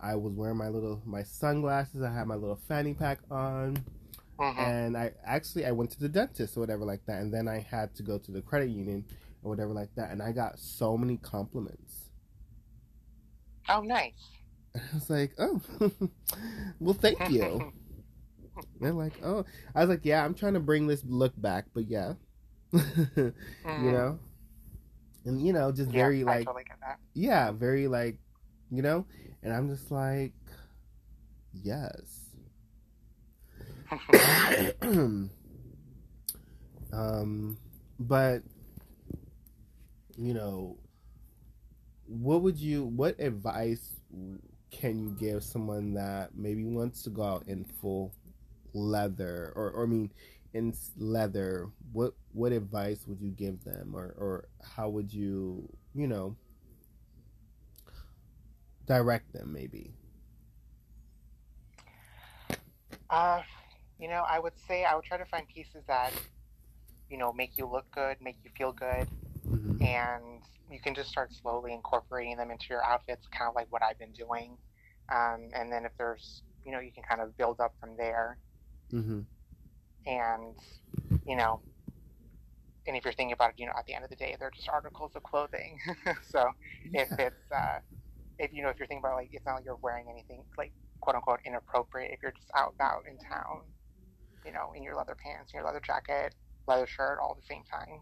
I 0.00 0.14
was 0.14 0.32
wearing 0.34 0.56
my 0.56 0.68
little 0.68 1.02
my 1.04 1.22
sunglasses. 1.22 2.02
I 2.02 2.12
had 2.12 2.26
my 2.26 2.36
little 2.36 2.58
fanny 2.68 2.94
pack 2.94 3.20
on. 3.30 3.78
Mhm. 4.38 4.56
and 4.56 4.96
i 4.96 5.10
actually 5.24 5.66
i 5.66 5.72
went 5.72 5.90
to 5.90 5.98
the 5.98 6.08
dentist 6.08 6.56
or 6.56 6.60
whatever 6.60 6.84
like 6.84 7.04
that. 7.06 7.20
And 7.20 7.34
then 7.34 7.48
i 7.48 7.58
had 7.58 7.92
to 7.96 8.04
go 8.04 8.18
to 8.18 8.30
the 8.30 8.40
credit 8.40 8.70
union 8.70 9.04
or 9.42 9.50
whatever 9.50 9.72
like 9.72 9.92
that. 9.96 10.12
And 10.12 10.22
i 10.22 10.30
got 10.30 10.60
so 10.60 10.96
many 10.96 11.16
compliments. 11.16 12.10
Oh, 13.68 13.80
nice. 13.82 14.12
and 14.74 14.82
i 14.92 14.94
was 14.94 15.10
like 15.10 15.32
oh 15.38 15.60
well 16.80 16.94
thank 16.94 17.18
you. 17.30 17.72
They're 18.80 18.92
like 18.92 19.14
oh. 19.24 19.44
I 19.74 19.80
was 19.80 19.88
like 19.88 20.04
yeah 20.04 20.24
i'm 20.24 20.34
trying 20.34 20.54
to 20.54 20.60
bring 20.60 20.86
this 20.86 21.02
look 21.04 21.32
back 21.40 21.64
but 21.74 21.88
yeah. 21.88 22.14
You 22.72 22.80
Mhm. 23.64 23.92
know? 23.92 24.18
And 25.24 25.44
you 25.44 25.52
know 25.52 25.72
just 25.72 25.90
Yeah, 25.90 26.02
very 26.04 26.20
I 26.22 26.26
like 26.26 26.46
totally 26.46 26.64
get 26.64 26.78
that. 26.80 26.98
yeah, 27.14 27.50
very 27.50 27.88
like, 27.88 28.18
you 28.70 28.82
know, 28.82 29.06
and 29.42 29.52
I'm 29.52 29.68
just 29.68 29.90
like, 29.90 30.32
yes. 31.52 32.26
um, 36.92 37.56
but 37.98 38.42
you 40.16 40.34
know, 40.34 40.76
what 42.06 42.42
would 42.42 42.58
you? 42.58 42.84
What 42.84 43.18
advice 43.20 43.96
can 44.70 44.98
you 44.98 45.10
give 45.18 45.42
someone 45.42 45.94
that 45.94 46.30
maybe 46.34 46.64
wants 46.64 47.02
to 47.04 47.10
go 47.10 47.22
out 47.22 47.44
in 47.46 47.64
full 47.64 48.12
leather, 48.74 49.52
or, 49.56 49.70
or 49.70 49.84
I 49.84 49.86
mean, 49.86 50.10
in 50.54 50.74
leather? 50.96 51.68
What 51.92 52.14
what 52.32 52.52
advice 52.52 53.04
would 53.06 53.20
you 53.20 53.30
give 53.30 53.64
them, 53.64 53.94
or 53.94 54.14
or 54.18 54.48
how 54.62 54.88
would 54.90 55.12
you, 55.12 55.68
you 55.94 56.06
know? 56.08 56.36
Direct 58.88 59.32
them 59.32 59.52
maybe 59.52 59.94
Uh, 63.10 63.42
you 63.98 64.08
know, 64.08 64.24
I 64.28 64.38
would 64.38 64.52
say 64.66 64.84
I 64.84 64.94
would 64.94 65.04
try 65.04 65.16
to 65.16 65.24
find 65.24 65.48
pieces 65.48 65.82
that, 65.86 66.12
you 67.10 67.16
know, 67.16 67.32
make 67.32 67.56
you 67.56 67.66
look 67.66 67.90
good, 67.90 68.16
make 68.20 68.36
you 68.44 68.50
feel 68.56 68.72
good, 68.72 69.08
mm-hmm. 69.48 69.82
and 69.82 70.42
you 70.70 70.78
can 70.78 70.94
just 70.94 71.08
start 71.08 71.32
slowly 71.32 71.72
incorporating 71.72 72.36
them 72.36 72.50
into 72.50 72.66
your 72.68 72.84
outfits, 72.84 73.26
kind 73.28 73.48
of 73.48 73.54
like 73.54 73.66
what 73.70 73.82
I've 73.82 73.98
been 73.98 74.12
doing. 74.12 74.56
Um, 75.10 75.48
and 75.54 75.72
then 75.72 75.86
if 75.86 75.92
there's, 75.96 76.42
you 76.64 76.72
know, 76.72 76.80
you 76.80 76.92
can 76.92 77.02
kind 77.02 77.22
of 77.22 77.36
build 77.38 77.60
up 77.60 77.74
from 77.80 77.96
there. 77.96 78.36
Mm-hmm. 78.92 79.20
And, 80.06 80.54
you 81.26 81.36
know, 81.36 81.60
and 82.86 82.96
if 82.96 83.04
you're 83.04 83.12
thinking 83.14 83.32
about 83.32 83.50
it, 83.50 83.54
you 83.58 83.66
know, 83.66 83.72
at 83.78 83.86
the 83.86 83.94
end 83.94 84.04
of 84.04 84.10
the 84.10 84.16
day, 84.16 84.36
they're 84.38 84.50
just 84.50 84.68
articles 84.68 85.12
of 85.14 85.22
clothing. 85.22 85.78
so 86.30 86.50
if 86.92 87.10
it's, 87.18 87.52
uh, 87.54 87.78
if 88.38 88.52
you 88.52 88.62
know, 88.62 88.68
if 88.70 88.78
you're 88.78 88.86
thinking 88.86 89.04
about 89.04 89.16
like, 89.16 89.30
it's 89.32 89.44
not 89.46 89.56
like 89.56 89.64
you're 89.64 89.76
wearing 89.76 90.06
anything 90.10 90.44
like 90.56 90.72
quote 91.00 91.16
unquote 91.16 91.40
inappropriate. 91.44 92.12
If 92.12 92.22
you're 92.22 92.32
just 92.32 92.50
out 92.56 92.72
about 92.74 93.02
in 93.08 93.18
town, 93.18 93.62
you 94.44 94.52
know, 94.52 94.72
in 94.74 94.82
your 94.82 94.96
leather 94.96 95.16
pants, 95.16 95.52
your 95.54 95.64
leather 95.64 95.80
jacket, 95.80 96.34
leather 96.66 96.86
shirt, 96.86 97.18
all 97.22 97.32
at 97.32 97.36
the 97.38 97.46
same 97.54 97.64
time. 97.64 98.00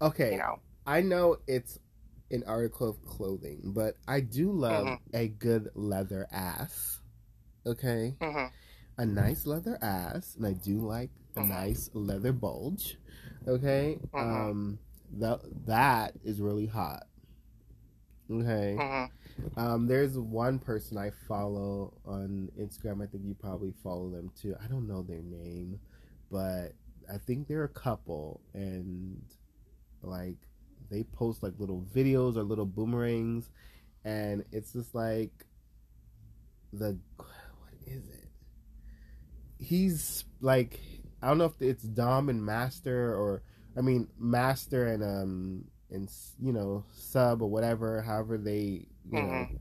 okay 0.00 0.30
You 0.32 0.38
know, 0.38 0.60
i 0.86 1.00
know 1.00 1.36
it's 1.46 1.78
an 2.30 2.42
article 2.46 2.88
of 2.88 3.02
clothing 3.04 3.60
but 3.64 3.96
i 4.08 4.20
do 4.20 4.50
love 4.50 4.86
Mhm. 4.86 4.98
a 5.14 5.28
good 5.28 5.70
leather 5.74 6.26
ass 6.32 7.00
okay 7.66 8.14
hmm 8.20 8.46
a 8.98 9.06
nice 9.06 9.46
leather 9.46 9.78
ass 9.82 10.34
and 10.36 10.46
i 10.46 10.52
do 10.52 10.78
like 10.80 11.10
a 11.36 11.40
Mhm. 11.40 11.48
nice 11.48 11.90
leather 11.94 12.32
bulge 12.32 12.98
okay 13.46 13.98
Mhm. 14.12 14.20
um 14.22 14.78
that 15.18 15.40
that 15.66 16.14
is 16.24 16.40
really 16.40 16.66
hot 16.66 17.06
okay 18.30 18.76
hmm 18.76 19.06
Um, 19.56 19.86
there's 19.86 20.18
one 20.18 20.58
person 20.58 20.98
I 20.98 21.10
follow 21.28 21.94
on 22.04 22.50
Instagram. 22.58 23.02
I 23.02 23.06
think 23.06 23.24
you 23.24 23.34
probably 23.34 23.72
follow 23.82 24.10
them 24.10 24.30
too. 24.40 24.54
I 24.62 24.66
don't 24.66 24.88
know 24.88 25.02
their 25.02 25.22
name, 25.22 25.78
but 26.30 26.72
I 27.12 27.18
think 27.18 27.48
they're 27.48 27.64
a 27.64 27.68
couple, 27.68 28.40
and 28.54 29.22
like 30.02 30.36
they 30.90 31.04
post 31.04 31.42
like 31.42 31.54
little 31.58 31.84
videos 31.94 32.36
or 32.36 32.42
little 32.42 32.66
boomerangs, 32.66 33.50
and 34.04 34.44
it's 34.52 34.72
just 34.72 34.94
like 34.94 35.46
the 36.72 36.98
what 37.16 37.74
is 37.86 38.08
it? 38.08 38.28
He's 39.58 40.24
like 40.40 40.80
I 41.22 41.28
don't 41.28 41.38
know 41.38 41.44
if 41.46 41.60
it's 41.60 41.82
Dom 41.82 42.28
and 42.28 42.44
Master 42.44 43.14
or 43.14 43.42
I 43.76 43.80
mean 43.80 44.08
Master 44.18 44.86
and 44.86 45.02
um 45.02 45.64
and 45.90 46.10
you 46.40 46.52
know 46.52 46.84
sub 46.92 47.42
or 47.42 47.48
whatever 47.48 48.02
however 48.02 48.36
they 48.38 48.86
you 49.10 49.22
know. 49.22 49.48
Mhm. 49.48 49.58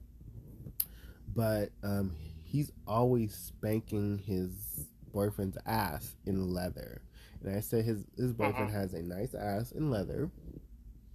but 1.36 1.70
um 1.84 2.12
he's 2.44 2.72
always 2.88 3.34
spanking 3.36 4.18
his 4.20 4.88
boyfriend's 5.14 5.58
ass 5.66 6.16
in 6.26 6.54
leather. 6.54 7.02
And 7.44 7.56
i 7.56 7.60
said 7.60 7.86
his 7.86 8.06
his 8.18 8.34
boyfriend 8.34 8.72
has 8.72 8.94
a 8.94 9.02
nice 9.02 9.34
ass 9.34 9.72
in 9.72 9.90
leather. 9.92 10.30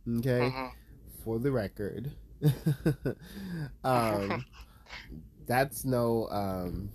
Okay? 0.09 0.51
Hmm 0.51 0.68
for 1.24 1.39
the 1.39 1.51
record. 1.53 2.12
Um 3.85 4.45
that's 5.47 5.85
no 5.85 6.28
um 6.31 6.91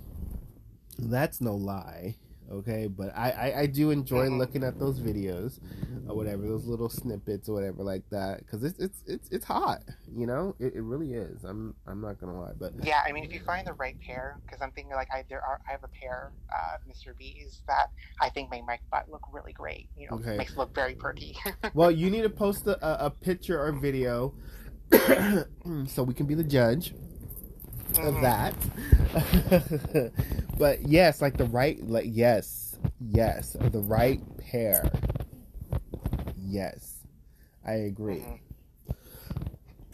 that's 0.98 1.42
no 1.42 1.56
lie 1.56 2.16
okay 2.52 2.88
but 2.88 3.12
i 3.16 3.32
i, 3.32 3.60
I 3.62 3.66
do 3.66 3.92
enjoy 3.92 4.30
looking 4.30 4.64
at 4.64 4.80
those 4.80 5.00
videos 5.00 5.60
or 6.08 6.16
whatever 6.16 6.44
those 6.48 6.66
little 6.66 6.90
snippets 6.90 7.50
or 7.50 7.56
whatever 7.56 7.84
like 7.84 8.04
that 8.12 8.40
because 8.40 8.64
it's 8.64 8.80
it's 8.80 9.02
it's 9.08 9.30
it's 9.32 9.46
hot 9.46 9.82
you 10.16 10.28
know 10.28 10.56
it, 10.60 10.76
it 10.76 10.82
really 10.82 11.14
is 11.14 11.44
i'm 11.44 11.74
i'm 11.88 12.02
not 12.02 12.20
gonna 12.20 12.40
lie 12.40 12.52
but 12.60 12.74
Yeah, 12.84 13.02
I 13.08 13.12
mean, 13.12 13.24
if 13.24 13.34
you 13.34 13.40
find 13.40 13.66
the 13.66 13.74
right 13.74 13.98
pair, 14.02 14.38
because 14.46 14.62
I'm 14.62 14.72
thinking 14.72 14.94
like 14.94 15.08
I 15.12 15.24
there 15.30 15.42
are 15.42 15.60
I 15.68 15.72
have 15.72 15.84
a 15.84 15.88
pair, 15.88 16.32
uh, 16.54 16.78
Mr. 16.88 17.18
B's 17.18 17.62
that 17.68 17.88
I 18.22 18.30
think 18.30 18.52
make 18.52 18.66
my 18.66 18.78
butt 18.92 19.10
look 19.10 19.22
really 19.32 19.54
great. 19.54 19.90
You 19.98 20.08
know, 20.10 20.18
Okay. 20.18 20.38
makes 20.38 20.52
it 20.54 20.58
look 20.58 20.74
very 20.76 20.94
pretty. 20.94 21.36
well 21.74 21.90
you 21.90 22.10
need 22.12 22.22
to 22.22 22.30
post 22.30 22.68
a, 22.68 23.06
a 23.06 23.10
picture 23.10 23.60
or 23.60 23.72
video 23.72 24.34
so 25.88 26.04
we 26.04 26.14
can 26.14 26.26
be 26.26 26.36
the 26.36 26.44
judge 26.44 26.94
of 28.00 28.16
Mhm. 28.16 28.22
that. 28.22 28.54
but 30.58 30.82
yes, 30.88 31.22
like 31.22 31.38
the 31.38 31.46
right, 31.46 31.82
like 31.88 32.06
yes, 32.10 32.78
yes, 33.00 33.56
the 33.60 33.80
right 33.82 34.22
pair. 34.38 34.90
Yes, 36.48 37.00
I 37.66 37.74
agree. 37.74 38.26
Mhm. 38.26 38.40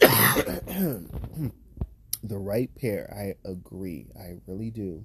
the 2.24 2.38
right 2.38 2.70
pair. 2.76 3.12
I 3.16 3.48
agree. 3.48 4.06
I 4.18 4.36
really 4.46 4.70
do. 4.70 5.04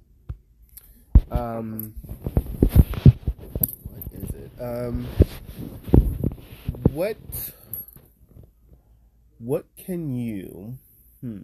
Um, 1.31 1.93
what 3.91 4.03
is 4.13 4.29
it? 4.35 4.51
Um, 4.61 5.05
what 6.91 7.17
what 9.39 9.65
can 9.77 10.09
you 10.15 10.77
hmm 11.21 11.41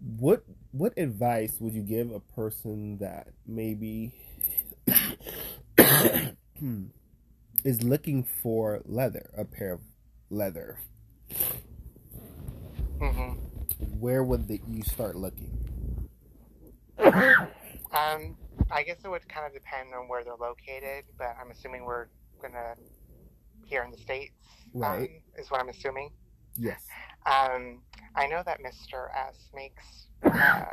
what 0.00 0.44
what 0.72 0.96
advice 0.96 1.56
would 1.60 1.74
you 1.74 1.82
give 1.82 2.10
a 2.12 2.20
person 2.20 2.98
that 2.98 3.28
maybe 3.46 4.14
is 7.64 7.82
looking 7.82 8.24
for 8.42 8.80
leather, 8.84 9.30
a 9.36 9.44
pair 9.44 9.74
of 9.74 9.80
leather? 10.30 10.78
Mm-hmm. 13.00 13.34
Where 14.00 14.24
would 14.24 14.48
the, 14.48 14.60
you 14.68 14.82
start 14.82 15.16
looking? 15.16 15.58
Um, 16.98 18.36
I 18.70 18.82
guess 18.82 18.98
it 19.04 19.08
would 19.08 19.26
kind 19.28 19.46
of 19.46 19.52
depend 19.52 19.94
on 19.94 20.08
where 20.08 20.22
they're 20.24 20.34
located, 20.34 21.04
but 21.16 21.34
I'm 21.40 21.50
assuming 21.50 21.84
we're 21.84 22.08
gonna 22.42 22.74
here 23.64 23.82
in 23.82 23.90
the 23.90 23.98
states. 23.98 24.34
Right. 24.74 25.08
Um, 25.08 25.08
is 25.38 25.50
what 25.50 25.60
I'm 25.60 25.68
assuming. 25.68 26.10
Yes. 26.58 26.84
Um, 27.26 27.82
I 28.14 28.26
know 28.26 28.42
that 28.44 28.60
Mr. 28.60 29.08
S 29.16 29.48
makes 29.54 30.08
uh, 30.24 30.64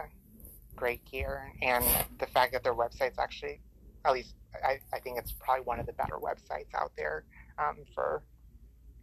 great 0.76 1.04
gear, 1.06 1.52
and 1.62 1.84
the 2.20 2.28
fact 2.28 2.54
that 2.54 2.64
their 2.64 2.74
website's 2.74 3.20
actually, 3.20 3.62
at 4.06 4.14
least 4.14 4.36
I, 4.64 4.80
I 4.94 5.00
think 5.00 5.20
it's 5.20 5.34
probably 5.34 5.64
one 5.64 5.80
of 5.80 5.86
the 5.86 5.94
better 5.94 6.16
websites 6.16 6.74
out 6.76 6.92
there 6.98 7.26
um, 7.60 7.78
for 7.94 8.24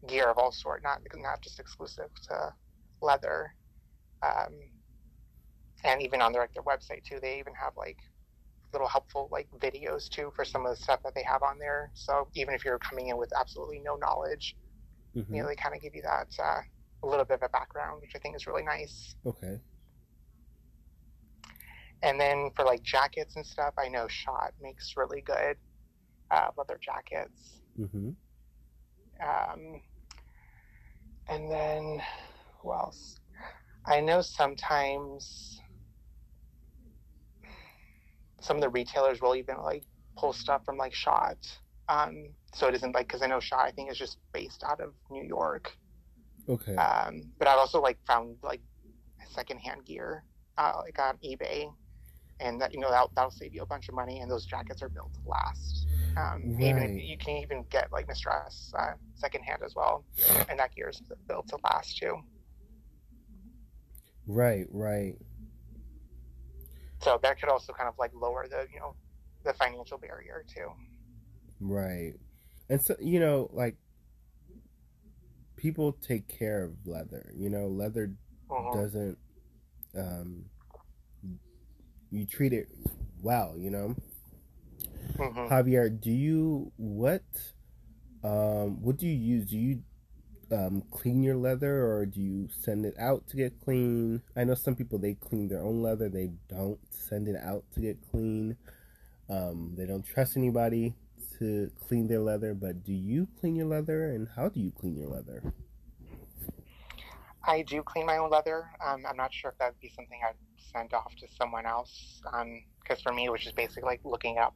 gear 0.08 0.24
of 0.24 0.38
all 0.38 0.50
sort, 0.52 0.82
not 0.82 1.00
not 1.16 1.40
just 1.42 1.60
exclusive 1.60 2.10
to 2.28 2.54
leather. 3.00 3.54
Um, 4.22 4.54
and 5.84 6.00
even 6.02 6.20
on 6.22 6.32
their 6.32 6.42
like, 6.42 6.54
their 6.54 6.62
website 6.62 7.04
too, 7.04 7.18
they 7.20 7.38
even 7.38 7.54
have 7.54 7.72
like 7.76 7.98
little 8.72 8.88
helpful 8.88 9.28
like 9.30 9.48
videos 9.58 10.08
too 10.08 10.32
for 10.34 10.44
some 10.44 10.64
of 10.64 10.76
the 10.76 10.82
stuff 10.82 11.00
that 11.04 11.14
they 11.14 11.22
have 11.22 11.42
on 11.42 11.58
there. 11.58 11.90
So 11.94 12.28
even 12.34 12.54
if 12.54 12.64
you're 12.64 12.78
coming 12.78 13.08
in 13.08 13.16
with 13.18 13.32
absolutely 13.38 13.80
no 13.80 13.96
knowledge, 13.96 14.56
Mhm. 15.16 15.26
you 15.28 15.42
know, 15.42 15.48
they 15.48 15.56
kind 15.56 15.74
of 15.74 15.82
give 15.82 15.94
you 15.94 16.02
that 16.02 16.28
uh, 16.42 16.62
a 17.02 17.06
little 17.06 17.24
bit 17.24 17.34
of 17.34 17.42
a 17.42 17.48
background, 17.48 18.00
which 18.00 18.12
I 18.14 18.18
think 18.18 18.36
is 18.36 18.46
really 18.46 18.62
nice. 18.62 19.14
Okay. 19.26 19.58
And 22.02 22.18
then 22.18 22.50
for 22.56 22.64
like 22.64 22.82
jackets 22.82 23.36
and 23.36 23.46
stuff, 23.46 23.74
I 23.78 23.88
know 23.88 24.08
Schott 24.08 24.52
makes 24.60 24.94
really 24.96 25.20
good 25.20 25.56
uh, 26.30 26.48
leather 26.56 26.78
jackets. 26.80 27.60
Mm-hmm. 27.78 28.10
Um, 29.20 29.82
and 31.28 31.50
then 31.50 32.02
who 32.60 32.72
else? 32.72 33.20
I 33.86 34.00
know 34.00 34.20
sometimes 34.20 35.60
some 38.40 38.56
of 38.56 38.62
the 38.62 38.68
retailers 38.68 39.20
will 39.20 39.36
even 39.36 39.56
like 39.58 39.84
pull 40.16 40.32
stuff 40.32 40.64
from 40.64 40.76
like 40.76 40.94
Schott. 40.94 41.38
Um, 41.88 42.30
so 42.54 42.68
it 42.68 42.74
isn't 42.74 42.94
like 42.94 43.06
because 43.06 43.22
I 43.22 43.26
know 43.26 43.40
Schott 43.40 43.66
I 43.66 43.70
think 43.70 43.90
is 43.90 43.98
just 43.98 44.18
based 44.32 44.64
out 44.64 44.80
of 44.80 44.92
New 45.10 45.24
York. 45.24 45.76
Okay. 46.48 46.74
Um, 46.76 47.22
but 47.38 47.48
I've 47.48 47.58
also 47.58 47.80
like 47.80 47.98
found 48.06 48.36
like 48.42 48.60
secondhand 49.30 49.84
gear 49.84 50.24
uh, 50.58 50.72
like 50.82 50.98
on 50.98 51.16
eBay, 51.24 51.72
and 52.40 52.60
that 52.60 52.74
you 52.74 52.80
know 52.80 52.90
that 52.90 53.08
that'll 53.14 53.30
save 53.30 53.54
you 53.54 53.62
a 53.62 53.66
bunch 53.66 53.88
of 53.88 53.94
money. 53.94 54.20
And 54.20 54.30
those 54.30 54.44
jackets 54.46 54.82
are 54.82 54.88
built 54.88 55.12
to 55.14 55.20
last. 55.28 55.86
Um, 56.16 56.56
Even 56.60 56.82
Right. 56.82 56.90
if 56.90 57.02
you 57.04 57.16
can 57.16 57.36
even 57.38 57.64
get 57.70 57.90
like 57.92 58.06
Mr. 58.06 58.26
S 58.46 58.72
uh, 58.78 58.92
secondhand 59.14 59.62
as 59.64 59.74
well, 59.74 60.04
and 60.48 60.58
that 60.58 60.74
gear 60.74 60.88
is 60.90 61.00
built 61.28 61.48
to 61.48 61.58
last 61.64 61.96
too. 61.96 62.16
right. 64.26 64.66
Right. 64.70 65.16
So 67.00 67.18
that 67.22 67.40
could 67.40 67.48
also 67.48 67.72
kind 67.72 67.88
of 67.88 67.94
like 67.98 68.12
lower 68.14 68.46
the 68.48 68.66
you 68.72 68.78
know 68.80 68.94
the 69.44 69.52
financial 69.54 69.98
barrier 69.98 70.44
too. 70.52 70.68
Right. 71.60 72.14
And 72.68 72.80
so, 72.80 72.96
you 73.00 73.20
know, 73.20 73.50
like 73.52 73.76
people 75.62 75.92
take 76.02 76.28
care 76.28 76.64
of 76.64 76.72
leather. 76.86 77.32
You 77.36 77.50
know, 77.50 77.68
leather 77.68 78.12
Mhm. 78.50 78.72
doesn't 78.72 79.18
um 79.96 80.44
you 82.10 82.26
treat 82.26 82.52
it 82.52 82.68
well, 83.22 83.54
you 83.58 83.70
know. 83.70 83.96
Mhm. 85.18 85.48
Javier, 85.50 85.88
do 86.00 86.10
you 86.10 86.72
what 86.76 87.22
um 88.24 88.82
what 88.82 88.96
do 88.98 89.06
you 89.06 89.14
use? 89.36 89.46
Do 89.50 89.58
you 89.58 89.82
um 90.52 90.82
clean 90.90 91.22
your 91.22 91.36
leather 91.36 91.86
or 91.86 92.06
do 92.06 92.20
you 92.20 92.48
send 92.50 92.86
it 92.86 92.94
out 92.98 93.26
to 93.28 93.36
get 93.36 93.60
clean? 93.60 94.22
I 94.36 94.44
know 94.44 94.54
some 94.54 94.76
people 94.76 94.98
they 94.98 95.14
clean 95.14 95.48
their 95.48 95.62
own 95.62 95.82
leather, 95.82 96.08
they 96.08 96.30
don't 96.48 96.80
send 96.90 97.28
it 97.28 97.36
out 97.36 97.64
to 97.74 97.80
get 97.80 97.98
clean. 98.10 98.56
Um 99.28 99.74
they 99.76 99.86
don't 99.86 100.04
trust 100.06 100.36
anybody 100.36 100.94
to 101.42 101.70
clean 101.88 102.06
their 102.06 102.20
leather, 102.20 102.54
but 102.54 102.84
do 102.84 102.92
you 102.92 103.26
clean 103.40 103.56
your 103.56 103.66
leather 103.66 104.10
and 104.10 104.28
how 104.36 104.48
do 104.48 104.60
you 104.60 104.70
clean 104.70 104.96
your 104.96 105.08
leather? 105.08 105.42
I 107.44 107.62
do 107.62 107.82
clean 107.82 108.06
my 108.06 108.18
own 108.18 108.30
leather. 108.30 108.70
Um, 108.84 109.04
I'm 109.08 109.16
not 109.16 109.34
sure 109.34 109.50
if 109.50 109.58
that 109.58 109.72
would 109.72 109.80
be 109.80 109.90
something 109.94 110.20
I'd 110.26 110.36
send 110.72 110.94
off 110.94 111.12
to 111.16 111.26
someone 111.36 111.66
else. 111.66 112.20
Because 112.80 113.02
for 113.02 113.12
me, 113.12 113.24
it 113.24 113.32
was 113.32 113.40
just 113.42 113.56
basically 113.56 113.82
like 113.82 114.00
looking 114.04 114.38
up, 114.38 114.54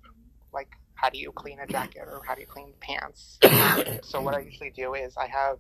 like 0.53 0.69
how 0.95 1.11
do 1.11 1.19
you 1.19 1.33
clean 1.33 1.59
a 1.61 1.67
jacket 1.67 2.03
or 2.07 2.23
how 2.27 2.35
do 2.35 2.41
you 2.43 2.47
clean 2.47 2.73
pants. 2.81 3.39
so 4.03 4.21
what 4.21 4.35
I 4.35 4.41
usually 4.41 4.71
do 4.71 4.95
is 4.95 5.17
I 5.17 5.27
have 5.27 5.59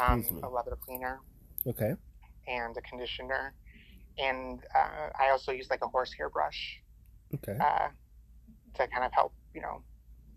um, 0.00 0.24
a 0.44 0.48
leather 0.48 0.78
cleaner 0.80 1.20
Okay. 1.66 1.94
and 2.46 2.76
a 2.76 2.80
conditioner, 2.82 3.54
and 4.18 4.60
uh, 4.74 5.08
I 5.20 5.30
also 5.30 5.52
use 5.52 5.68
like 5.70 5.82
a 5.82 5.88
horsehair 5.88 6.30
brush 6.30 6.80
Okay. 7.34 7.58
uh, 7.60 7.88
to 8.74 8.86
kind 8.88 9.04
of 9.04 9.12
help, 9.12 9.32
you 9.54 9.60
know, 9.60 9.82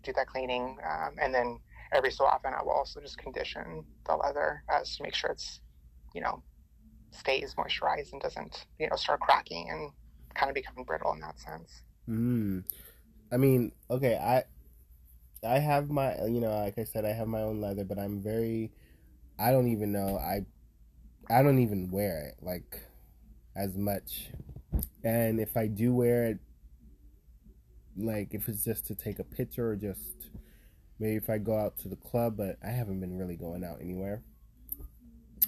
do 0.06 0.12
that 0.14 0.26
cleaning. 0.26 0.78
Um, 0.84 1.16
and 1.20 1.34
then 1.34 1.58
every 1.92 2.10
so 2.10 2.24
often, 2.24 2.52
I 2.54 2.62
will 2.62 2.72
also 2.72 3.00
just 3.00 3.18
condition 3.18 3.84
the 4.06 4.16
leather 4.16 4.62
as 4.70 4.96
to 4.96 5.02
make 5.02 5.14
sure 5.14 5.30
it's, 5.30 5.60
you 6.14 6.20
know, 6.20 6.42
stays 7.10 7.54
moisturized 7.54 8.12
and 8.12 8.20
doesn't, 8.20 8.66
you 8.78 8.88
know, 8.88 8.96
start 8.96 9.20
cracking 9.20 9.68
and 9.70 9.90
kind 10.34 10.50
of 10.50 10.54
becoming 10.54 10.84
brittle 10.84 11.12
in 11.12 11.20
that 11.20 11.38
sense. 11.38 11.82
Mm. 12.08 12.64
I 13.32 13.36
mean, 13.36 13.72
okay, 13.90 14.16
I 14.16 14.44
I 15.46 15.58
have 15.58 15.90
my 15.90 16.16
you 16.24 16.40
know, 16.40 16.50
like 16.50 16.78
I 16.78 16.84
said, 16.84 17.04
I 17.04 17.12
have 17.12 17.28
my 17.28 17.42
own 17.42 17.60
leather, 17.60 17.84
but 17.84 17.98
I'm 17.98 18.20
very 18.20 18.72
I 19.38 19.50
don't 19.50 19.68
even 19.68 19.92
know. 19.92 20.16
I 20.18 20.46
I 21.28 21.42
don't 21.42 21.58
even 21.58 21.90
wear 21.90 22.28
it 22.28 22.44
like 22.44 22.80
as 23.56 23.76
much. 23.76 24.28
And 25.02 25.40
if 25.40 25.56
I 25.56 25.66
do 25.66 25.94
wear 25.94 26.24
it 26.24 26.38
like 27.96 28.34
if 28.34 28.48
it's 28.48 28.64
just 28.64 28.86
to 28.88 28.94
take 28.94 29.18
a 29.18 29.24
picture 29.24 29.70
or 29.70 29.76
just 29.76 30.30
maybe 30.98 31.16
if 31.16 31.30
I 31.30 31.38
go 31.38 31.58
out 31.58 31.78
to 31.80 31.88
the 31.88 31.96
club, 31.96 32.36
but 32.36 32.58
I 32.64 32.70
haven't 32.70 33.00
been 33.00 33.18
really 33.18 33.36
going 33.36 33.64
out 33.64 33.80
anywhere. 33.80 34.22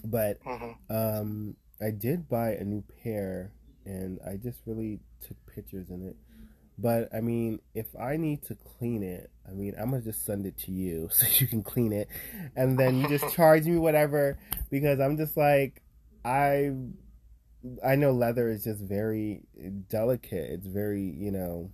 But 0.05 0.38
hmm 0.44 0.72
um, 0.90 1.57
I 1.80 1.90
did 1.90 2.28
buy 2.28 2.53
a 2.53 2.64
new 2.64 2.84
pair, 3.03 3.53
and 3.84 4.18
I 4.26 4.36
just 4.36 4.61
really 4.66 5.01
took 5.26 5.36
pictures 5.46 5.90
in 5.90 6.07
it. 6.07 6.16
But 6.78 7.14
I 7.14 7.20
mean, 7.20 7.61
if 7.74 7.86
I 7.96 8.16
need 8.16 8.42
to 8.46 8.57
clean 8.57 9.03
it, 9.03 9.30
I 9.49 9.53
mean, 9.53 9.74
I'm 9.78 9.90
gonna 9.90 10.03
just 10.03 10.24
send 10.24 10.46
it 10.46 10.59
to 10.61 10.72
you 10.72 11.09
so 11.12 11.26
you 11.38 11.46
can 11.46 11.62
clean 11.62 11.92
it, 11.92 12.09
and 12.57 12.78
then 12.78 12.96
you 12.99 13.09
just 13.09 13.28
charge 13.34 13.64
me 13.66 13.76
whatever 13.78 14.38
because 14.70 15.01
I'm 15.01 15.16
just 15.16 15.36
like, 15.36 15.82
I, 16.24 16.72
I 17.84 17.96
know 17.96 18.12
leather 18.12 18.49
is 18.49 18.64
just 18.64 18.80
very 18.80 19.42
delicate. 19.88 20.51
It's 20.51 20.66
very, 20.66 21.03
you 21.03 21.30
know, 21.32 21.70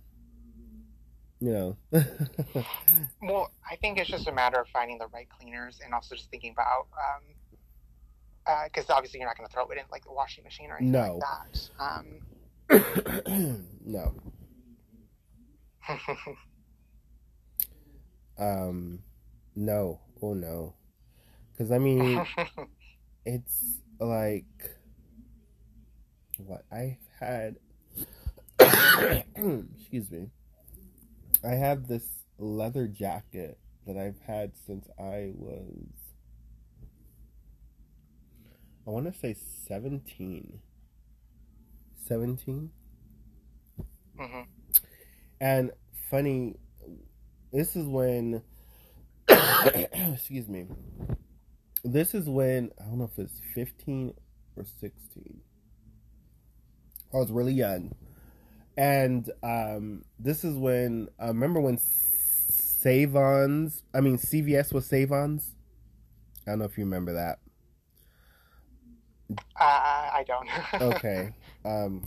you 1.39 1.51
know. 1.51 1.77
Well, 3.21 3.51
I 3.69 3.75
think 3.77 3.97
it's 3.97 4.09
just 4.09 4.27
a 4.27 4.31
matter 4.31 4.59
of 4.61 4.67
finding 4.69 4.97
the 4.99 5.07
right 5.07 5.27
cleaners 5.29 5.79
and 5.83 5.93
also 5.93 6.15
just 6.15 6.29
thinking 6.29 6.51
about, 6.53 6.87
because 8.65 8.89
obviously 8.89 9.19
you're 9.19 9.27
not 9.27 9.37
going 9.37 9.47
to 9.47 9.53
throw 9.53 9.65
it 9.69 9.77
in 9.77 9.83
like 9.91 10.05
the 10.05 10.11
washing 10.13 10.43
machine 10.43 10.69
or 10.69 10.77
anything 10.77 10.91
No. 10.91 11.19
like 11.19 11.53
that. 12.69 12.77
Um, 13.29 13.65
no. 13.85 14.13
Um, 18.37 18.99
no. 19.55 20.01
Oh 20.21 20.33
no. 20.33 20.73
Because 21.53 21.71
I 21.71 21.77
mean, 21.77 22.21
it's 23.25 23.77
like 23.99 24.43
what 26.37 26.65
I 26.71 26.97
had. 27.19 27.55
excuse 28.59 30.11
me. 30.11 30.29
I 31.45 31.55
have 31.55 31.87
this 31.87 32.25
leather 32.37 32.87
jacket 32.87 33.59
that 33.87 33.97
I've 33.97 34.19
had 34.19 34.53
since 34.57 34.87
I 34.99 35.31
was. 35.35 35.87
I 38.87 38.89
want 38.89 39.05
to 39.11 39.19
say 39.19 39.35
17. 39.67 40.61
17? 42.07 42.71
hmm 44.17 44.41
And 45.39 45.71
funny, 46.09 46.55
this 47.51 47.75
is 47.75 47.85
when, 47.87 48.41
excuse 49.29 50.47
me, 50.47 50.67
this 51.83 52.13
is 52.15 52.27
when 52.29 52.71
I 52.79 52.85
don't 52.85 52.99
know 52.99 53.05
if 53.11 53.19
it's 53.19 53.41
15 53.53 54.13
or 54.55 54.65
16. 54.79 55.41
I 57.13 57.17
was 57.17 57.31
really 57.31 57.53
young. 57.53 57.93
And 58.77 59.29
um, 59.41 60.03
this 60.19 60.43
is 60.43 60.57
when 60.57 61.07
I 61.19 61.25
uh, 61.25 61.27
remember 61.27 61.61
when 61.61 61.77
Savons, 61.77 63.83
I 63.93 64.01
mean 64.01 64.17
CVS 64.17 64.73
was 64.73 64.85
Savons. 64.85 65.55
I 66.45 66.51
don't 66.51 66.59
know 66.59 66.65
if 66.65 66.77
you 66.77 66.83
remember 66.83 67.13
that. 67.13 67.39
Uh, 69.29 69.35
I 69.59 70.25
don't. 70.27 70.81
okay. 70.95 71.33
Um, 71.63 72.03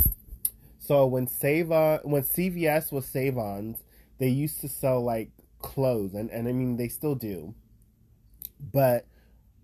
so 0.79 1.07
when 1.07 1.27
Savon, 1.27 2.01
when 2.05 2.23
CVS 2.23 2.93
was 2.93 3.07
Savons, 3.07 3.83
they 4.19 4.29
used 4.29 4.61
to 4.61 4.69
sell 4.69 5.03
like 5.03 5.31
clothes, 5.59 6.15
and 6.15 6.31
and 6.31 6.49
I 6.49 6.53
mean 6.53 6.77
they 6.77 6.89
still 6.89 7.15
do. 7.15 7.55
But 8.73 9.07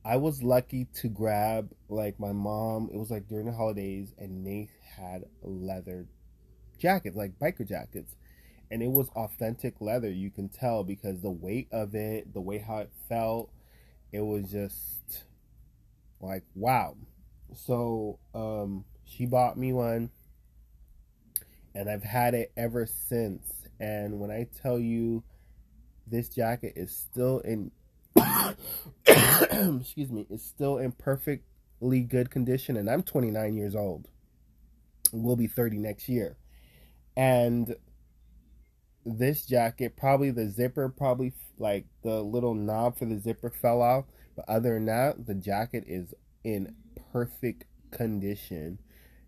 I 0.04 0.16
was 0.16 0.42
lucky 0.42 0.86
to 0.96 1.08
grab 1.08 1.72
like 1.88 2.18
my 2.18 2.32
mom. 2.32 2.90
It 2.92 2.98
was 2.98 3.10
like 3.10 3.28
during 3.28 3.46
the 3.46 3.52
holidays, 3.52 4.14
and 4.18 4.46
they 4.46 4.68
had 4.96 5.24
leather 5.42 6.06
jackets, 6.78 7.16
like 7.16 7.38
biker 7.38 7.66
jackets, 7.66 8.14
and 8.70 8.82
it 8.82 8.90
was 8.90 9.08
authentic 9.10 9.80
leather. 9.80 10.10
You 10.10 10.30
can 10.30 10.48
tell 10.48 10.84
because 10.84 11.20
the 11.20 11.30
weight 11.30 11.68
of 11.72 11.94
it, 11.94 12.32
the 12.32 12.40
way 12.40 12.58
how 12.58 12.78
it 12.78 12.90
felt, 13.08 13.50
it 14.12 14.20
was 14.20 14.50
just 14.50 15.24
like 16.20 16.44
wow. 16.54 16.96
So 17.54 18.18
um, 18.34 18.84
she 19.04 19.26
bought 19.26 19.56
me 19.56 19.72
one, 19.72 20.10
and 21.74 21.88
I've 21.88 22.02
had 22.02 22.34
it 22.34 22.52
ever 22.56 22.86
since. 22.86 23.52
And 23.80 24.20
when 24.20 24.30
I 24.30 24.46
tell 24.62 24.78
you, 24.78 25.24
this 26.06 26.28
jacket 26.28 26.74
is 26.76 26.94
still 26.96 27.40
in 27.40 27.70
excuse 29.06 30.10
me, 30.10 30.26
is 30.30 30.42
still 30.42 30.78
in 30.78 30.92
perfectly 30.92 32.00
good 32.00 32.30
condition, 32.30 32.76
and 32.76 32.88
I'm 32.88 33.02
29 33.02 33.56
years 33.56 33.74
old. 33.74 34.08
We'll 35.12 35.36
be 35.36 35.46
30 35.46 35.78
next 35.78 36.08
year, 36.08 36.36
and 37.16 37.74
this 39.06 39.44
jacket 39.46 39.96
probably 39.96 40.30
the 40.30 40.48
zipper 40.48 40.88
probably 40.88 41.32
like 41.58 41.84
the 42.02 42.22
little 42.22 42.54
knob 42.54 42.98
for 42.98 43.04
the 43.04 43.18
zipper 43.18 43.50
fell 43.50 43.82
off, 43.82 44.04
but 44.36 44.44
other 44.48 44.74
than 44.74 44.86
that, 44.86 45.26
the 45.26 45.34
jacket 45.34 45.84
is 45.86 46.14
in 46.42 46.74
perfect 47.12 47.64
condition. 47.90 48.78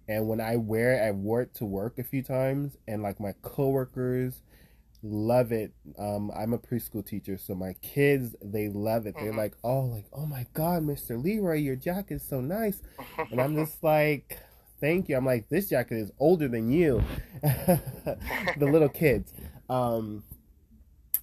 And 0.08 0.28
when 0.28 0.40
I 0.40 0.56
wear 0.56 0.94
it, 0.94 1.06
I 1.06 1.10
wore 1.10 1.42
it 1.42 1.54
to 1.56 1.64
work 1.64 1.98
a 1.98 2.04
few 2.04 2.22
times, 2.22 2.76
and 2.86 3.02
like 3.02 3.18
my 3.20 3.34
coworkers 3.42 4.42
love 5.02 5.52
it. 5.52 5.72
Um, 5.98 6.30
I'm 6.36 6.52
a 6.52 6.58
preschool 6.58 7.04
teacher, 7.04 7.36
so 7.38 7.54
my 7.54 7.74
kids 7.82 8.34
they 8.42 8.68
love 8.68 9.06
it. 9.06 9.14
They're 9.16 9.30
mm-hmm. 9.30 9.38
like, 9.38 9.56
"Oh, 9.64 9.80
like, 9.80 10.06
oh 10.12 10.26
my 10.26 10.46
God, 10.54 10.82
Mr. 10.84 11.22
Leroy, 11.22 11.56
your 11.56 11.76
jacket 11.76 12.14
is 12.14 12.28
so 12.28 12.40
nice," 12.40 12.82
and 13.30 13.40
I'm 13.40 13.56
just 13.56 13.82
like, 13.82 14.38
"Thank 14.80 15.08
you." 15.08 15.16
I'm 15.16 15.26
like, 15.26 15.48
"This 15.48 15.68
jacket 15.68 15.96
is 15.96 16.10
older 16.18 16.48
than 16.48 16.70
you," 16.70 17.02
the 17.42 18.18
little 18.58 18.88
kids. 18.88 19.32
Um, 19.68 20.22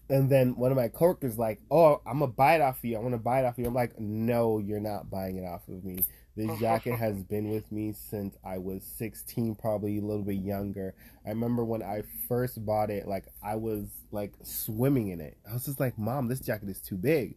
and 0.09 0.29
then 0.29 0.55
one 0.55 0.71
of 0.71 0.77
my 0.77 0.89
coworkers 0.89 1.37
like, 1.37 1.59
"Oh, 1.71 2.01
I'm 2.05 2.19
gonna 2.19 2.31
buy 2.31 2.55
it 2.55 2.61
off 2.61 2.77
of 2.79 2.85
you. 2.85 2.97
I 2.97 2.99
want 2.99 3.13
to 3.13 3.19
buy 3.19 3.39
it 3.39 3.45
off 3.45 3.53
of 3.53 3.59
you." 3.59 3.65
I'm 3.65 3.73
like, 3.73 3.99
"No, 3.99 4.59
you're 4.59 4.79
not 4.79 5.09
buying 5.09 5.37
it 5.37 5.45
off 5.45 5.67
of 5.67 5.83
me." 5.83 5.99
This 6.35 6.59
jacket 6.59 6.95
has 6.95 7.23
been 7.29 7.49
with 7.49 7.71
me 7.71 7.93
since 7.93 8.35
I 8.43 8.57
was 8.57 8.83
16, 8.83 9.55
probably 9.55 9.99
a 9.99 10.01
little 10.01 10.23
bit 10.23 10.37
younger. 10.37 10.95
I 11.25 11.29
remember 11.29 11.63
when 11.63 11.83
I 11.83 12.03
first 12.27 12.65
bought 12.65 12.89
it, 12.89 13.07
like 13.07 13.25
I 13.43 13.55
was 13.55 13.85
like 14.11 14.33
swimming 14.43 15.09
in 15.09 15.21
it. 15.21 15.37
I 15.49 15.53
was 15.53 15.65
just 15.65 15.79
like, 15.79 15.97
"Mom, 15.97 16.27
this 16.27 16.39
jacket 16.39 16.69
is 16.69 16.81
too 16.81 16.97
big." 16.97 17.35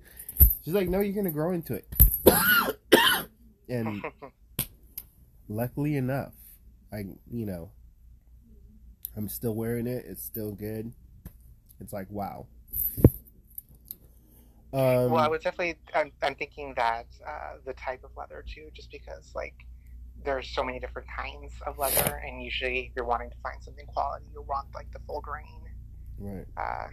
She's 0.65 0.75
like, 0.75 0.89
"No, 0.89 1.01
you're 1.01 1.15
gonna 1.15 1.31
grow 1.31 1.53
into 1.53 1.75
it." 1.75 1.87
and 3.69 4.03
luckily 5.49 5.97
enough, 5.97 6.35
I 6.93 7.05
you 7.31 7.47
know, 7.47 7.71
I'm 9.17 9.29
still 9.29 9.55
wearing 9.55 9.87
it. 9.87 10.05
It's 10.07 10.23
still 10.23 10.53
good. 10.53 10.93
It's 11.81 11.93
like 11.93 12.11
wow. 12.11 12.47
Um, 14.73 15.11
well, 15.11 15.19
I 15.19 15.29
would 15.29 15.41
definitely. 15.41 15.77
I'm, 15.95 16.13
I'm 16.23 16.35
thinking 16.35 16.75
that 16.77 17.07
uh, 17.27 17.55
the 17.65 17.73
type 17.75 18.05
of 18.05 18.11
leather 18.17 18.45
too, 18.47 18.69
just 18.75 18.91
because 18.91 19.33
like 19.35 19.55
there's 20.25 20.49
so 20.49 20.63
many 20.63 20.81
different 20.81 21.09
kinds 21.09 21.53
of 21.67 21.79
leather, 21.79 22.21
and 22.27 22.43
usually 22.43 22.81
if 22.81 22.93
you're 22.97 23.07
wanting 23.07 23.31
to 23.31 23.37
find 23.43 23.63
something 23.63 23.87
quality, 23.87 24.27
you 24.33 24.43
want 24.43 24.67
like 24.75 24.91
the 24.93 24.99
full 25.07 25.21
grain. 25.21 25.63
Right. 26.19 26.47
Uh, 26.57 26.89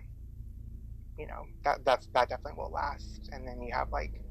you 1.17 1.27
know 1.27 1.45
that 1.63 1.83
that's 1.83 2.07
that 2.13 2.29
definitely 2.29 2.53
will 2.57 2.71
last, 2.71 3.29
and 3.31 3.47
then 3.47 3.61
you 3.61 3.73
have 3.73 3.91
like 3.91 4.21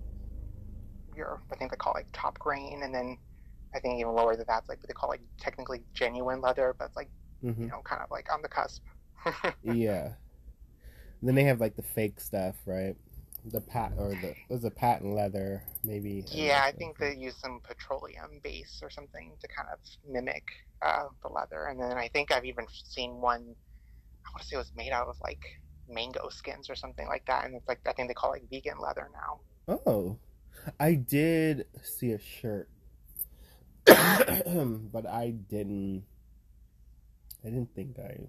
your 1.17 1.43
I 1.53 1.57
think 1.57 1.73
they 1.73 1.77
call 1.77 1.95
it, 1.95 1.99
like 1.99 2.07
top 2.13 2.39
grain, 2.39 2.83
and 2.83 2.95
then 2.95 3.19
I 3.75 3.81
think 3.81 4.01
even 4.01 4.13
lower 4.13 4.37
than 4.37 4.47
that's 4.47 4.69
like 4.69 4.79
what 4.79 4.89
they 4.89 4.95
call 4.95 5.09
like 5.09 5.23
technically 5.39 5.83
genuine 5.95 6.41
leather, 6.41 6.75
but 6.79 6.87
it's 6.87 6.97
like 6.97 7.11
mm-hmm. 7.45 7.63
you 7.63 7.69
know 7.69 7.81
kind 7.85 8.03
of 8.03 8.11
like 8.11 8.33
on 8.33 8.43
the 8.43 8.49
cusp. 8.49 8.83
yeah. 9.63 10.13
And 11.21 11.29
then 11.29 11.35
they 11.35 11.45
have 11.45 11.61
like 11.61 11.77
the 11.77 11.83
fake 11.83 12.21
stuff, 12.21 12.57
right? 12.67 12.97
the 13.47 13.61
pat 13.61 13.93
or 13.99 14.11
the 14.11 14.35
was 14.49 14.65
a 14.65 14.71
patent 14.71 15.15
leather 15.15 15.63
maybe 15.83 16.25
yeah 16.29 16.63
i 16.65 16.71
think 16.71 16.97
they 16.99 17.15
use 17.15 17.35
some 17.37 17.61
petroleum 17.67 18.41
base 18.43 18.81
or 18.83 18.91
something 18.91 19.33
to 19.41 19.49
kind 19.49 19.69
of 19.73 19.79
mimic 20.09 20.45
uh, 20.83 21.05
the 21.23 21.29
leather 21.29 21.67
and 21.67 21.81
then 21.81 21.97
i 21.97 22.09
think 22.09 22.31
i've 22.33 22.45
even 22.45 22.65
seen 22.85 23.21
one 23.21 23.55
i 24.25 24.31
want 24.31 24.43
to 24.43 24.47
say 24.47 24.55
it 24.55 24.59
was 24.59 24.73
made 24.77 24.93
out 24.93 25.09
of 25.09 25.17
like 25.23 25.43
mango 25.89 26.29
skins 26.29 26.71
or 26.71 26.77
something 26.77 27.09
like 27.09 27.25
that 27.27 27.45
and 27.45 27.55
it's 27.55 27.67
like 27.69 27.81
i 27.87 27.93
think 27.93 28.09
they 28.09 28.15
call 28.15 28.33
it 28.33 28.43
vegan 28.51 28.79
leather 28.79 29.09
now 29.13 29.77
oh 29.87 30.17
i 30.79 30.95
did 30.95 31.67
see 31.83 32.13
a 32.13 32.19
shirt 32.19 32.69
but 34.93 35.07
i 35.07 35.35
didn't 35.51 36.05
i 37.45 37.49
didn't 37.49 37.75
think 37.75 37.99
i 37.99 38.29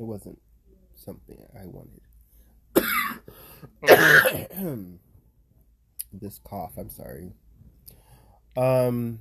it 0.00 0.04
wasn't 0.04 0.38
something 0.94 1.38
i 1.60 1.66
wanted 1.66 2.00
this 6.12 6.40
cough. 6.44 6.72
I'm 6.76 6.90
sorry. 6.90 7.32
Um, 8.56 9.20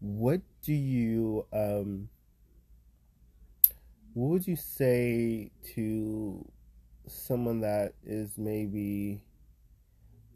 what 0.00 0.40
do 0.62 0.72
you 0.72 1.46
um? 1.52 2.08
What 4.14 4.30
would 4.30 4.46
you 4.46 4.56
say 4.56 5.50
to 5.74 6.44
someone 7.08 7.60
that 7.62 7.94
is 8.04 8.38
maybe 8.38 9.22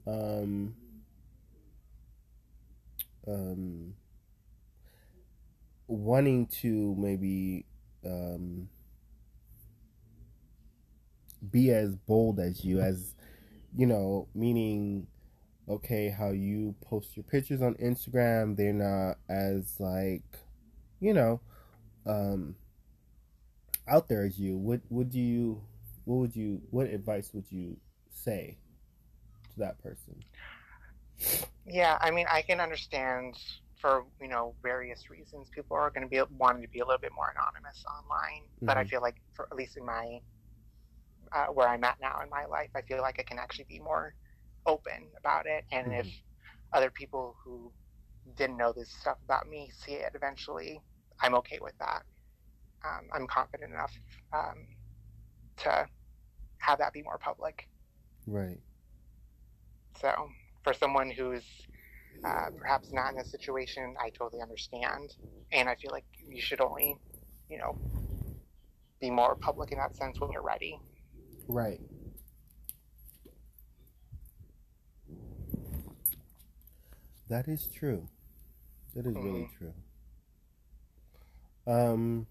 um 0.08 0.74
um 3.26 3.94
wanting 5.86 6.46
to 6.46 6.94
maybe 6.98 7.64
um 8.04 8.68
be 11.50 11.70
as 11.70 11.94
bold 11.96 12.40
as 12.40 12.64
you 12.64 12.80
as 12.80 13.14
you 13.76 13.86
know 13.86 14.28
meaning 14.34 15.06
okay 15.68 16.10
how 16.10 16.30
you 16.30 16.74
post 16.82 17.16
your 17.16 17.24
pictures 17.24 17.62
on 17.62 17.74
instagram 17.76 18.56
they're 18.56 18.72
not 18.72 19.18
as 19.28 19.76
like 19.80 20.24
you 21.00 21.14
know 21.14 21.40
um 22.06 22.56
out 23.88 24.08
there 24.08 24.24
as 24.24 24.38
you. 24.38 24.56
What 24.56 24.80
would 24.90 25.14
you 25.14 25.62
what 26.04 26.16
would 26.16 26.36
you 26.36 26.62
what 26.70 26.86
advice 26.86 27.30
would 27.34 27.50
you 27.50 27.76
say 28.10 28.56
that 29.58 29.78
person 29.82 30.14
yeah 31.66 31.98
i 32.00 32.10
mean 32.10 32.26
i 32.30 32.42
can 32.42 32.60
understand 32.60 33.36
for 33.80 34.04
you 34.20 34.28
know 34.28 34.54
various 34.62 35.10
reasons 35.10 35.48
people 35.54 35.76
are 35.76 35.90
going 35.90 36.02
to 36.02 36.08
be 36.08 36.20
wanting 36.36 36.62
to 36.62 36.68
be 36.68 36.80
a 36.80 36.84
little 36.84 37.00
bit 37.00 37.12
more 37.14 37.32
anonymous 37.36 37.84
online 37.86 38.42
mm-hmm. 38.42 38.66
but 38.66 38.76
i 38.76 38.80
mm-hmm. 38.80 38.88
feel 38.88 39.02
like 39.02 39.16
for 39.34 39.46
at 39.50 39.56
least 39.56 39.76
in 39.76 39.84
my 39.84 40.20
uh, 41.32 41.46
where 41.46 41.68
I'm 41.68 41.84
at 41.84 41.98
now 42.00 42.20
in 42.22 42.30
my 42.30 42.46
life, 42.46 42.70
I 42.74 42.82
feel 42.82 43.00
like 43.00 43.18
I 43.18 43.22
can 43.22 43.38
actually 43.38 43.66
be 43.68 43.78
more 43.78 44.14
open 44.66 45.08
about 45.18 45.46
it. 45.46 45.64
And 45.72 45.88
mm-hmm. 45.88 46.00
if 46.00 46.06
other 46.72 46.90
people 46.90 47.36
who 47.44 47.72
didn't 48.36 48.56
know 48.56 48.72
this 48.72 48.90
stuff 49.00 49.16
about 49.24 49.48
me 49.48 49.70
see 49.84 49.92
it 49.92 50.12
eventually, 50.14 50.80
I'm 51.20 51.34
okay 51.36 51.58
with 51.60 51.74
that. 51.78 52.02
Um, 52.84 53.08
I'm 53.12 53.26
confident 53.26 53.72
enough 53.72 53.92
um, 54.32 54.66
to 55.58 55.86
have 56.58 56.78
that 56.78 56.92
be 56.92 57.02
more 57.02 57.18
public. 57.18 57.68
Right. 58.26 58.58
So, 60.00 60.30
for 60.62 60.72
someone 60.72 61.10
who's 61.10 61.44
uh, 62.24 62.50
perhaps 62.56 62.92
not 62.92 63.10
in 63.10 63.18
this 63.18 63.30
situation, 63.30 63.94
I 64.00 64.10
totally 64.10 64.42
understand. 64.42 65.14
And 65.52 65.68
I 65.68 65.74
feel 65.74 65.90
like 65.92 66.04
you 66.26 66.40
should 66.40 66.60
only, 66.60 66.96
you 67.48 67.58
know, 67.58 67.78
be 69.00 69.10
more 69.10 69.36
public 69.36 69.72
in 69.72 69.78
that 69.78 69.96
sense 69.96 70.20
when 70.20 70.30
you're 70.32 70.42
ready. 70.42 70.78
Right. 71.46 71.80
That 77.28 77.46
is 77.46 77.68
true. 77.74 78.08
That 78.94 79.06
is 79.06 79.14
really 79.14 79.48
mm-hmm. 79.48 79.64
true. 79.64 79.74
Um 81.66 82.26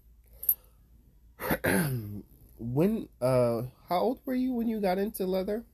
when 2.58 3.08
uh 3.20 3.62
how 3.88 3.98
old 4.00 4.20
were 4.24 4.34
you 4.34 4.52
when 4.52 4.66
you 4.66 4.80
got 4.80 4.98
into 4.98 5.24
leather? 5.24 5.64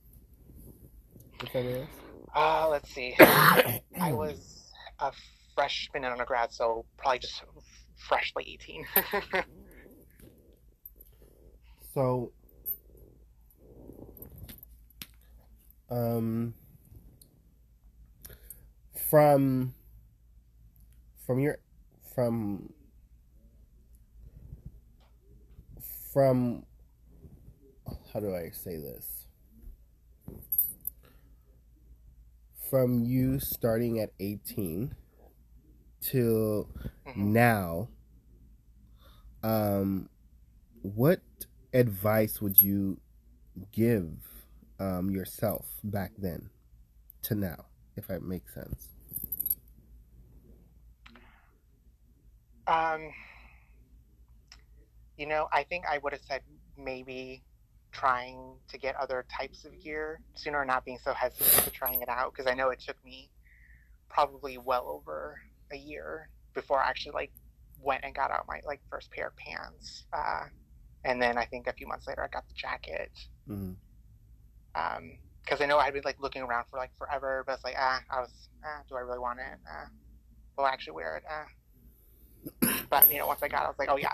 If 1.41 1.55
I 1.55 1.61
may 1.61 1.81
ask. 1.81 1.91
Uh, 2.35 2.67
let's 2.69 2.89
see. 2.93 3.15
I 3.19 3.81
was 4.11 4.71
a 4.99 5.11
freshman 5.53 6.03
in 6.03 6.11
undergrad, 6.11 6.51
so 6.51 6.85
probably 6.97 7.19
just 7.19 7.43
freshly 7.97 8.45
18. 8.53 8.85
So, 11.95 12.33
um, 15.89 16.53
from 19.09 19.73
from 21.25 21.39
your 21.39 21.59
from 22.13 22.73
from 26.11 26.65
how 28.11 28.19
do 28.19 28.35
I 28.35 28.49
say 28.49 28.75
this? 28.75 29.24
From 32.69 33.03
you 33.05 33.39
starting 33.39 33.99
at 33.99 34.11
18 34.19 34.95
till 36.01 36.69
Mhm. 37.05 37.15
now, 37.15 37.89
um, 39.43 40.09
what 40.81 41.21
advice 41.73 42.41
would 42.41 42.61
you 42.61 42.99
give 43.71 44.17
um, 44.79 45.09
yourself 45.11 45.67
back 45.83 46.11
then 46.17 46.49
to 47.23 47.35
now, 47.35 47.65
if 47.95 48.07
that 48.07 48.21
makes 48.23 48.53
sense? 48.53 48.89
Um, 52.67 53.11
you 55.17 55.25
know, 55.27 55.47
I 55.51 55.63
think 55.63 55.85
I 55.89 55.97
would 55.99 56.13
have 56.13 56.21
said 56.21 56.41
maybe 56.77 57.43
trying 57.95 58.55
to 58.69 58.77
get 58.77 58.95
other 58.95 59.25
types 59.35 59.63
of 59.63 59.81
gear 59.81 60.19
sooner, 60.33 60.61
and 60.61 60.67
not 60.67 60.83
being 60.83 60.99
so 61.03 61.13
hesitant 61.13 61.63
to 61.63 61.71
trying 61.71 62.01
it 62.01 62.09
out 62.09 62.33
because 62.33 62.49
I 62.49 62.53
know 62.53 62.69
it 62.69 62.81
took 62.85 62.97
me 63.05 63.29
probably 64.09 64.57
well 64.57 64.85
over 64.87 65.39
a 65.71 65.77
year 65.77 66.29
before 66.53 66.81
I 66.81 66.89
actually 66.89 67.13
like 67.13 67.31
went 67.81 68.03
and 68.03 68.13
got 68.13 68.31
out 68.31 68.45
my 68.47 68.61
like 68.65 68.81
first 68.89 69.11
pair 69.11 69.27
of 69.27 69.35
pants. 69.37 70.05
Uh, 70.11 70.45
and 71.05 71.21
then 71.21 71.37
I 71.37 71.45
think 71.45 71.67
a 71.67 71.73
few 71.73 71.87
months 71.87 72.07
later 72.07 72.23
I 72.23 72.27
got 72.27 72.47
the 72.47 72.53
jacket. 72.53 73.11
Mm-hmm. 73.49 73.73
Um, 74.75 75.17
because 75.43 75.61
I 75.61 75.67
know 75.67 75.77
I'd 75.77 75.93
been 75.93 76.01
like 76.03 76.19
looking 76.19 76.41
around 76.41 76.65
for 76.69 76.77
like 76.77 76.91
forever, 76.97 77.43
but 77.45 77.53
it's 77.53 77.63
like 77.63 77.75
ah, 77.77 78.01
I 78.09 78.19
was 78.19 78.49
ah, 78.65 78.81
do 78.89 78.95
I 78.95 79.01
really 79.01 79.19
want 79.19 79.39
it? 79.39 79.59
Ah, 79.69 79.87
will 80.57 80.65
I 80.65 80.69
actually 80.69 80.93
wear 80.93 81.17
it? 81.17 81.23
Ah. 81.29 81.45
But 82.89 83.11
you 83.11 83.19
know, 83.19 83.27
once 83.27 83.41
I 83.41 83.47
got 83.47 83.61
it, 83.61 83.65
I 83.65 83.67
was 83.67 83.79
like, 83.79 83.89
oh 83.89 83.97
yeah, 83.97 84.09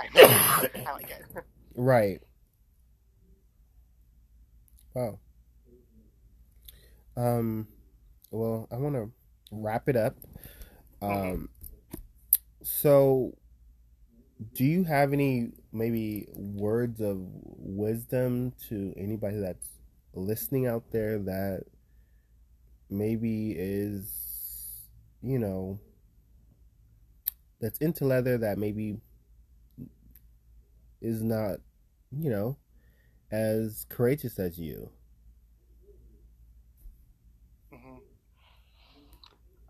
I 0.88 0.94
like 0.94 1.10
it. 1.10 1.44
Right. 1.74 2.20
Wow. 4.94 5.20
Um, 7.16 7.68
well, 8.32 8.68
I 8.72 8.76
want 8.78 8.96
to 8.96 9.12
wrap 9.52 9.89
it 9.89 9.96
up. 9.96 10.16
Um, 11.02 11.50
so 12.64 13.34
do 14.54 14.64
you 14.64 14.84
have 14.84 15.14
any 15.14 15.52
maybe 15.72 16.28
words 16.34 17.00
of 17.02 17.18
wisdom 17.22 18.54
to 18.70 18.94
anybody 18.98 19.38
that's 19.38 19.68
listening 20.14 20.68
out 20.68 20.84
there 20.92 21.20
that 21.20 21.64
maybe 22.89 23.52
is, 23.52 24.84
you 25.22 25.39
know, 25.39 25.80
that's 27.60 27.80
into 27.80 28.06
leather 28.06 28.38
that 28.39 28.58
maybe 28.58 28.98
is 31.02 31.22
not, 31.22 31.58
you 32.12 32.30
know, 32.30 32.58
as 33.32 33.86
courageous 33.90 34.40
as 34.40 34.60
you? 34.60 34.92
hmm 37.72 37.98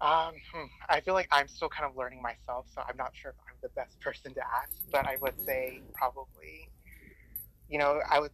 Um, 0.01 0.33
hmm, 0.53 0.65
I 0.89 1.01
feel 1.01 1.13
like 1.13 1.27
I'm 1.31 1.47
still 1.47 1.69
kind 1.69 1.89
of 1.89 1.95
learning 1.95 2.21
myself, 2.21 2.67
so 2.73 2.81
I'm 2.87 2.97
not 2.97 3.11
sure 3.15 3.31
if 3.31 3.37
I'm 3.47 3.55
the 3.61 3.69
best 3.75 3.99
person 4.01 4.33
to 4.33 4.41
ask. 4.41 4.71
But 4.91 5.05
I 5.07 5.17
would 5.21 5.35
say 5.45 5.83
probably, 5.93 6.69
you 7.69 7.77
know, 7.79 8.01
I 8.09 8.19
would, 8.19 8.31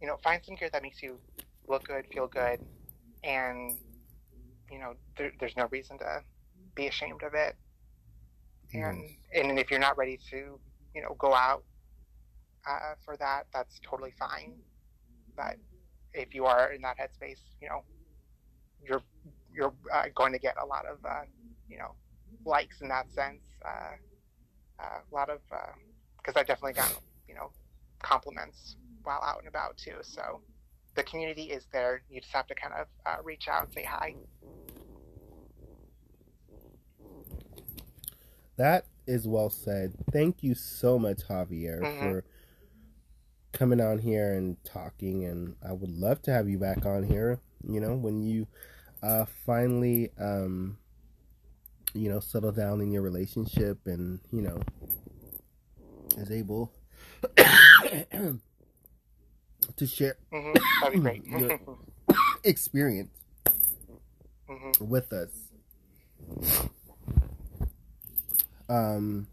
you 0.00 0.06
know, 0.08 0.16
find 0.22 0.42
some 0.44 0.56
gear 0.56 0.70
that 0.72 0.82
makes 0.82 1.02
you 1.02 1.20
look 1.68 1.84
good, 1.86 2.06
feel 2.12 2.28
good, 2.28 2.60
and 3.24 3.78
you 4.70 4.78
know, 4.78 4.94
there, 5.16 5.32
there's 5.40 5.56
no 5.56 5.66
reason 5.70 5.98
to 5.98 6.22
be 6.74 6.86
ashamed 6.88 7.22
of 7.22 7.34
it. 7.34 7.56
And 8.74 9.04
and 9.34 9.58
if 9.58 9.70
you're 9.70 9.80
not 9.80 9.96
ready 9.98 10.18
to, 10.30 10.60
you 10.94 11.02
know, 11.02 11.14
go 11.18 11.34
out 11.34 11.64
uh, 12.68 12.94
for 13.04 13.16
that, 13.16 13.46
that's 13.52 13.80
totally 13.88 14.12
fine. 14.18 14.54
But 15.36 15.56
if 16.12 16.34
you 16.34 16.46
are 16.46 16.72
in 16.72 16.82
that 16.82 16.96
headspace, 16.98 17.40
you 17.60 17.68
know, 17.68 17.82
you're 18.84 19.02
you're 19.52 19.74
uh, 19.92 20.04
going 20.14 20.32
to 20.32 20.38
get 20.38 20.56
a 20.62 20.66
lot 20.66 20.86
of 20.86 20.98
uh, 21.04 21.22
you 21.68 21.78
know 21.78 21.94
likes 22.44 22.80
in 22.80 22.88
that 22.88 23.10
sense. 23.12 23.42
Uh, 23.64 23.96
uh, 24.80 24.98
a 25.10 25.14
lot 25.14 25.30
of 25.30 25.40
because 26.18 26.36
I 26.36 26.44
definitely 26.44 26.74
got 26.74 26.92
you 27.28 27.34
know 27.34 27.50
compliments 28.02 28.76
while 29.04 29.22
out 29.22 29.38
and 29.40 29.48
about 29.48 29.76
too. 29.76 29.96
So 30.02 30.40
the 30.94 31.02
community 31.04 31.44
is 31.44 31.66
there. 31.72 32.02
You 32.10 32.20
just 32.20 32.32
have 32.32 32.46
to 32.48 32.54
kind 32.54 32.74
of 32.74 32.86
uh, 33.06 33.22
reach 33.22 33.48
out 33.48 33.64
and 33.64 33.72
say 33.74 33.84
hi. 33.84 34.14
That 38.56 38.86
is 39.06 39.26
well 39.26 39.50
said. 39.50 39.94
Thank 40.12 40.42
you 40.42 40.54
so 40.54 40.98
much, 40.98 41.18
Javier, 41.28 41.80
Mhm. 41.82 41.98
for 42.00 42.24
coming 43.52 43.80
on 43.80 43.98
here 43.98 44.32
and 44.34 44.56
talking. 44.64 45.24
And 45.24 45.56
I 45.66 45.72
would 45.72 45.90
love 45.90 46.22
to 46.22 46.32
have 46.32 46.48
you 46.48 46.58
back 46.58 46.86
on 46.86 47.04
here. 47.04 47.40
You 47.68 47.80
know, 47.80 47.94
when 47.94 48.22
you 48.22 48.46
uh, 49.02 49.26
finally, 49.46 50.10
um, 50.18 50.78
you 51.94 52.08
know, 52.08 52.20
settle 52.20 52.52
down 52.52 52.80
in 52.80 52.90
your 52.90 53.02
relationship 53.02 53.78
and 53.86 54.20
you 54.30 54.42
know, 54.42 54.60
is 56.16 56.30
able 56.30 56.72
to 59.76 59.86
share 59.86 60.16
hmm 60.32 60.52
great. 61.00 61.22
Yeah. 61.26 61.50
experience 62.44 63.10
hmm 64.48 64.72
with 64.80 65.12
us. 65.12 65.50
Um, 68.68 69.28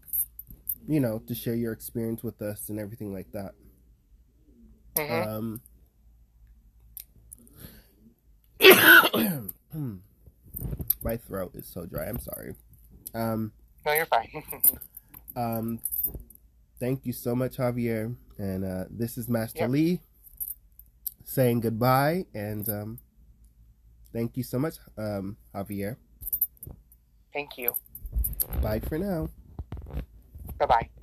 you 0.86 1.00
know, 1.00 1.20
to 1.26 1.34
share 1.34 1.54
your 1.54 1.72
experience 1.72 2.22
with 2.22 2.40
us 2.42 2.68
and 2.68 2.78
everything 2.78 3.12
like 3.12 3.30
that. 3.32 3.54
Hmm 4.96 5.22
Um, 5.22 5.60
my 11.02 11.16
throat 11.16 11.52
is 11.54 11.66
so 11.66 11.86
dry. 11.86 12.06
I'm 12.06 12.18
sorry. 12.18 12.54
Um, 13.14 13.52
no, 13.84 13.92
you're 13.92 14.06
fine. 14.06 14.28
um, 15.36 15.80
thank 16.80 17.06
you 17.06 17.12
so 17.12 17.34
much, 17.34 17.56
Javier. 17.56 18.14
And 18.38 18.64
uh, 18.64 18.84
this 18.90 19.16
is 19.18 19.28
Master 19.28 19.60
Yep. 19.60 19.70
Lee 19.70 20.00
saying 21.24 21.60
goodbye. 21.60 22.26
And 22.34 22.68
um, 22.68 22.98
thank 24.12 24.36
you 24.36 24.42
so 24.42 24.58
much, 24.58 24.76
um, 24.98 25.36
Javier. 25.54 25.96
Thank 27.32 27.58
you. 27.58 27.74
Bye 28.62 28.80
for 28.80 28.98
now. 28.98 29.28
Bye 30.58 30.66
bye. 30.66 30.88